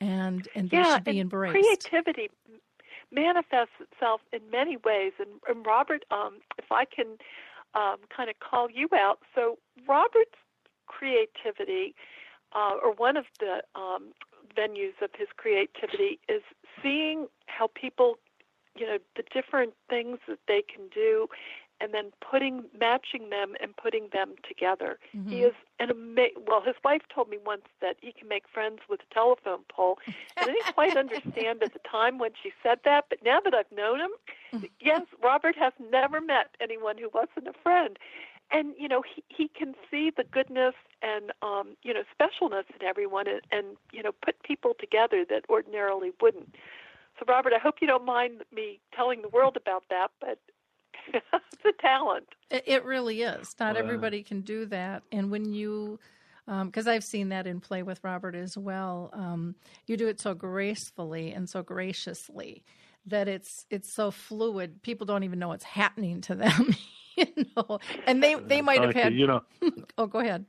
and 0.00 0.48
and 0.54 0.70
they 0.70 0.78
yeah, 0.78 0.94
should 0.94 1.04
be 1.04 1.10
and 1.12 1.20
embraced. 1.20 1.52
creativity 1.52 2.30
manifests 3.12 3.74
itself 3.80 4.20
in 4.32 4.40
many 4.50 4.76
ways. 4.84 5.12
And, 5.18 5.28
and 5.48 5.64
Robert, 5.64 6.04
um, 6.10 6.38
if 6.58 6.70
I 6.70 6.84
can 6.84 7.16
um, 7.74 7.96
kind 8.14 8.28
of 8.28 8.36
call 8.40 8.68
you 8.70 8.88
out, 8.94 9.20
so 9.34 9.58
Robert's 9.88 10.38
creativity, 10.86 11.94
uh, 12.54 12.74
or 12.82 12.92
one 12.94 13.16
of 13.16 13.24
the 13.38 13.62
um, 13.74 14.12
venues 14.56 15.00
of 15.02 15.10
his 15.16 15.28
creativity, 15.36 16.18
is 16.28 16.42
seeing 16.82 17.26
how 17.46 17.68
people, 17.74 18.18
you 18.76 18.86
know, 18.86 18.98
the 19.16 19.22
different 19.32 19.74
things 19.88 20.18
that 20.28 20.38
they 20.48 20.62
can 20.62 20.88
do. 20.92 21.28
And 21.80 21.92
then 21.92 22.10
putting, 22.28 22.64
matching 22.78 23.28
them, 23.28 23.54
and 23.60 23.76
putting 23.76 24.08
them 24.12 24.34
together. 24.48 24.98
Mm-hmm. 25.14 25.30
He 25.30 25.42
is 25.42 25.52
an 25.78 25.90
amazing. 25.90 26.42
Well, 26.46 26.62
his 26.62 26.74
wife 26.82 27.02
told 27.14 27.28
me 27.28 27.38
once 27.44 27.66
that 27.82 27.96
he 28.00 28.12
can 28.12 28.28
make 28.28 28.44
friends 28.48 28.80
with 28.88 29.00
a 29.00 29.14
telephone 29.14 29.60
pole, 29.68 29.98
and 30.06 30.14
I 30.38 30.52
didn't 30.54 30.74
quite 30.74 30.96
understand 30.96 31.62
at 31.62 31.72
the 31.72 31.80
time 31.90 32.18
when 32.18 32.30
she 32.42 32.52
said 32.62 32.78
that. 32.84 33.06
But 33.10 33.18
now 33.24 33.40
that 33.40 33.54
I've 33.54 33.70
known 33.76 34.00
him, 34.00 34.64
yes, 34.80 35.02
Robert 35.22 35.56
has 35.56 35.72
never 35.90 36.20
met 36.20 36.54
anyone 36.60 36.96
who 36.96 37.10
wasn't 37.12 37.48
a 37.48 37.52
friend, 37.62 37.98
and 38.50 38.74
you 38.78 38.88
know 38.88 39.02
he 39.02 39.22
he 39.28 39.48
can 39.48 39.74
see 39.90 40.10
the 40.16 40.24
goodness 40.24 40.74
and 41.02 41.32
um, 41.42 41.76
you 41.82 41.92
know 41.92 42.02
specialness 42.18 42.64
in 42.78 42.86
everyone, 42.86 43.26
and, 43.28 43.40
and 43.52 43.76
you 43.92 44.02
know 44.02 44.12
put 44.12 44.42
people 44.42 44.72
together 44.78 45.24
that 45.28 45.44
ordinarily 45.48 46.12
wouldn't. 46.20 46.54
So, 47.18 47.24
Robert, 47.26 47.52
I 47.54 47.58
hope 47.58 47.76
you 47.80 47.86
don't 47.86 48.04
mind 48.04 48.42
me 48.54 48.78
telling 48.94 49.22
the 49.22 49.28
world 49.28 49.56
about 49.56 49.84
that, 49.90 50.10
but 50.20 50.38
it's 51.14 51.64
a 51.64 51.72
talent. 51.82 52.26
It, 52.50 52.64
it 52.66 52.84
really 52.84 53.22
is. 53.22 53.54
Not 53.60 53.74
Wow. 53.74 53.80
everybody 53.82 54.22
can 54.22 54.40
do 54.42 54.66
that. 54.66 55.02
And 55.12 55.30
when 55.30 55.52
you, 55.52 55.98
because 56.46 56.86
I've 56.86 57.04
seen 57.04 57.30
that 57.30 57.46
in 57.46 57.60
play 57.60 57.82
with 57.82 58.00
Robert 58.04 58.34
as 58.34 58.56
well, 58.56 59.10
um, 59.12 59.54
you 59.86 59.96
do 59.96 60.08
it 60.08 60.20
so 60.20 60.34
gracefully 60.34 61.32
and 61.32 61.48
so 61.48 61.62
graciously 61.62 62.62
that 63.06 63.28
it's 63.28 63.66
it's 63.70 63.92
so 63.92 64.10
fluid. 64.10 64.82
People 64.82 65.06
don't 65.06 65.22
even 65.24 65.38
know 65.38 65.48
what's 65.48 65.64
happening 65.64 66.20
to 66.22 66.34
them. 66.34 66.74
you 67.16 67.26
know, 67.56 67.78
and 68.06 68.22
they 68.22 68.34
they 68.34 68.60
might 68.62 68.82
have 68.82 68.94
had. 68.94 69.12
you. 69.12 69.20
you 69.20 69.26
know, 69.26 69.40
Oh, 69.98 70.06
go 70.06 70.18
ahead. 70.20 70.44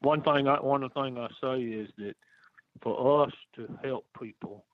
one 0.00 0.22
thing 0.22 0.48
I 0.48 0.56
one 0.60 0.82
of 0.82 0.92
the 0.94 1.02
thing 1.02 1.18
I 1.18 1.28
say 1.40 1.62
is 1.62 1.88
that 1.98 2.14
for 2.82 3.24
us 3.24 3.32
to 3.56 3.68
help 3.84 4.06
people, 4.20 4.64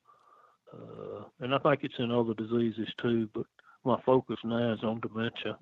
uh, 0.72 1.24
and 1.40 1.54
I 1.54 1.58
think 1.58 1.80
it's 1.82 1.94
in 1.98 2.10
other 2.10 2.34
diseases 2.34 2.88
too, 3.02 3.28
but 3.34 3.46
my 3.86 4.00
focus 4.04 4.36
now 4.44 4.72
is 4.72 4.82
on 4.82 5.00
dementia. 5.00 5.58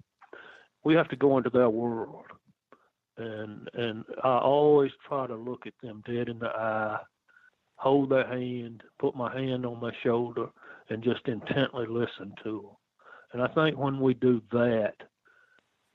We 0.85 0.95
have 0.95 1.09
to 1.09 1.16
go 1.16 1.39
into 1.39 1.51
their 1.51 1.70
world, 1.70 2.27
and 3.16 3.70
and 3.75 4.05
I 4.22 4.39
always 4.39 4.91
try 5.07 5.27
to 5.27 5.35
look 5.35 5.66
at 5.66 5.75
them 5.83 6.03
dead 6.07 6.29
in 6.29 6.39
the 6.39 6.49
eye, 6.49 6.99
hold 7.77 8.11
their 8.11 8.27
hand, 8.27 8.83
put 8.99 9.14
my 9.14 9.33
hand 9.33 9.64
on 9.64 9.81
their 9.81 9.97
shoulder, 10.03 10.47
and 10.91 11.03
just 11.03 11.27
intently 11.27 11.87
listen 11.87 12.35
to 12.43 12.62
them. 12.62 12.77
And 13.33 13.43
I 13.43 13.49
think 13.49 13.77
when 13.77 14.01
we 14.01 14.14
do 14.14 14.41
that, 14.53 14.95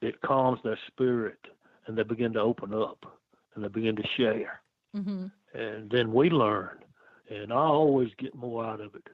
it 0.01 0.21
calms 0.21 0.59
their 0.63 0.79
spirit, 0.87 1.39
and 1.87 1.97
they 1.97 2.03
begin 2.03 2.33
to 2.33 2.39
open 2.39 2.73
up 2.73 3.03
and 3.55 3.63
they 3.63 3.67
begin 3.67 3.95
to 3.95 4.07
share. 4.15 4.61
hmm 4.93 5.25
And 5.53 5.89
then 5.89 6.13
we 6.13 6.29
learn. 6.29 6.77
And 7.29 7.51
I 7.51 7.57
always 7.57 8.09
get 8.17 8.33
more 8.33 8.65
out 8.65 8.81
of 8.81 8.95
it 8.95 9.07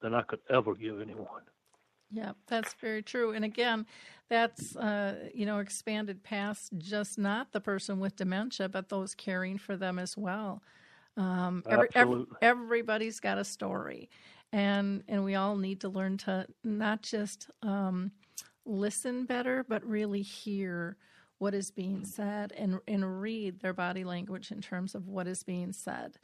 than 0.00 0.14
I 0.14 0.22
could 0.22 0.40
ever 0.50 0.74
give 0.74 1.00
anyone. 1.00 1.42
Yeah, 2.10 2.32
that's 2.46 2.74
very 2.74 3.02
true. 3.02 3.32
And 3.32 3.44
again, 3.44 3.86
that's 4.28 4.76
uh, 4.76 5.28
you 5.34 5.46
know 5.46 5.58
expanded 5.58 6.22
past 6.22 6.72
just 6.78 7.18
not 7.18 7.52
the 7.52 7.60
person 7.60 7.98
with 7.98 8.16
dementia, 8.16 8.68
but 8.68 8.88
those 8.88 9.14
caring 9.14 9.58
for 9.58 9.76
them 9.76 9.98
as 9.98 10.16
well. 10.16 10.62
Um, 11.16 11.62
every, 11.68 11.88
every, 11.94 12.14
Absolutely. 12.14 12.36
everybody's 12.42 13.20
got 13.20 13.38
a 13.38 13.44
story, 13.44 14.08
and 14.52 15.02
and 15.08 15.24
we 15.24 15.34
all 15.34 15.56
need 15.56 15.80
to 15.80 15.88
learn 15.88 16.18
to 16.18 16.46
not 16.62 17.02
just 17.02 17.50
um, 17.62 18.12
listen 18.64 19.24
better, 19.24 19.64
but 19.68 19.84
really 19.84 20.22
hear 20.22 20.96
what 21.38 21.54
is 21.54 21.70
being 21.70 22.04
said 22.04 22.52
and 22.56 22.78
and 22.86 23.20
read 23.20 23.60
their 23.60 23.74
body 23.74 24.04
language 24.04 24.52
in 24.52 24.60
terms 24.60 24.94
of 24.94 25.08
what 25.08 25.26
is 25.26 25.42
being 25.42 25.72
said. 25.72 26.18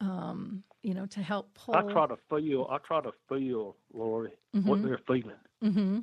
Um, 0.00 0.64
you 0.82 0.92
know, 0.92 1.06
to 1.06 1.20
help 1.20 1.54
pull. 1.54 1.74
I 1.74 1.82
try 1.92 2.06
to 2.06 2.16
feel. 2.28 2.66
I 2.70 2.78
try 2.78 3.00
to 3.00 3.12
feel, 3.28 3.76
Lori, 3.92 4.32
what 4.52 4.82
they're 4.82 5.00
feeling, 5.06 5.36
hmm 5.62 6.00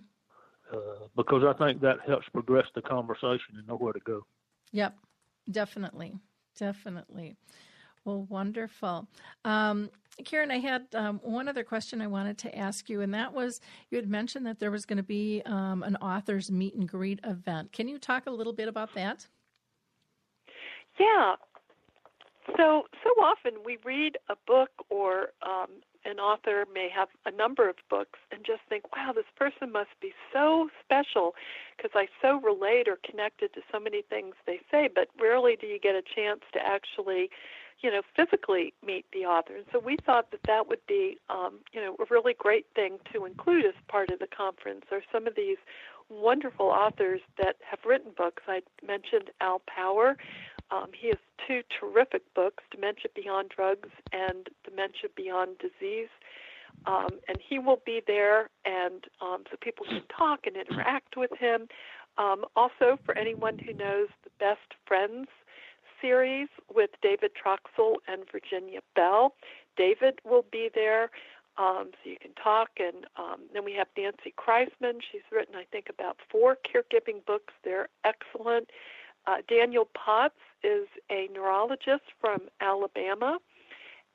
uh, 0.71 1.07
because 1.15 1.43
I 1.43 1.53
think 1.53 1.81
that 1.81 1.97
helps 2.07 2.27
progress 2.29 2.65
the 2.73 2.81
conversation 2.81 3.57
and 3.57 3.67
know 3.67 3.75
where 3.75 3.93
to 3.93 3.99
go. 3.99 4.25
Yep, 4.71 4.97
definitely, 5.49 6.15
definitely. 6.57 7.35
Well, 8.05 8.23
wonderful. 8.29 9.07
Um, 9.45 9.91
Karen, 10.25 10.49
I 10.49 10.59
had 10.59 10.87
um, 10.95 11.19
one 11.23 11.47
other 11.47 11.63
question 11.63 12.01
I 12.01 12.07
wanted 12.07 12.37
to 12.39 12.57
ask 12.57 12.89
you, 12.89 13.01
and 13.01 13.13
that 13.13 13.33
was 13.33 13.59
you 13.89 13.97
had 13.97 14.09
mentioned 14.09 14.45
that 14.47 14.59
there 14.59 14.71
was 14.71 14.85
going 14.85 14.97
to 14.97 15.03
be 15.03 15.41
um, 15.45 15.83
an 15.83 15.97
author's 15.97 16.49
meet 16.49 16.73
and 16.73 16.87
greet 16.87 17.19
event. 17.23 17.71
Can 17.71 17.87
you 17.87 17.99
talk 17.99 18.25
a 18.25 18.31
little 18.31 18.53
bit 18.53 18.67
about 18.67 18.93
that? 18.95 19.27
Yeah. 20.99 21.35
So 22.57 22.85
so 23.03 23.09
often 23.21 23.53
we 23.65 23.77
read 23.83 24.17
a 24.29 24.35
book 24.47 24.69
or 24.89 25.29
um, 25.43 25.69
an 26.05 26.19
author 26.19 26.65
may 26.73 26.89
have 26.89 27.09
a 27.25 27.31
number 27.31 27.69
of 27.69 27.75
books 27.89 28.19
and 28.31 28.43
just 28.43 28.61
think, 28.69 28.95
wow, 28.95 29.11
this 29.13 29.25
person 29.35 29.71
must 29.71 29.91
be 30.01 30.13
so 30.33 30.69
special 30.83 31.35
because 31.77 31.91
I 31.93 32.07
so 32.21 32.39
relate 32.41 32.87
or 32.87 32.97
connected 33.07 33.53
to 33.53 33.61
so 33.71 33.79
many 33.79 34.01
things 34.01 34.35
they 34.47 34.59
say, 34.71 34.89
but 34.93 35.09
rarely 35.19 35.55
do 35.55 35.67
you 35.67 35.79
get 35.79 35.95
a 35.95 36.01
chance 36.01 36.41
to 36.53 36.59
actually 36.65 37.29
you 37.81 37.89
know, 37.89 38.01
physically 38.15 38.75
meet 38.85 39.05
the 39.11 39.25
author. 39.25 39.55
And 39.55 39.65
so 39.71 39.79
we 39.79 39.97
thought 40.05 40.29
that 40.29 40.41
that 40.45 40.67
would 40.67 40.85
be, 40.87 41.17
um, 41.31 41.55
you 41.73 41.81
know, 41.81 41.95
a 41.99 42.05
really 42.11 42.35
great 42.37 42.67
thing 42.75 42.99
to 43.11 43.25
include 43.25 43.65
as 43.65 43.73
part 43.87 44.11
of 44.11 44.19
the 44.19 44.27
conference. 44.27 44.85
Are 44.91 45.01
some 45.11 45.25
of 45.25 45.35
these 45.35 45.57
wonderful 46.11 46.67
authors 46.67 47.21
that 47.37 47.55
have 47.69 47.79
written 47.85 48.11
books. 48.15 48.43
I 48.47 48.61
mentioned 48.85 49.31
Al 49.39 49.61
Power. 49.65 50.17
Um, 50.71 50.87
he 50.99 51.07
has 51.07 51.17
two 51.47 51.61
terrific 51.79 52.21
books, 52.33 52.63
Dementia 52.71 53.11
Beyond 53.15 53.49
Drugs 53.49 53.89
and 54.11 54.49
Dementia 54.63 55.09
Beyond 55.15 55.57
Disease. 55.59 56.09
Um, 56.85 57.19
and 57.27 57.37
he 57.47 57.59
will 57.59 57.81
be 57.85 58.01
there, 58.07 58.49
and 58.65 59.03
um, 59.21 59.43
so 59.51 59.57
people 59.61 59.85
can 59.85 60.01
talk 60.17 60.47
and 60.47 60.55
interact 60.55 61.17
with 61.17 61.31
him. 61.37 61.67
Um, 62.17 62.45
also, 62.55 62.97
for 63.05 63.15
anyone 63.17 63.59
who 63.59 63.73
knows 63.73 64.07
the 64.23 64.31
Best 64.39 64.73
Friends 64.87 65.27
series 66.01 66.47
with 66.73 66.89
David 67.01 67.31
Troxel 67.35 67.95
and 68.07 68.23
Virginia 68.31 68.79
Bell. 68.95 69.35
David 69.77 70.19
will 70.25 70.45
be 70.51 70.69
there, 70.73 71.11
um, 71.57 71.91
so 71.93 72.09
you 72.09 72.17
can 72.19 72.33
talk. 72.33 72.69
And 72.79 73.05
um, 73.17 73.41
then 73.53 73.63
we 73.63 73.73
have 73.73 73.87
Nancy 73.97 74.33
Kriseman. 74.37 74.99
She's 75.11 75.21
written, 75.31 75.55
I 75.55 75.65
think, 75.71 75.85
about 75.89 76.17
four 76.29 76.57
caregiving 76.65 77.23
books. 77.25 77.53
They're 77.63 77.87
excellent. 78.03 78.69
Uh, 79.27 79.37
Daniel 79.47 79.87
Potts 79.93 80.35
is 80.63 80.87
a 81.11 81.27
neurologist 81.33 82.03
from 82.19 82.41
Alabama, 82.59 83.39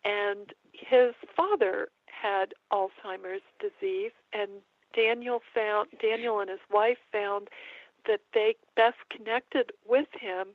and 0.04 0.52
his 0.72 1.14
father 1.36 1.88
had 2.06 2.54
Alzheimer's 2.72 3.42
disease, 3.60 4.12
and 4.32 4.50
Daniel 4.94 5.40
found 5.54 5.88
Daniel 6.00 6.40
and 6.40 6.50
his 6.50 6.60
wife 6.70 6.98
found 7.12 7.48
that 8.06 8.20
they 8.34 8.56
best 8.76 8.98
connected 9.10 9.72
with 9.86 10.08
him 10.18 10.48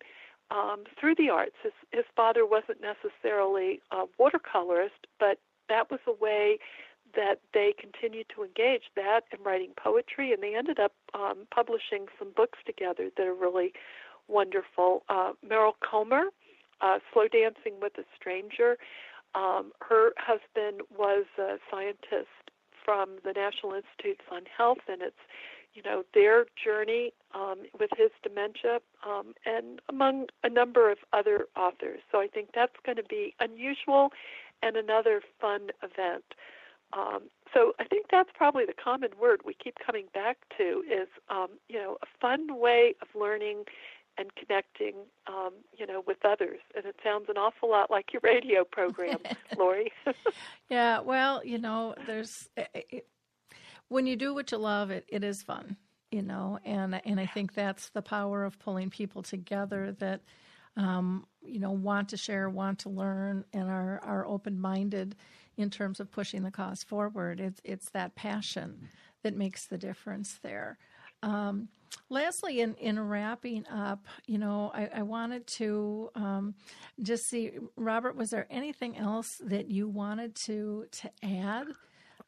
um, 0.49 0.83
through 0.99 1.15
the 1.15 1.29
arts. 1.29 1.55
His, 1.63 1.73
his 1.91 2.05
father 2.15 2.45
wasn't 2.45 2.79
necessarily 2.81 3.81
a 3.91 4.05
watercolorist, 4.19 5.07
but 5.19 5.39
that 5.69 5.91
was 5.91 5.99
a 6.07 6.13
way 6.13 6.59
that 7.15 7.39
they 7.53 7.73
continued 7.77 8.27
to 8.35 8.43
engage 8.43 8.83
that 8.95 9.21
and 9.31 9.45
writing 9.45 9.71
poetry, 9.81 10.31
and 10.31 10.41
they 10.41 10.55
ended 10.55 10.79
up 10.79 10.93
um, 11.13 11.45
publishing 11.53 12.05
some 12.17 12.31
books 12.35 12.59
together 12.65 13.09
that 13.17 13.27
are 13.27 13.33
really 13.33 13.73
wonderful. 14.31 15.03
Uh, 15.09 15.33
Meryl 15.47 15.73
Comer, 15.81 16.25
uh, 16.81 16.99
Slow 17.13 17.27
Dancing 17.27 17.73
with 17.81 17.97
a 17.97 18.03
Stranger. 18.15 18.77
Um, 19.35 19.71
her 19.81 20.11
husband 20.17 20.81
was 20.97 21.25
a 21.37 21.57
scientist 21.69 22.27
from 22.83 23.17
the 23.23 23.33
National 23.33 23.73
Institutes 23.73 24.21
on 24.31 24.41
Health, 24.57 24.79
and 24.87 25.01
it's 25.01 25.15
you 25.73 25.81
know 25.83 26.03
their 26.13 26.45
journey 26.61 27.13
um, 27.33 27.59
with 27.79 27.91
his 27.97 28.09
dementia, 28.23 28.79
um, 29.07 29.33
and 29.45 29.79
among 29.89 30.27
a 30.43 30.49
number 30.49 30.91
of 30.91 30.97
other 31.13 31.47
authors. 31.55 31.99
So 32.11 32.19
I 32.19 32.27
think 32.27 32.49
that's 32.53 32.75
going 32.85 32.97
to 32.97 33.03
be 33.03 33.35
unusual 33.39 34.09
and 34.61 34.75
another 34.75 35.21
fun 35.39 35.69
event. 35.81 36.25
Um, 36.93 37.23
so 37.53 37.73
I 37.79 37.85
think 37.85 38.07
that's 38.11 38.29
probably 38.35 38.65
the 38.65 38.73
common 38.73 39.11
word 39.19 39.41
we 39.45 39.53
keep 39.53 39.75
coming 39.85 40.05
back 40.13 40.37
to 40.57 40.83
is 40.91 41.07
um, 41.29 41.49
you 41.69 41.79
know 41.79 41.97
a 42.01 42.05
fun 42.19 42.59
way 42.59 42.95
of 43.01 43.07
learning 43.19 43.63
and 44.21 44.33
connecting 44.35 44.93
um, 45.27 45.51
you 45.77 45.85
know 45.85 46.03
with 46.05 46.23
others. 46.23 46.59
And 46.75 46.85
it 46.85 46.95
sounds 47.03 47.25
an 47.27 47.37
awful 47.37 47.69
lot 47.69 47.89
like 47.91 48.13
your 48.13 48.21
radio 48.23 48.63
program, 48.63 49.17
Lori. 49.57 49.91
yeah, 50.69 50.99
well, 51.01 51.43
you 51.43 51.57
know, 51.57 51.95
there's. 52.07 52.47
It, 52.55 53.07
when 53.89 54.07
you 54.07 54.15
do 54.15 54.33
what 54.33 54.51
you 54.53 54.57
love, 54.57 54.89
it, 54.89 55.05
it 55.09 55.21
is 55.21 55.43
fun, 55.43 55.75
you 56.11 56.21
know, 56.21 56.59
and 56.63 57.01
and 57.03 57.19
I 57.19 57.25
think 57.25 57.53
that's 57.53 57.89
the 57.89 58.01
power 58.01 58.45
of 58.45 58.57
pulling 58.59 58.89
people 58.89 59.21
together 59.21 59.93
that, 59.99 60.21
um, 60.77 61.25
you 61.41 61.59
know, 61.59 61.71
want 61.71 62.07
to 62.09 62.17
share, 62.17 62.49
want 62.49 62.79
to 62.79 62.89
learn, 62.89 63.43
and 63.51 63.69
are 63.69 63.99
are 64.03 64.25
open 64.25 64.61
minded 64.61 65.15
in 65.57 65.69
terms 65.69 65.99
of 65.99 66.09
pushing 66.09 66.43
the 66.43 66.51
cause 66.51 66.83
forward. 66.83 67.41
It's 67.41 67.59
it's 67.65 67.89
that 67.89 68.15
passion 68.15 68.87
that 69.23 69.35
makes 69.35 69.65
the 69.65 69.77
difference 69.77 70.39
there. 70.41 70.77
Um, 71.21 71.67
lastly, 72.09 72.61
in, 72.61 72.75
in 72.75 72.99
wrapping 72.99 73.65
up, 73.67 74.05
you 74.25 74.37
know, 74.37 74.71
I, 74.73 74.89
I 74.97 75.01
wanted 75.01 75.47
to 75.47 76.09
um, 76.15 76.55
just 77.01 77.27
see, 77.27 77.51
Robert, 77.75 78.15
was 78.15 78.29
there 78.29 78.47
anything 78.49 78.97
else 78.97 79.41
that 79.43 79.69
you 79.69 79.87
wanted 79.87 80.35
to 80.35 80.85
to 80.91 81.11
add? 81.23 81.67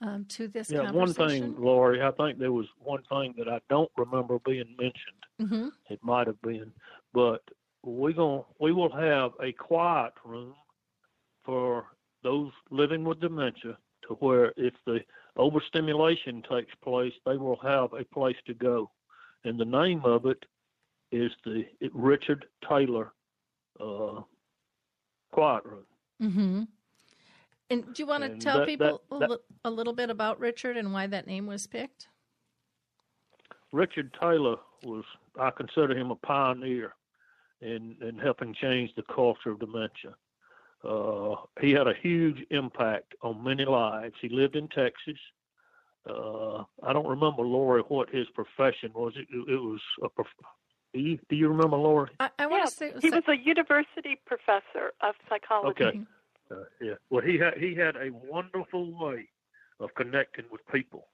um, 0.04 0.26
to 0.30 0.48
this 0.48 0.70
yeah, 0.70 0.92
one 0.92 1.14
thing, 1.14 1.56
Lori, 1.58 2.02
I 2.02 2.12
think 2.12 2.38
there 2.38 2.52
was 2.52 2.68
one 2.80 3.04
thing 3.10 3.34
that 3.38 3.48
I 3.48 3.60
don't 3.70 3.92
remember 3.98 4.40
being 4.46 4.76
mentioned. 4.78 5.24
Mm-hmm. 5.42 5.68
It 5.90 6.00
might 6.04 6.28
have 6.28 6.42
been, 6.42 6.72
but 7.14 7.42
we 7.84 8.14
going 8.14 8.44
we 8.60 8.72
will 8.72 8.92
have 8.92 9.32
a 9.42 9.52
quiet 9.54 10.14
room 10.26 10.54
for 11.44 11.86
those 12.24 12.52
living 12.70 13.04
with 13.04 13.20
dementia, 13.20 13.78
to 14.08 14.14
where 14.16 14.54
if 14.58 14.74
the 14.86 15.00
overstimulation 15.38 16.44
takes 16.50 16.74
place, 16.84 17.14
they 17.26 17.38
will 17.38 17.60
have 17.64 17.94
a 17.94 18.04
place 18.14 18.38
to 18.48 18.54
go, 18.54 18.90
and 19.44 19.60
the 19.60 19.66
name 19.66 20.02
of 20.04 20.26
it 20.26 20.46
is 21.12 21.32
the 21.46 21.66
Richard 21.94 22.46
Taylor 22.68 23.14
uh, 23.80 24.22
Quiet 25.32 25.64
Room. 25.66 25.86
Mm-hmm. 26.22 26.64
And 27.70 27.94
do 27.94 28.04
you 28.04 28.06
want 28.06 28.24
to 28.24 28.38
tell 28.38 28.60
that, 28.60 28.68
people 28.68 29.02
that, 29.12 29.30
that, 29.30 29.40
a 29.66 29.70
little 29.70 29.94
bit 29.94 30.10
about 30.10 30.40
Richard 30.40 30.78
and 30.78 30.94
why 30.94 31.08
that 31.08 31.28
name 31.28 31.48
was 31.48 31.66
picked? 31.68 32.08
Richard 33.72 34.16
Taylor 34.20 34.58
was, 34.84 35.04
I 35.40 35.50
consider 35.52 35.98
him 35.98 36.12
a 36.12 36.16
pioneer 36.16 36.94
in, 37.62 37.96
in 38.02 38.20
helping 38.20 38.54
change 38.54 38.92
the 38.96 39.04
culture 39.04 39.52
of 39.52 39.60
dementia. 39.60 40.16
Uh, 40.84 41.36
he 41.62 41.72
had 41.72 41.88
a 41.88 41.94
huge 42.02 42.46
impact 42.52 43.16
on 43.22 43.44
many 43.44 43.66
lives. 43.66 44.14
He 44.22 44.30
lived 44.30 44.56
in 44.56 44.68
Texas. 44.68 45.18
Uh, 46.10 46.64
I 46.84 46.92
don't 46.92 47.08
remember, 47.08 47.44
Lori, 47.44 47.82
what 47.88 48.10
his 48.10 48.28
profession 48.34 48.92
was. 48.94 49.14
It, 49.16 49.28
it 49.32 49.62
was 49.62 49.80
a 50.04 50.10
prof- 50.10 50.28
do 50.94 51.00
you, 51.00 51.18
do 51.30 51.36
you 51.36 51.48
remember, 51.48 51.78
Lori? 51.78 52.10
I, 52.20 52.30
I 52.38 52.46
want 52.46 52.62
yeah, 52.62 52.66
to 52.66 52.72
say 52.72 53.02
he 53.02 53.10
was 53.10 53.24
a 53.28 53.36
university 53.36 54.20
professor 54.26 54.92
of 55.02 55.16
psychology. 55.28 55.84
Okay. 55.84 56.02
Uh, 56.52 56.56
yeah. 56.82 56.94
Well, 57.10 57.24
he 57.24 57.38
had 57.38 57.58
he 57.58 57.74
had 57.74 57.96
a 57.96 58.10
wonderful 58.12 58.92
way 58.92 59.30
of 59.80 59.94
connecting 59.96 60.46
with 60.52 60.62
people, 60.72 61.08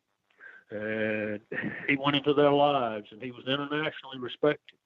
and 0.71 1.39
he 1.87 1.95
went 1.95 2.17
into 2.17 2.33
their 2.33 2.51
lives, 2.51 3.07
and 3.11 3.21
he 3.21 3.31
was 3.31 3.43
internationally 3.47 4.19
respected. 4.19 4.77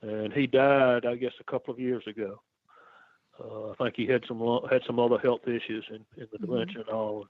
And 0.00 0.32
he 0.32 0.46
died, 0.46 1.04
I 1.04 1.14
guess, 1.16 1.32
a 1.40 1.50
couple 1.50 1.74
of 1.74 1.78
years 1.80 2.02
ago. 2.06 2.40
Uh, 3.38 3.70
I 3.70 3.74
think 3.78 3.94
he 3.96 4.06
had 4.06 4.24
some 4.26 4.40
had 4.70 4.82
some 4.86 4.98
other 4.98 5.18
health 5.18 5.46
issues 5.46 5.84
in, 5.90 6.04
in 6.16 6.28
the 6.32 6.38
mm-hmm. 6.38 6.78
and 6.78 6.88
all. 6.88 7.26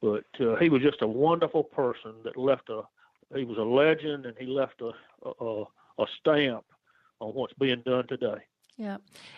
But 0.00 0.24
uh, 0.40 0.56
he 0.56 0.68
was 0.68 0.82
just 0.82 1.02
a 1.02 1.06
wonderful 1.06 1.64
person 1.64 2.14
that 2.24 2.36
left 2.36 2.70
a. 2.70 2.82
He 3.34 3.44
was 3.44 3.58
a 3.58 3.62
legend, 3.62 4.26
and 4.26 4.36
he 4.38 4.46
left 4.46 4.80
a 4.80 4.92
a, 5.44 5.64
a 5.98 6.06
stamp 6.18 6.64
on 7.20 7.30
what's 7.34 7.52
being 7.54 7.82
done 7.84 8.06
today. 8.06 8.38
Yeah. 8.80 8.96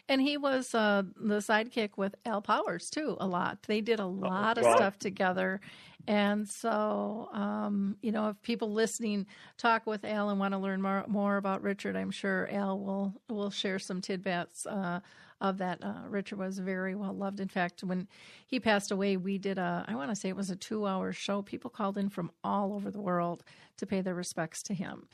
And 0.08 0.22
he 0.22 0.36
was 0.36 0.72
uh, 0.72 1.02
the 1.16 1.38
sidekick 1.38 1.90
with 1.96 2.14
Al 2.24 2.40
Powers, 2.40 2.88
too, 2.88 3.16
a 3.18 3.26
lot. 3.26 3.58
They 3.66 3.80
did 3.80 3.98
a 3.98 4.06
lot 4.06 4.56
of 4.56 4.64
stuff 4.64 5.00
together. 5.00 5.60
And 6.06 6.48
so, 6.48 7.28
um, 7.32 7.96
you 8.02 8.12
know, 8.12 8.28
if 8.28 8.40
people 8.42 8.72
listening 8.72 9.26
talk 9.58 9.84
with 9.84 10.04
Al 10.04 10.30
and 10.30 10.38
want 10.38 10.54
to 10.54 10.58
learn 10.58 10.80
more, 10.80 11.04
more 11.08 11.38
about 11.38 11.62
Richard, 11.62 11.96
I'm 11.96 12.12
sure 12.12 12.48
Al 12.52 12.78
will, 12.78 13.20
will 13.28 13.50
share 13.50 13.80
some 13.80 14.00
tidbits 14.00 14.64
uh, 14.64 15.00
of 15.42 15.58
that. 15.58 15.82
Uh, 15.82 15.94
Richard 16.08 16.38
was 16.38 16.58
very 16.58 16.94
well 16.94 17.12
loved. 17.12 17.40
In 17.40 17.48
fact, 17.48 17.82
when 17.82 18.08
he 18.46 18.60
passed 18.60 18.90
away, 18.92 19.18
we 19.18 19.36
did 19.36 19.58
a, 19.58 19.84
I 19.86 19.94
want 19.96 20.10
to 20.10 20.16
say 20.16 20.30
it 20.30 20.36
was 20.36 20.50
a 20.50 20.56
two 20.56 20.86
hour 20.86 21.12
show. 21.12 21.42
People 21.42 21.68
called 21.68 21.98
in 21.98 22.08
from 22.08 22.30
all 22.42 22.72
over 22.72 22.90
the 22.90 23.00
world 23.00 23.44
to 23.76 23.86
pay 23.86 24.00
their 24.00 24.14
respects 24.14 24.62
to 24.64 24.74
him 24.74 25.08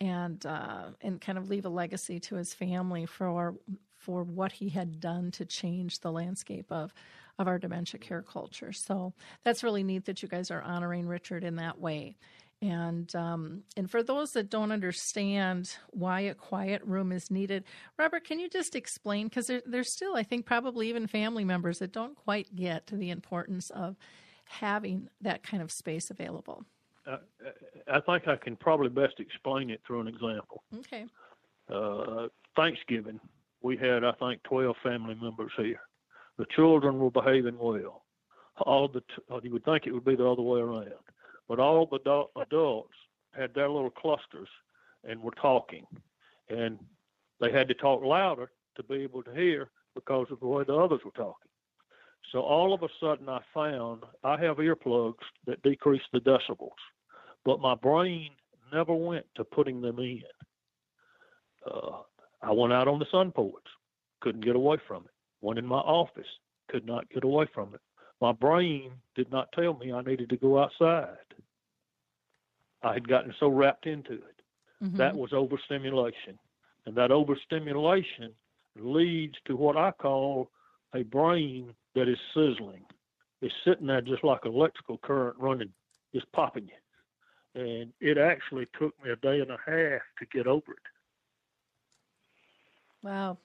and 0.00 0.44
uh, 0.46 0.86
and 1.02 1.20
kind 1.20 1.38
of 1.38 1.48
leave 1.48 1.66
a 1.66 1.68
legacy 1.68 2.18
to 2.20 2.34
his 2.34 2.54
family 2.54 3.06
for 3.06 3.54
for 3.96 4.24
what 4.24 4.52
he 4.52 4.70
had 4.70 5.00
done 5.00 5.30
to 5.32 5.44
change 5.44 6.00
the 6.00 6.10
landscape 6.10 6.72
of 6.72 6.92
of 7.38 7.46
our 7.46 7.58
dementia 7.58 8.00
care 8.00 8.22
culture. 8.22 8.72
So 8.72 9.12
that's 9.44 9.62
really 9.62 9.82
neat 9.82 10.06
that 10.06 10.22
you 10.22 10.28
guys 10.28 10.50
are 10.50 10.62
honoring 10.62 11.06
Richard 11.06 11.44
in 11.44 11.56
that 11.56 11.80
way. 11.80 12.16
And 12.62 13.14
um, 13.14 13.62
and 13.76 13.90
for 13.90 14.02
those 14.02 14.32
that 14.32 14.48
don't 14.48 14.72
understand 14.72 15.76
why 15.90 16.20
a 16.20 16.34
quiet 16.34 16.82
room 16.84 17.12
is 17.12 17.30
needed, 17.30 17.64
Robert, 17.98 18.24
can 18.24 18.38
you 18.38 18.48
just 18.48 18.74
explain? 18.74 19.28
Because 19.28 19.48
there, 19.48 19.62
there's 19.66 19.92
still, 19.92 20.16
I 20.16 20.22
think, 20.22 20.46
probably 20.46 20.88
even 20.88 21.06
family 21.06 21.44
members 21.44 21.80
that 21.80 21.92
don't 21.92 22.16
quite 22.16 22.54
get 22.54 22.86
to 22.86 22.96
the 22.96 23.10
importance 23.10 23.70
of 23.70 23.96
having 24.46 25.08
that 25.20 25.42
kind 25.42 25.62
of 25.62 25.70
space 25.70 26.10
available. 26.10 26.64
Uh, 27.06 27.18
I 27.92 28.00
think 28.00 28.28
I 28.28 28.36
can 28.36 28.56
probably 28.56 28.88
best 28.88 29.20
explain 29.20 29.68
it 29.70 29.82
through 29.86 30.00
an 30.00 30.08
example. 30.08 30.62
Okay. 30.78 31.04
Uh, 31.70 32.28
Thanksgiving, 32.56 33.20
we 33.62 33.76
had 33.76 34.04
I 34.04 34.12
think 34.12 34.42
12 34.44 34.76
family 34.82 35.16
members 35.20 35.52
here. 35.56 35.80
The 36.38 36.46
children 36.56 36.98
were 36.98 37.10
behaving 37.10 37.58
well. 37.58 38.04
All 38.58 38.88
the 38.88 39.00
t- 39.00 39.40
you 39.42 39.52
would 39.52 39.64
think 39.64 39.86
it 39.86 39.92
would 39.92 40.04
be 40.04 40.16
the 40.16 40.26
other 40.26 40.42
way 40.42 40.60
around 40.60 40.88
but 41.48 41.60
all 41.60 41.86
the 41.86 41.96
adult, 41.96 42.30
adults 42.40 42.94
had 43.32 43.54
their 43.54 43.68
little 43.68 43.90
clusters 43.90 44.48
and 45.04 45.20
were 45.20 45.32
talking, 45.32 45.86
and 46.48 46.78
they 47.40 47.50
had 47.52 47.68
to 47.68 47.74
talk 47.74 48.02
louder 48.02 48.50
to 48.76 48.82
be 48.82 48.96
able 48.96 49.22
to 49.22 49.34
hear 49.34 49.70
because 49.94 50.26
of 50.30 50.40
the 50.40 50.46
way 50.46 50.64
the 50.64 50.74
others 50.74 51.00
were 51.04 51.10
talking. 51.12 51.50
So 52.32 52.40
all 52.40 52.72
of 52.72 52.82
a 52.82 52.88
sudden, 53.00 53.28
I 53.28 53.40
found 53.52 54.02
I 54.24 54.40
have 54.40 54.56
earplugs 54.56 55.22
that 55.46 55.62
decrease 55.62 56.02
the 56.12 56.20
decibels, 56.20 56.70
but 57.44 57.60
my 57.60 57.74
brain 57.74 58.30
never 58.72 58.94
went 58.94 59.26
to 59.36 59.44
putting 59.44 59.80
them 59.80 59.98
in. 59.98 60.22
Uh, 61.70 61.98
I 62.42 62.50
went 62.52 62.72
out 62.72 62.88
on 62.88 62.98
the 62.98 63.06
sun 63.10 63.30
porch, 63.30 63.64
couldn't 64.20 64.44
get 64.44 64.56
away 64.56 64.78
from 64.86 65.04
it. 65.04 65.10
Went 65.42 65.58
in 65.58 65.66
my 65.66 65.78
office, 65.78 66.26
could 66.68 66.86
not 66.86 67.08
get 67.10 67.24
away 67.24 67.46
from 67.54 67.74
it. 67.74 67.80
My 68.20 68.32
brain 68.32 68.92
did 69.14 69.30
not 69.30 69.52
tell 69.52 69.74
me 69.74 69.92
I 69.92 70.02
needed 70.02 70.30
to 70.30 70.36
go 70.36 70.62
outside. 70.62 71.16
I 72.82 72.92
had 72.94 73.08
gotten 73.08 73.34
so 73.40 73.48
wrapped 73.48 73.86
into 73.86 74.12
it. 74.12 74.40
Mm-hmm. 74.82 74.96
That 74.96 75.16
was 75.16 75.32
overstimulation. 75.32 76.38
And 76.86 76.94
that 76.96 77.10
overstimulation 77.10 78.32
leads 78.78 79.36
to 79.46 79.56
what 79.56 79.76
I 79.76 79.90
call 79.90 80.50
a 80.94 81.02
brain 81.02 81.74
that 81.94 82.08
is 82.08 82.18
sizzling. 82.34 82.84
It's 83.40 83.54
sitting 83.64 83.86
there 83.86 84.00
just 84.00 84.24
like 84.24 84.44
electrical 84.44 84.98
current 84.98 85.36
running, 85.38 85.72
just 86.14 86.30
popping 86.32 86.68
you. 86.68 87.60
And 87.60 87.92
it 88.00 88.18
actually 88.18 88.66
took 88.78 88.92
me 89.02 89.10
a 89.10 89.16
day 89.16 89.40
and 89.40 89.50
a 89.50 89.58
half 89.64 90.02
to 90.18 90.26
get 90.32 90.46
over 90.46 90.72
it. 90.72 90.78
Wow. 93.02 93.38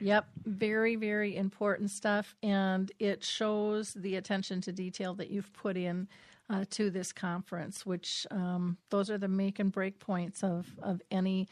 Yep, 0.00 0.26
very, 0.44 0.96
very 0.96 1.36
important 1.36 1.90
stuff. 1.90 2.34
And 2.42 2.90
it 2.98 3.24
shows 3.24 3.94
the 3.94 4.16
attention 4.16 4.60
to 4.62 4.72
detail 4.72 5.14
that 5.14 5.30
you've 5.30 5.52
put 5.52 5.76
in 5.76 6.08
uh, 6.48 6.64
to 6.70 6.90
this 6.90 7.12
conference, 7.12 7.84
which 7.84 8.26
um, 8.30 8.76
those 8.90 9.10
are 9.10 9.18
the 9.18 9.28
make 9.28 9.58
and 9.58 9.72
break 9.72 9.98
points 9.98 10.44
of, 10.44 10.66
of 10.82 11.02
any 11.10 11.48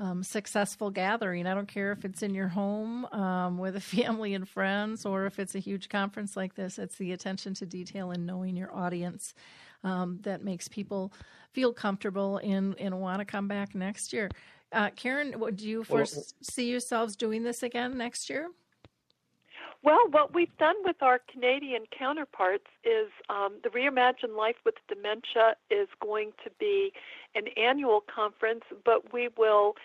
um, 0.00 0.22
successful 0.22 0.90
gathering. 0.90 1.46
I 1.46 1.54
don't 1.54 1.68
care 1.68 1.92
if 1.92 2.04
it's 2.04 2.22
in 2.22 2.34
your 2.34 2.48
home 2.48 3.04
um, 3.06 3.58
with 3.58 3.76
a 3.76 3.80
family 3.96 4.34
and 4.34 4.48
friends 4.48 5.04
or 5.04 5.26
if 5.26 5.38
it's 5.38 5.54
a 5.54 5.58
huge 5.58 5.88
conference 5.88 6.36
like 6.36 6.54
this, 6.54 6.78
it's 6.78 6.96
the 6.96 7.12
attention 7.12 7.54
to 7.54 7.66
detail 7.66 8.10
and 8.10 8.26
knowing 8.26 8.56
your 8.56 8.74
audience 8.74 9.34
um, 9.84 10.18
that 10.22 10.42
makes 10.42 10.68
people 10.68 11.12
feel 11.52 11.72
comfortable 11.72 12.38
and, 12.38 12.78
and 12.78 13.00
want 13.00 13.20
to 13.20 13.24
come 13.24 13.48
back 13.48 13.74
next 13.74 14.12
year. 14.12 14.28
Uh, 14.72 14.90
Karen, 14.90 15.34
do 15.54 15.66
you 15.66 15.82
foresee 15.84 16.70
yourselves 16.70 17.16
doing 17.16 17.42
this 17.42 17.62
again 17.62 17.96
next 17.96 18.28
year? 18.28 18.50
Well, 19.82 20.00
what 20.10 20.34
we've 20.34 20.56
done 20.58 20.74
with 20.84 21.02
our 21.02 21.20
Canadian 21.32 21.84
counterparts 21.96 22.66
is 22.84 23.10
um, 23.30 23.58
the 23.62 23.70
Reimagine 23.70 24.36
Life 24.36 24.56
with 24.64 24.74
Dementia 24.88 25.54
is 25.70 25.88
going 26.02 26.32
to 26.44 26.50
be 26.58 26.92
an 27.36 27.44
annual 27.56 28.02
conference, 28.12 28.64
but 28.84 29.12
we 29.12 29.28
will 29.38 29.76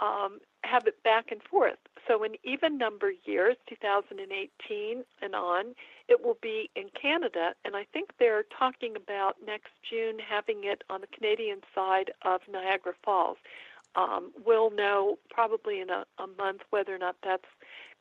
um, 0.00 0.40
have 0.64 0.86
it 0.86 1.02
back 1.02 1.30
and 1.30 1.42
forth. 1.42 1.76
So, 2.08 2.24
in 2.24 2.32
even 2.42 2.78
number 2.78 3.12
years, 3.24 3.56
2018 3.68 5.04
and 5.20 5.34
on, 5.34 5.74
it 6.08 6.24
will 6.24 6.38
be 6.42 6.70
in 6.74 6.88
Canada, 7.00 7.52
and 7.64 7.76
I 7.76 7.86
think 7.92 8.10
they're 8.18 8.44
talking 8.58 8.96
about 8.96 9.36
next 9.46 9.70
June 9.88 10.18
having 10.18 10.64
it 10.64 10.82
on 10.90 11.02
the 11.02 11.06
Canadian 11.06 11.60
side 11.74 12.10
of 12.22 12.40
Niagara 12.50 12.94
Falls. 13.04 13.36
Um, 13.94 14.32
we'll 14.44 14.70
know 14.70 15.18
probably 15.30 15.80
in 15.80 15.90
a, 15.90 16.04
a 16.18 16.26
month 16.38 16.62
whether 16.70 16.94
or 16.94 16.98
not 16.98 17.16
that's 17.22 17.48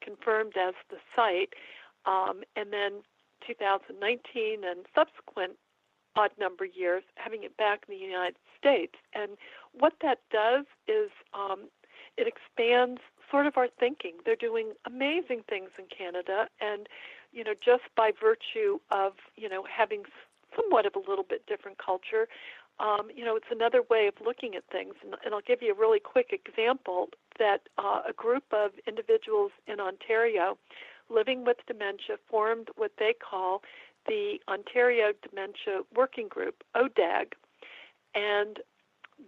confirmed 0.01 0.53
as 0.57 0.73
the 0.89 0.97
site. 1.15 1.53
Um, 2.05 2.43
and 2.55 2.73
then 2.73 3.03
2019 3.45 4.63
and 4.63 4.85
subsequent 4.95 5.53
odd 6.15 6.31
number 6.39 6.65
years, 6.65 7.03
having 7.15 7.43
it 7.43 7.55
back 7.57 7.83
in 7.87 7.95
the 7.95 8.01
United 8.01 8.35
States. 8.57 8.95
And 9.13 9.31
what 9.73 9.93
that 10.01 10.19
does 10.31 10.65
is 10.87 11.09
um, 11.33 11.69
it 12.17 12.27
expands 12.27 13.01
sort 13.29 13.45
of 13.45 13.57
our 13.57 13.67
thinking. 13.79 14.13
They're 14.25 14.35
doing 14.35 14.73
amazing 14.85 15.43
things 15.49 15.69
in 15.79 15.85
Canada, 15.95 16.47
and 16.59 16.87
you 17.31 17.45
know, 17.45 17.53
just 17.53 17.83
by 17.95 18.11
virtue 18.11 18.79
of 18.91 19.13
you 19.35 19.47
know 19.47 19.63
having 19.69 20.03
somewhat 20.55 20.85
of 20.85 20.95
a 20.95 20.99
little 20.99 21.23
bit 21.27 21.45
different 21.47 21.77
culture, 21.77 22.27
um, 22.82 23.09
you 23.15 23.23
know, 23.23 23.36
it's 23.36 23.51
another 23.51 23.84
way 23.89 24.07
of 24.07 24.15
looking 24.25 24.55
at 24.55 24.63
things. 24.71 24.95
And, 25.03 25.15
and 25.23 25.34
I'll 25.34 25.41
give 25.41 25.61
you 25.61 25.71
a 25.71 25.77
really 25.77 25.99
quick 25.99 26.32
example 26.34 27.09
that 27.38 27.61
uh, 27.77 28.01
a 28.09 28.13
group 28.13 28.43
of 28.51 28.71
individuals 28.88 29.51
in 29.67 29.79
Ontario 29.79 30.57
living 31.09 31.45
with 31.45 31.57
dementia 31.67 32.17
formed 32.29 32.69
what 32.75 32.91
they 32.97 33.13
call 33.13 33.61
the 34.07 34.38
Ontario 34.47 35.11
Dementia 35.29 35.82
Working 35.95 36.27
Group, 36.27 36.63
ODAG, 36.75 37.34
and 38.15 38.59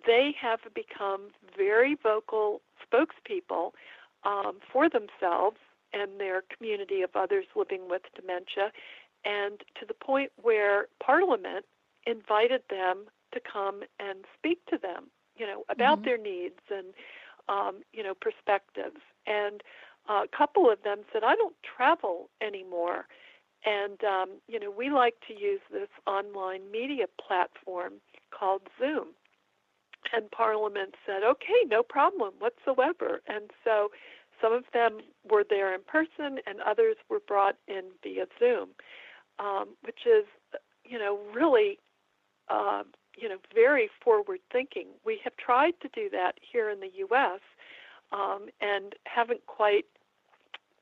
they 0.07 0.33
have 0.41 0.59
become 0.73 1.29
very 1.55 1.95
vocal 2.01 2.61
spokespeople 2.81 3.71
um, 4.23 4.57
for 4.71 4.89
themselves 4.89 5.57
and 5.93 6.19
their 6.19 6.41
community 6.55 7.03
of 7.03 7.11
others 7.15 7.45
living 7.55 7.81
with 7.87 8.01
dementia, 8.15 8.71
and 9.25 9.59
to 9.79 9.85
the 9.87 9.93
point 9.93 10.31
where 10.41 10.87
Parliament 10.99 11.65
invited 12.07 12.61
them 12.69 13.05
to 13.33 13.39
come 13.41 13.81
and 13.99 14.25
speak 14.37 14.65
to 14.67 14.77
them, 14.77 15.09
you 15.35 15.45
know, 15.45 15.63
about 15.69 15.99
mm-hmm. 15.99 16.05
their 16.05 16.17
needs 16.17 16.59
and, 16.69 16.93
um, 17.49 17.81
you 17.91 18.03
know, 18.03 18.13
perspectives. 18.13 19.01
And 19.27 19.61
uh, 20.09 20.23
a 20.23 20.37
couple 20.37 20.69
of 20.69 20.83
them 20.83 20.99
said, 21.11 21.23
I 21.23 21.35
don't 21.35 21.55
travel 21.63 22.29
anymore. 22.41 23.07
And, 23.65 24.03
um, 24.03 24.29
you 24.47 24.59
know, 24.59 24.71
we 24.71 24.89
like 24.89 25.15
to 25.27 25.33
use 25.33 25.61
this 25.71 25.87
online 26.05 26.69
media 26.71 27.05
platform 27.25 27.93
called 28.37 28.63
Zoom. 28.79 29.09
And 30.11 30.29
Parliament 30.31 30.95
said, 31.05 31.23
okay, 31.23 31.63
no 31.67 31.81
problem 31.81 32.33
whatsoever. 32.39 33.21
And 33.27 33.51
so 33.63 33.89
some 34.41 34.51
of 34.51 34.65
them 34.73 34.99
were 35.29 35.45
there 35.49 35.73
in 35.73 35.81
person 35.87 36.39
and 36.45 36.59
others 36.65 36.97
were 37.09 37.21
brought 37.25 37.55
in 37.67 37.83
via 38.03 38.25
Zoom, 38.37 38.69
um, 39.39 39.69
which 39.83 40.01
is, 40.05 40.25
you 40.83 40.99
know, 40.99 41.19
really 41.33 41.79
uh, 42.49 42.83
you 43.17 43.29
know, 43.29 43.37
very 43.53 43.89
forward 44.03 44.39
thinking. 44.51 44.87
We 45.05 45.19
have 45.23 45.35
tried 45.37 45.73
to 45.81 45.89
do 45.93 46.09
that 46.11 46.35
here 46.41 46.69
in 46.69 46.79
the 46.79 46.91
U.S. 46.95 47.39
Um, 48.11 48.47
and 48.61 48.93
haven't 49.05 49.45
quite 49.45 49.85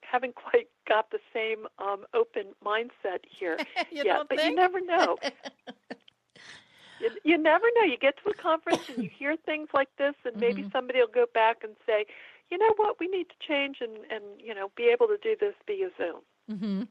haven't 0.01 0.35
quite 0.35 0.67
got 0.87 1.09
the 1.11 1.19
same 1.33 1.67
um, 1.79 2.05
open 2.13 2.47
mindset 2.65 3.19
here 3.29 3.57
yet. 3.91 4.25
But 4.27 4.39
think? 4.39 4.49
you 4.49 4.55
never 4.55 4.81
know. 4.81 5.17
you, 6.99 7.09
you, 7.23 7.37
never 7.37 7.65
know. 7.75 7.83
You 7.83 7.97
get 7.97 8.15
to 8.23 8.29
a 8.29 8.33
conference 8.33 8.81
and 8.89 9.03
you 9.03 9.09
hear 9.09 9.37
things 9.37 9.69
like 9.73 9.89
this, 9.97 10.15
and 10.25 10.35
maybe 10.35 10.63
mm-hmm. 10.63 10.71
somebody 10.71 10.99
will 10.99 11.07
go 11.07 11.25
back 11.33 11.63
and 11.63 11.73
say, 11.85 12.05
"You 12.49 12.57
know 12.57 12.73
what? 12.75 12.99
We 12.99 13.07
need 13.07 13.27
to 13.29 13.47
change 13.47 13.77
and 13.79 13.97
and 14.09 14.23
you 14.39 14.53
know 14.53 14.71
be 14.75 14.89
able 14.91 15.07
to 15.07 15.17
do 15.21 15.35
this 15.39 15.53
via 15.65 15.89
Zoom." 15.97 16.21
Mm-hmm. 16.51 16.83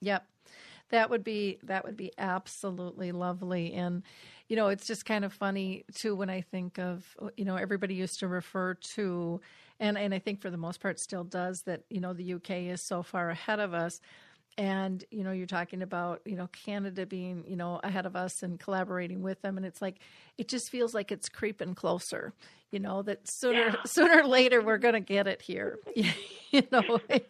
Yep 0.00 0.26
that 0.90 1.10
would 1.10 1.24
be 1.24 1.58
that 1.62 1.84
would 1.84 1.96
be 1.96 2.12
absolutely 2.18 3.12
lovely 3.12 3.72
and 3.72 4.02
you 4.48 4.56
know 4.56 4.68
it's 4.68 4.86
just 4.86 5.04
kind 5.04 5.24
of 5.24 5.32
funny 5.32 5.84
too 5.94 6.14
when 6.14 6.30
i 6.30 6.40
think 6.40 6.78
of 6.78 7.04
you 7.36 7.44
know 7.44 7.56
everybody 7.56 7.94
used 7.94 8.20
to 8.20 8.28
refer 8.28 8.74
to 8.74 9.40
and 9.80 9.98
and 9.98 10.14
i 10.14 10.18
think 10.18 10.40
for 10.40 10.50
the 10.50 10.56
most 10.56 10.80
part 10.80 10.98
still 10.98 11.24
does 11.24 11.62
that 11.62 11.82
you 11.90 12.00
know 12.00 12.12
the 12.12 12.34
uk 12.34 12.50
is 12.50 12.80
so 12.80 13.02
far 13.02 13.30
ahead 13.30 13.60
of 13.60 13.74
us. 13.74 14.00
And 14.58 15.04
you 15.10 15.22
know 15.22 15.32
you're 15.32 15.46
talking 15.46 15.82
about 15.82 16.22
you 16.24 16.34
know 16.34 16.48
canada 16.48 17.04
being 17.04 17.44
you 17.46 17.56
know 17.56 17.78
ahead 17.84 18.06
of 18.06 18.16
us 18.16 18.42
and 18.42 18.58
collaborating 18.58 19.20
with 19.20 19.42
them. 19.42 19.58
And 19.58 19.66
it's 19.66 19.82
like 19.82 19.98
it 20.38 20.48
just 20.48 20.70
feels 20.70 20.94
like 20.94 21.12
it's 21.12 21.28
creeping 21.28 21.74
closer 21.74 22.32
you 22.70 22.80
know 22.80 23.02
that 23.02 23.28
sooner 23.28 23.68
yeah. 23.68 23.74
sooner 23.86 24.20
or 24.20 24.26
later 24.26 24.60
we're 24.62 24.78
going 24.78 24.94
to 24.94 25.00
get 25.00 25.26
it 25.26 25.40
here 25.42 25.78
you 25.94 26.62
know 26.72 27.00
in, 27.10 27.20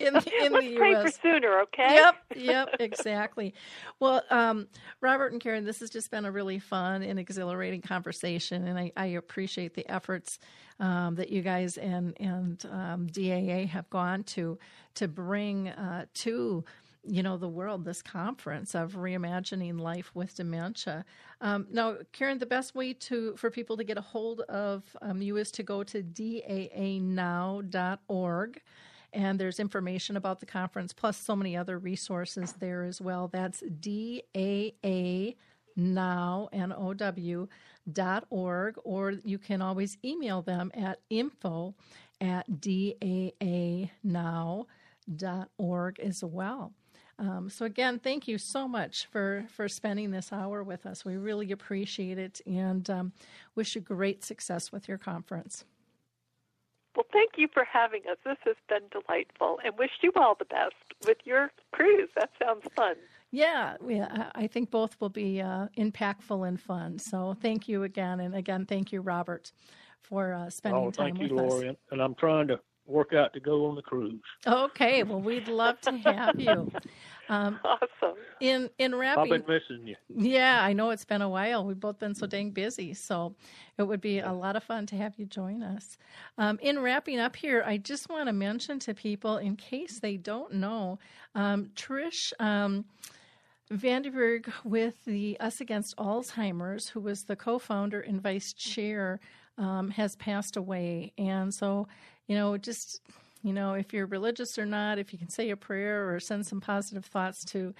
in 0.00 0.14
Let's 0.14 0.24
the 0.24 0.74
pray 0.76 0.94
US. 0.94 1.16
for 1.16 1.20
sooner 1.22 1.60
okay 1.62 1.94
yep 1.94 2.14
yep 2.36 2.68
exactly 2.80 3.54
well 4.00 4.22
um, 4.30 4.68
Robert 5.00 5.32
and 5.32 5.40
Karen 5.40 5.64
this 5.64 5.80
has 5.80 5.90
just 5.90 6.10
been 6.10 6.24
a 6.24 6.32
really 6.32 6.58
fun 6.58 7.02
and 7.02 7.18
exhilarating 7.18 7.82
conversation 7.82 8.66
and 8.66 8.78
I, 8.78 8.92
I 8.96 9.06
appreciate 9.06 9.74
the 9.74 9.88
efforts 9.90 10.38
um, 10.80 11.16
that 11.16 11.30
you 11.30 11.42
guys 11.42 11.76
and 11.76 12.14
and 12.20 12.64
um, 12.70 13.06
DAA 13.06 13.68
have 13.68 13.88
gone 13.90 14.24
to 14.24 14.58
to 14.94 15.08
bring 15.08 15.68
uh, 15.68 16.06
to 16.14 16.64
you 17.04 17.22
know 17.22 17.36
the 17.36 17.48
world 17.48 17.84
this 17.84 18.00
conference 18.02 18.74
of 18.74 18.92
reimagining 18.92 19.78
life 19.80 20.10
with 20.14 20.34
dementia. 20.36 21.04
Um, 21.40 21.66
now 21.70 21.96
karen 22.12 22.38
the 22.38 22.46
best 22.46 22.74
way 22.74 22.92
to 22.94 23.36
for 23.36 23.50
people 23.50 23.76
to 23.76 23.84
get 23.84 23.98
a 23.98 24.02
hold 24.02 24.40
of 24.42 24.84
um, 25.02 25.20
you 25.20 25.36
is 25.36 25.50
to 25.52 25.62
go 25.62 25.82
to 25.84 26.02
daanow.org 26.02 27.00
and 29.14 29.38
there's 29.38 29.60
information 29.60 30.16
about 30.16 30.40
the 30.40 30.46
conference 30.46 30.92
plus 30.92 31.18
so 31.18 31.36
many 31.36 31.56
other 31.56 31.78
resources 31.78 32.52
there 32.54 32.82
as 32.84 33.00
well. 33.00 33.28
That's 33.28 33.62
daa 33.80 35.34
now 35.74 36.48
n-o-w 36.52 37.48
dot 37.90 38.24
org 38.28 38.76
or 38.84 39.14
you 39.24 39.38
can 39.38 39.62
always 39.62 39.96
email 40.04 40.42
them 40.42 40.70
at 40.74 41.00
info 41.08 41.74
at 42.20 42.60
daa 42.60 43.90
now 44.04 44.66
dot 45.16 45.48
org 45.56 45.98
as 46.00 46.22
well 46.22 46.72
um, 47.22 47.48
so 47.48 47.64
again, 47.64 48.00
thank 48.00 48.26
you 48.26 48.36
so 48.36 48.66
much 48.66 49.06
for 49.06 49.44
for 49.48 49.68
spending 49.68 50.10
this 50.10 50.32
hour 50.32 50.64
with 50.64 50.86
us. 50.86 51.04
We 51.04 51.16
really 51.16 51.52
appreciate 51.52 52.18
it, 52.18 52.40
and 52.46 52.88
um, 52.90 53.12
wish 53.54 53.76
you 53.76 53.80
great 53.80 54.24
success 54.24 54.72
with 54.72 54.88
your 54.88 54.98
conference. 54.98 55.64
Well, 56.96 57.06
thank 57.12 57.32
you 57.36 57.46
for 57.54 57.64
having 57.64 58.02
us. 58.10 58.18
This 58.24 58.38
has 58.44 58.56
been 58.68 58.82
delightful, 58.90 59.60
and 59.64 59.78
wish 59.78 59.90
you 60.02 60.10
all 60.16 60.34
the 60.36 60.46
best 60.46 60.74
with 61.06 61.18
your 61.24 61.52
cruise. 61.70 62.08
That 62.16 62.30
sounds 62.44 62.64
fun. 62.74 62.96
Yeah, 63.30 63.76
yeah, 63.88 64.30
I 64.34 64.48
think 64.48 64.72
both 64.72 65.00
will 65.00 65.08
be 65.08 65.40
uh, 65.40 65.68
impactful 65.78 66.46
and 66.46 66.60
fun. 66.60 66.98
So 66.98 67.36
thank 67.40 67.68
you 67.68 67.84
again, 67.84 68.18
and 68.18 68.34
again, 68.34 68.66
thank 68.66 68.90
you, 68.90 69.00
Robert, 69.00 69.52
for 70.00 70.34
uh, 70.34 70.50
spending 70.50 70.86
oh, 70.86 70.90
time 70.90 71.14
thank 71.14 71.18
with 71.20 71.30
you, 71.30 71.38
us. 71.38 71.52
Lori, 71.52 71.76
and 71.92 72.02
I'm 72.02 72.16
trying 72.16 72.48
to 72.48 72.58
work 72.86 73.12
out 73.12 73.32
to 73.32 73.40
go 73.40 73.66
on 73.66 73.74
the 73.74 73.82
cruise. 73.82 74.20
Okay, 74.46 75.02
well, 75.02 75.20
we'd 75.20 75.48
love 75.48 75.80
to 75.82 75.92
have 75.98 76.38
you. 76.38 76.70
Um, 77.28 77.58
awesome. 77.64 78.16
In 78.40 78.70
in 78.78 78.94
wrapping, 78.94 79.32
I've 79.32 79.46
been 79.46 79.54
missing 79.54 79.86
you. 79.86 79.96
Yeah, 80.08 80.62
I 80.62 80.72
know 80.72 80.90
it's 80.90 81.04
been 81.04 81.22
a 81.22 81.28
while. 81.28 81.64
We've 81.64 81.78
both 81.78 81.98
been 81.98 82.14
so 82.14 82.26
dang 82.26 82.50
busy, 82.50 82.94
so 82.94 83.34
it 83.78 83.84
would 83.84 84.00
be 84.00 84.18
a 84.18 84.32
lot 84.32 84.56
of 84.56 84.64
fun 84.64 84.86
to 84.86 84.96
have 84.96 85.14
you 85.16 85.26
join 85.26 85.62
us. 85.62 85.96
Um, 86.38 86.58
in 86.62 86.78
wrapping 86.78 87.18
up 87.18 87.36
here, 87.36 87.62
I 87.64 87.78
just 87.78 88.08
want 88.10 88.26
to 88.26 88.32
mention 88.32 88.78
to 88.80 88.94
people, 88.94 89.36
in 89.36 89.56
case 89.56 90.00
they 90.00 90.16
don't 90.16 90.54
know, 90.54 90.98
um, 91.34 91.70
Trish. 91.74 92.32
Um, 92.40 92.84
Vradenburg 93.72 94.52
with 94.64 95.02
the 95.06 95.38
Us 95.40 95.60
Against 95.60 95.96
Alzheimer's, 95.96 96.88
who 96.88 97.00
was 97.00 97.24
the 97.24 97.36
co 97.36 97.58
founder 97.58 98.00
and 98.00 98.20
vice 98.20 98.52
chair, 98.52 99.18
um, 99.56 99.90
has 99.90 100.16
passed 100.16 100.56
away. 100.56 101.12
And 101.16 101.54
so, 101.54 101.88
you 102.26 102.36
know, 102.36 102.56
just, 102.58 103.00
you 103.42 103.52
know, 103.52 103.74
if 103.74 103.92
you're 103.92 104.06
religious 104.06 104.58
or 104.58 104.66
not, 104.66 104.98
if 104.98 105.12
you 105.12 105.18
can 105.18 105.28
say 105.28 105.50
a 105.50 105.56
prayer 105.56 106.12
or 106.12 106.20
send 106.20 106.46
some 106.46 106.60
positive 106.60 107.04
thoughts 107.04 107.44
to 107.46 107.74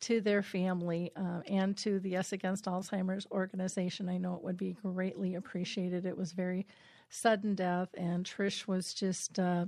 to 0.00 0.20
their 0.20 0.44
family 0.44 1.10
uh, 1.16 1.40
and 1.48 1.76
to 1.76 1.98
the 1.98 2.16
Us 2.16 2.30
Against 2.30 2.66
Alzheimer's 2.66 3.26
organization, 3.32 4.08
I 4.08 4.16
know 4.16 4.36
it 4.36 4.44
would 4.44 4.56
be 4.56 4.76
greatly 4.80 5.34
appreciated. 5.34 6.06
It 6.06 6.16
was 6.16 6.30
very 6.30 6.68
sudden 7.10 7.56
death, 7.56 7.88
and 7.96 8.24
Trish 8.24 8.68
was 8.68 8.94
just 8.94 9.40
uh, 9.40 9.66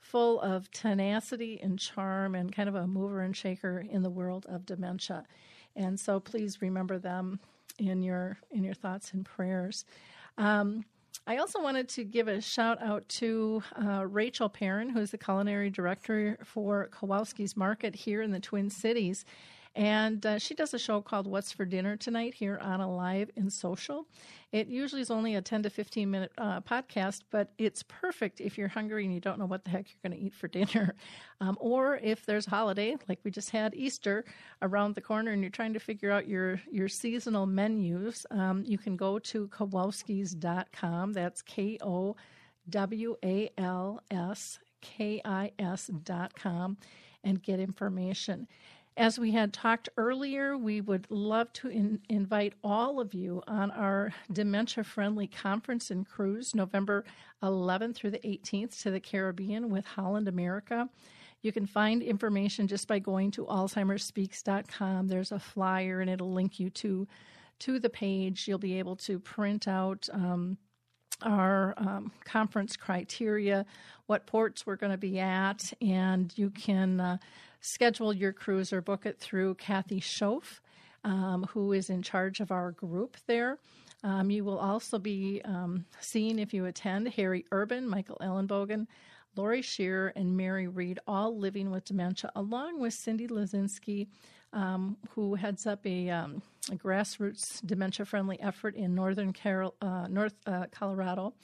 full 0.00 0.40
of 0.40 0.70
tenacity 0.70 1.60
and 1.62 1.78
charm 1.78 2.34
and 2.34 2.54
kind 2.54 2.70
of 2.70 2.74
a 2.74 2.86
mover 2.86 3.20
and 3.20 3.36
shaker 3.36 3.84
in 3.90 4.02
the 4.02 4.08
world 4.08 4.46
of 4.48 4.64
dementia. 4.64 5.24
And 5.74 6.00
so, 6.00 6.20
please 6.20 6.62
remember 6.62 6.98
them 6.98 7.38
in 7.78 8.02
your 8.02 8.38
in 8.50 8.64
your 8.64 8.74
thoughts 8.74 9.12
and 9.12 9.26
prayers. 9.26 9.84
Um, 10.38 10.86
I 11.26 11.38
also 11.38 11.62
wanted 11.62 11.88
to 11.90 12.04
give 12.04 12.28
a 12.28 12.40
shout 12.40 12.80
out 12.82 13.08
to 13.10 13.62
uh, 13.80 14.06
Rachel 14.06 14.48
Perrin, 14.48 14.90
who's 14.90 15.10
the 15.10 15.18
culinary 15.18 15.70
director 15.70 16.38
for 16.44 16.88
Kowalski's 16.92 17.56
Market 17.56 17.94
here 17.94 18.22
in 18.22 18.30
the 18.30 18.40
Twin 18.40 18.70
Cities. 18.70 19.24
And 19.76 20.24
uh, 20.24 20.38
she 20.38 20.54
does 20.54 20.72
a 20.72 20.78
show 20.78 21.02
called 21.02 21.26
What's 21.26 21.52
for 21.52 21.66
Dinner 21.66 21.98
Tonight 21.98 22.32
here 22.32 22.58
on 22.62 22.80
Alive 22.80 23.30
and 23.36 23.52
Social. 23.52 24.06
It 24.50 24.68
usually 24.68 25.02
is 25.02 25.10
only 25.10 25.34
a 25.34 25.42
10 25.42 25.64
to 25.64 25.70
15 25.70 26.10
minute 26.10 26.32
uh, 26.38 26.62
podcast, 26.62 27.24
but 27.30 27.52
it's 27.58 27.82
perfect 27.82 28.40
if 28.40 28.56
you're 28.56 28.68
hungry 28.68 29.04
and 29.04 29.12
you 29.12 29.20
don't 29.20 29.38
know 29.38 29.44
what 29.44 29.64
the 29.64 29.70
heck 29.70 29.88
you're 29.90 30.10
going 30.10 30.18
to 30.18 30.26
eat 30.26 30.32
for 30.32 30.48
dinner. 30.48 30.94
Um, 31.42 31.58
or 31.60 31.98
if 31.98 32.24
there's 32.24 32.46
a 32.46 32.50
holiday, 32.50 32.96
like 33.06 33.18
we 33.22 33.30
just 33.30 33.50
had 33.50 33.74
Easter 33.74 34.24
around 34.62 34.94
the 34.94 35.02
corner 35.02 35.32
and 35.32 35.42
you're 35.42 35.50
trying 35.50 35.74
to 35.74 35.80
figure 35.80 36.10
out 36.10 36.26
your, 36.26 36.58
your 36.70 36.88
seasonal 36.88 37.44
menus, 37.44 38.24
um, 38.30 38.64
you 38.66 38.78
can 38.78 38.96
go 38.96 39.18
to 39.18 39.46
kowalskis.com. 39.48 41.12
That's 41.12 41.42
K 41.42 41.76
O 41.82 42.16
W 42.70 43.16
A 43.22 43.50
L 43.58 44.00
S 44.10 44.58
K 44.80 45.20
I 45.22 45.52
S.com 45.58 46.78
and 47.24 47.42
get 47.42 47.60
information. 47.60 48.46
As 48.98 49.18
we 49.18 49.32
had 49.32 49.52
talked 49.52 49.90
earlier, 49.98 50.56
we 50.56 50.80
would 50.80 51.06
love 51.10 51.52
to 51.54 51.68
in, 51.68 52.00
invite 52.08 52.54
all 52.64 52.98
of 52.98 53.12
you 53.12 53.42
on 53.46 53.70
our 53.72 54.14
dementia 54.32 54.84
friendly 54.84 55.26
conference 55.26 55.90
and 55.90 56.08
cruise 56.08 56.54
November 56.54 57.04
11th 57.42 57.94
through 57.94 58.12
the 58.12 58.20
18th 58.20 58.80
to 58.82 58.90
the 58.90 59.00
Caribbean 59.00 59.68
with 59.68 59.84
Holland 59.84 60.28
America. 60.28 60.88
You 61.42 61.52
can 61.52 61.66
find 61.66 62.02
information 62.02 62.66
just 62.66 62.88
by 62.88 62.98
going 62.98 63.32
to 63.32 63.44
alzheimersspeaks.com. 63.44 65.08
There's 65.08 65.32
a 65.32 65.38
flyer 65.38 66.00
and 66.00 66.08
it'll 66.08 66.32
link 66.32 66.58
you 66.58 66.70
to 66.70 67.06
to 67.58 67.78
the 67.78 67.90
page. 67.90 68.48
You'll 68.48 68.58
be 68.58 68.78
able 68.78 68.96
to 68.96 69.18
print 69.18 69.68
out 69.68 70.08
um, 70.12 70.56
our 71.22 71.74
um, 71.76 72.12
conference 72.24 72.76
criteria, 72.76 73.64
what 74.06 74.26
ports 74.26 74.66
we're 74.66 74.76
going 74.76 74.92
to 74.92 74.98
be 74.98 75.18
at, 75.18 75.72
and 75.80 76.32
you 76.36 76.50
can 76.50 77.00
uh, 77.00 77.16
schedule 77.66 78.12
your 78.12 78.32
cruise 78.32 78.72
or 78.72 78.80
book 78.80 79.06
it 79.06 79.18
through 79.18 79.54
Kathy 79.56 80.00
Schoaf, 80.00 80.60
um, 81.04 81.46
who 81.50 81.72
is 81.72 81.90
in 81.90 82.00
charge 82.02 82.40
of 82.40 82.50
our 82.52 82.70
group 82.72 83.16
there. 83.26 83.58
Um, 84.04 84.30
you 84.30 84.44
will 84.44 84.58
also 84.58 84.98
be 84.98 85.40
um, 85.44 85.84
seeing, 86.00 86.38
if 86.38 86.54
you 86.54 86.66
attend, 86.66 87.08
Harry 87.08 87.44
Urban, 87.50 87.88
Michael 87.88 88.18
Ellenbogen, 88.20 88.86
Laurie 89.34 89.62
Scherrer, 89.62 90.12
and 90.14 90.36
Mary 90.36 90.68
Reed, 90.68 91.00
all 91.06 91.36
living 91.36 91.70
with 91.70 91.84
dementia, 91.84 92.30
along 92.36 92.80
with 92.80 92.94
Cindy 92.94 93.26
Lazinski, 93.26 94.06
um, 94.52 94.96
who 95.10 95.34
heads 95.34 95.66
up 95.66 95.84
a, 95.84 96.08
um, 96.08 96.42
a 96.70 96.76
grassroots 96.76 97.66
dementia-friendly 97.66 98.40
effort 98.40 98.76
in 98.76 98.94
northern 98.94 99.32
Carol, 99.32 99.74
uh, 99.82 100.06
North 100.08 100.34
uh, 100.46 100.66
Colorado, 100.70 101.34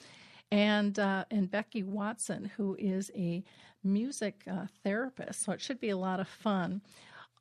and 0.51 0.99
uh, 0.99 1.25
and 1.31 1.49
Becky 1.49 1.81
Watson, 1.81 2.51
who 2.55 2.75
is 2.79 3.11
a 3.15 3.43
music 3.83 4.43
uh, 4.49 4.67
therapist. 4.83 5.43
So 5.43 5.51
it 5.51 5.61
should 5.61 5.79
be 5.79 5.89
a 5.89 5.97
lot 5.97 6.19
of 6.19 6.27
fun. 6.27 6.81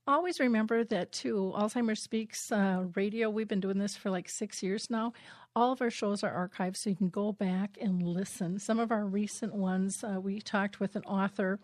Always 0.07 0.40
remember 0.40 0.82
that 0.82 1.12
too. 1.12 1.53
Alzheimer's 1.57 2.03
Speaks 2.03 2.51
uh, 2.51 2.86
Radio. 2.97 3.30
We've 3.30 3.47
been 3.47 3.61
doing 3.61 3.78
this 3.78 3.97
for 3.97 4.11
like 4.11 4.28
six 4.28 4.61
years 4.61 4.90
now. 4.90 5.12
All 5.55 5.70
of 5.70 5.80
our 5.80 5.90
shows 5.90 6.24
are 6.24 6.49
archived, 6.49 6.76
so 6.76 6.90
you 6.90 6.97
can 6.97 7.09
go 7.09 7.30
back 7.30 7.78
and 7.80 8.03
listen. 8.03 8.59
Some 8.59 8.80
of 8.80 8.90
our 8.90 9.05
recent 9.05 9.55
ones, 9.55 10.03
uh, 10.03 10.20
we 10.20 10.40
talked 10.40 10.80
with 10.80 10.97
an 10.97 11.05
author 11.05 11.61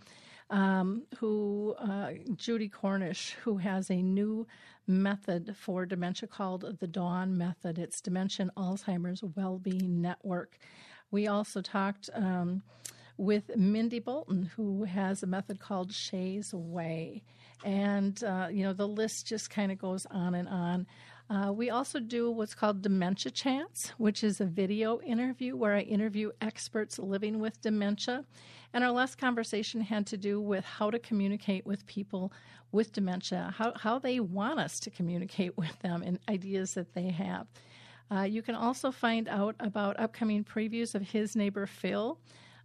um, 0.51 1.03
who, 1.19 1.75
uh, 1.81 2.13
Judy 2.37 2.69
Cornish, 2.69 3.35
who 3.43 3.57
has 3.57 3.91
a 3.91 4.01
new 4.01 4.47
method 4.87 5.57
for 5.59 5.85
dementia 5.85 6.29
called 6.29 6.79
the 6.79 6.87
Dawn 6.87 7.37
Method. 7.37 7.77
It's 7.79 8.01
Dementia 8.01 8.51
Alzheimer's 8.57 9.25
Wellbeing 9.35 10.01
Network. 10.01 10.59
We 11.11 11.27
also 11.27 11.61
talked. 11.61 12.09
Um, 12.15 12.63
with 13.19 13.57
Mindy 13.57 13.99
Bolton, 13.99 14.51
who 14.57 14.85
has 14.85 15.23
a 15.23 15.27
method 15.27 15.61
called 15.61 15.93
Shay's 15.93 16.55
Way. 16.55 17.23
And, 17.65 18.23
uh, 18.23 18.49
you 18.51 18.63
know, 18.63 18.73
the 18.73 18.89
list 18.89 19.27
just 19.27 19.51
kind 19.51 19.73
of 19.73 19.79
goes 19.79 20.07
on 20.07 20.35
and 20.35 20.49
on. 20.49 20.87
Uh, 21.29 21.53
we 21.53 21.69
also 21.69 21.99
do 22.01 22.31
what's 22.31 22.55
called 22.55 22.81
Dementia 22.81 23.31
Chats, 23.31 23.91
which 23.99 24.25
is 24.25 24.41
a 24.41 24.47
video 24.47 25.01
interview 25.01 25.57
where 25.57 25.75
I 25.75 25.81
interview 25.81 26.31
experts 26.41 26.99
living 26.99 27.39
with 27.39 27.61
dementia. 27.61 28.25
And 28.73 28.83
our 28.83 28.93
last 28.93 29.19
conversation 29.19 29.81
had 29.83 30.07
to 30.07 30.17
do 30.17 30.41
with 30.41 30.65
how 30.65 30.91
to 30.91 30.99
communicate 30.99 31.67
with 31.67 31.87
people 31.87 32.33
with 32.71 32.93
dementia, 32.93 33.53
how, 33.57 33.73
how 33.77 33.99
they 33.99 34.21
want 34.21 34.61
us 34.61 34.79
to 34.81 34.91
communicate 34.91 35.57
with 35.59 35.79
them, 35.81 36.03
and 36.03 36.19
ideas 36.29 36.75
that 36.75 36.95
they 36.95 37.09
have. 37.09 37.47
Uh, 38.11 38.23
you 38.23 38.41
can 38.41 38.55
also 38.55 38.91
find 38.91 39.29
out 39.29 39.55
about 39.61 40.01
upcoming 40.01 40.45
previews 40.45 40.95
of 40.95 41.03
His 41.03 41.37
Neighbor 41.37 41.67
Phil 41.67 42.19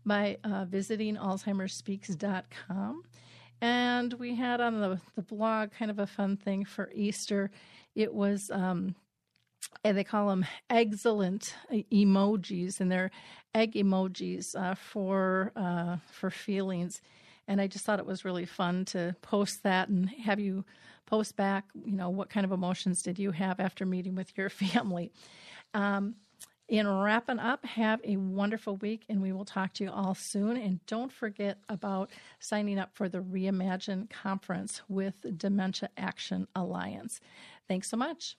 by 0.06 0.38
uh, 0.44 0.66
visiting 0.66 1.16
alzheimersspeaks.com. 1.16 3.04
And 3.62 4.14
we 4.14 4.36
had 4.36 4.60
on 4.60 4.82
the, 4.82 5.00
the 5.16 5.22
blog 5.22 5.72
kind 5.72 5.90
of 5.90 6.00
a 6.00 6.08
fun 6.08 6.36
thing 6.36 6.66
for 6.66 6.92
Easter. 6.94 7.50
It 7.96 8.14
was, 8.14 8.52
um, 8.52 8.96
they 9.84 10.04
call 10.04 10.28
them 10.28 10.46
excellent 10.70 11.56
emojis, 11.72 12.82
and 12.82 12.92
they're 12.92 13.12
egg 13.56 13.74
emojis 13.74 14.56
uh, 14.56 14.76
for 14.76 15.52
uh, 15.56 15.98
for 16.12 16.30
feelings. 16.30 17.02
And 17.48 17.60
I 17.60 17.68
just 17.68 17.86
thought 17.86 18.00
it 18.00 18.06
was 18.06 18.26
really 18.26 18.46
fun 18.46 18.86
to 18.86 19.16
post 19.22 19.64
that 19.64 19.90
and 19.90 20.10
have 20.10 20.40
you 20.40 20.64
post 21.06 21.36
back. 21.36 21.66
You 21.86 21.94
know, 21.94 22.10
what 22.10 22.30
kind 22.30 22.46
of 22.46 22.52
emotions 22.52 23.02
did 23.02 23.20
you 23.20 23.32
have 23.32 23.60
after 23.60 23.86
meeting 23.86 24.16
with 24.16 24.38
your 24.38 24.50
family? 24.50 25.12
Um, 25.74 26.16
in 26.74 26.88
wrapping 26.88 27.38
up, 27.38 27.64
have 27.66 28.02
a 28.04 28.18
wonderful 28.18 28.78
week, 28.78 29.04
and 29.08 29.22
we 29.22 29.32
will 29.32 29.46
talk 29.46 29.74
to 29.76 29.84
you 29.84 29.92
all 29.92 30.16
soon. 30.16 30.58
And 30.58 30.84
don't 30.88 31.12
forget 31.12 31.60
about 31.70 32.10
signing 32.40 32.80
up 32.80 32.90
for 32.94 33.08
the 33.08 33.20
Reimagine 33.20 34.10
Conference 34.10 34.82
with 34.90 35.38
Dementia 35.38 35.90
Action 35.96 36.48
Alliance. 36.56 37.20
Thanks 37.68 37.92
so 37.92 37.96
much. 37.96 38.38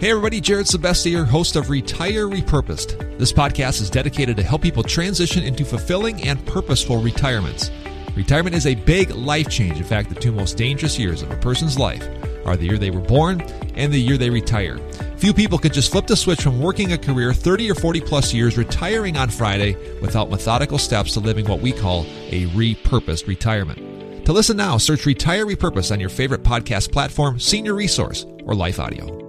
Hey 0.00 0.10
everybody, 0.10 0.40
Jared 0.40 0.66
Sebestier, 0.66 1.24
host 1.24 1.54
of 1.54 1.70
Retire 1.70 2.26
Repurposed. 2.26 3.16
This 3.16 3.32
podcast 3.32 3.80
is 3.80 3.88
dedicated 3.88 4.36
to 4.38 4.42
help 4.42 4.62
people 4.62 4.82
transition 4.82 5.44
into 5.44 5.64
fulfilling 5.64 6.20
and 6.24 6.44
purposeful 6.46 7.00
retirements. 7.00 7.70
Retirement 8.16 8.56
is 8.56 8.66
a 8.66 8.74
big 8.74 9.12
life 9.12 9.48
change. 9.48 9.78
In 9.78 9.84
fact, 9.84 10.08
the 10.08 10.16
two 10.16 10.32
most 10.32 10.56
dangerous 10.56 10.98
years 10.98 11.22
of 11.22 11.30
a 11.30 11.36
person's 11.36 11.78
life 11.78 12.08
are 12.44 12.56
the 12.56 12.66
year 12.66 12.76
they 12.76 12.90
were 12.90 13.00
born 13.00 13.40
and 13.76 13.92
the 13.92 14.00
year 14.00 14.18
they 14.18 14.30
retire. 14.30 14.80
Few 15.18 15.34
people 15.34 15.58
can 15.58 15.72
just 15.72 15.90
flip 15.90 16.06
the 16.06 16.16
switch 16.16 16.42
from 16.42 16.60
working 16.60 16.92
a 16.92 16.98
career 16.98 17.34
30 17.34 17.72
or 17.72 17.74
40 17.74 18.00
plus 18.02 18.32
years, 18.32 18.56
retiring 18.56 19.16
on 19.16 19.28
Friday 19.28 19.76
without 20.00 20.30
methodical 20.30 20.78
steps 20.78 21.14
to 21.14 21.20
living 21.20 21.44
what 21.46 21.60
we 21.60 21.72
call 21.72 22.02
a 22.28 22.46
repurposed 22.50 23.26
retirement. 23.26 24.24
To 24.26 24.32
listen 24.32 24.56
now, 24.56 24.78
search 24.78 25.06
Retire 25.06 25.44
Repurpose 25.44 25.90
on 25.90 25.98
your 25.98 26.08
favorite 26.08 26.44
podcast 26.44 26.92
platform, 26.92 27.40
Senior 27.40 27.74
Resource, 27.74 28.26
or 28.44 28.54
Life 28.54 28.78
Audio. 28.78 29.27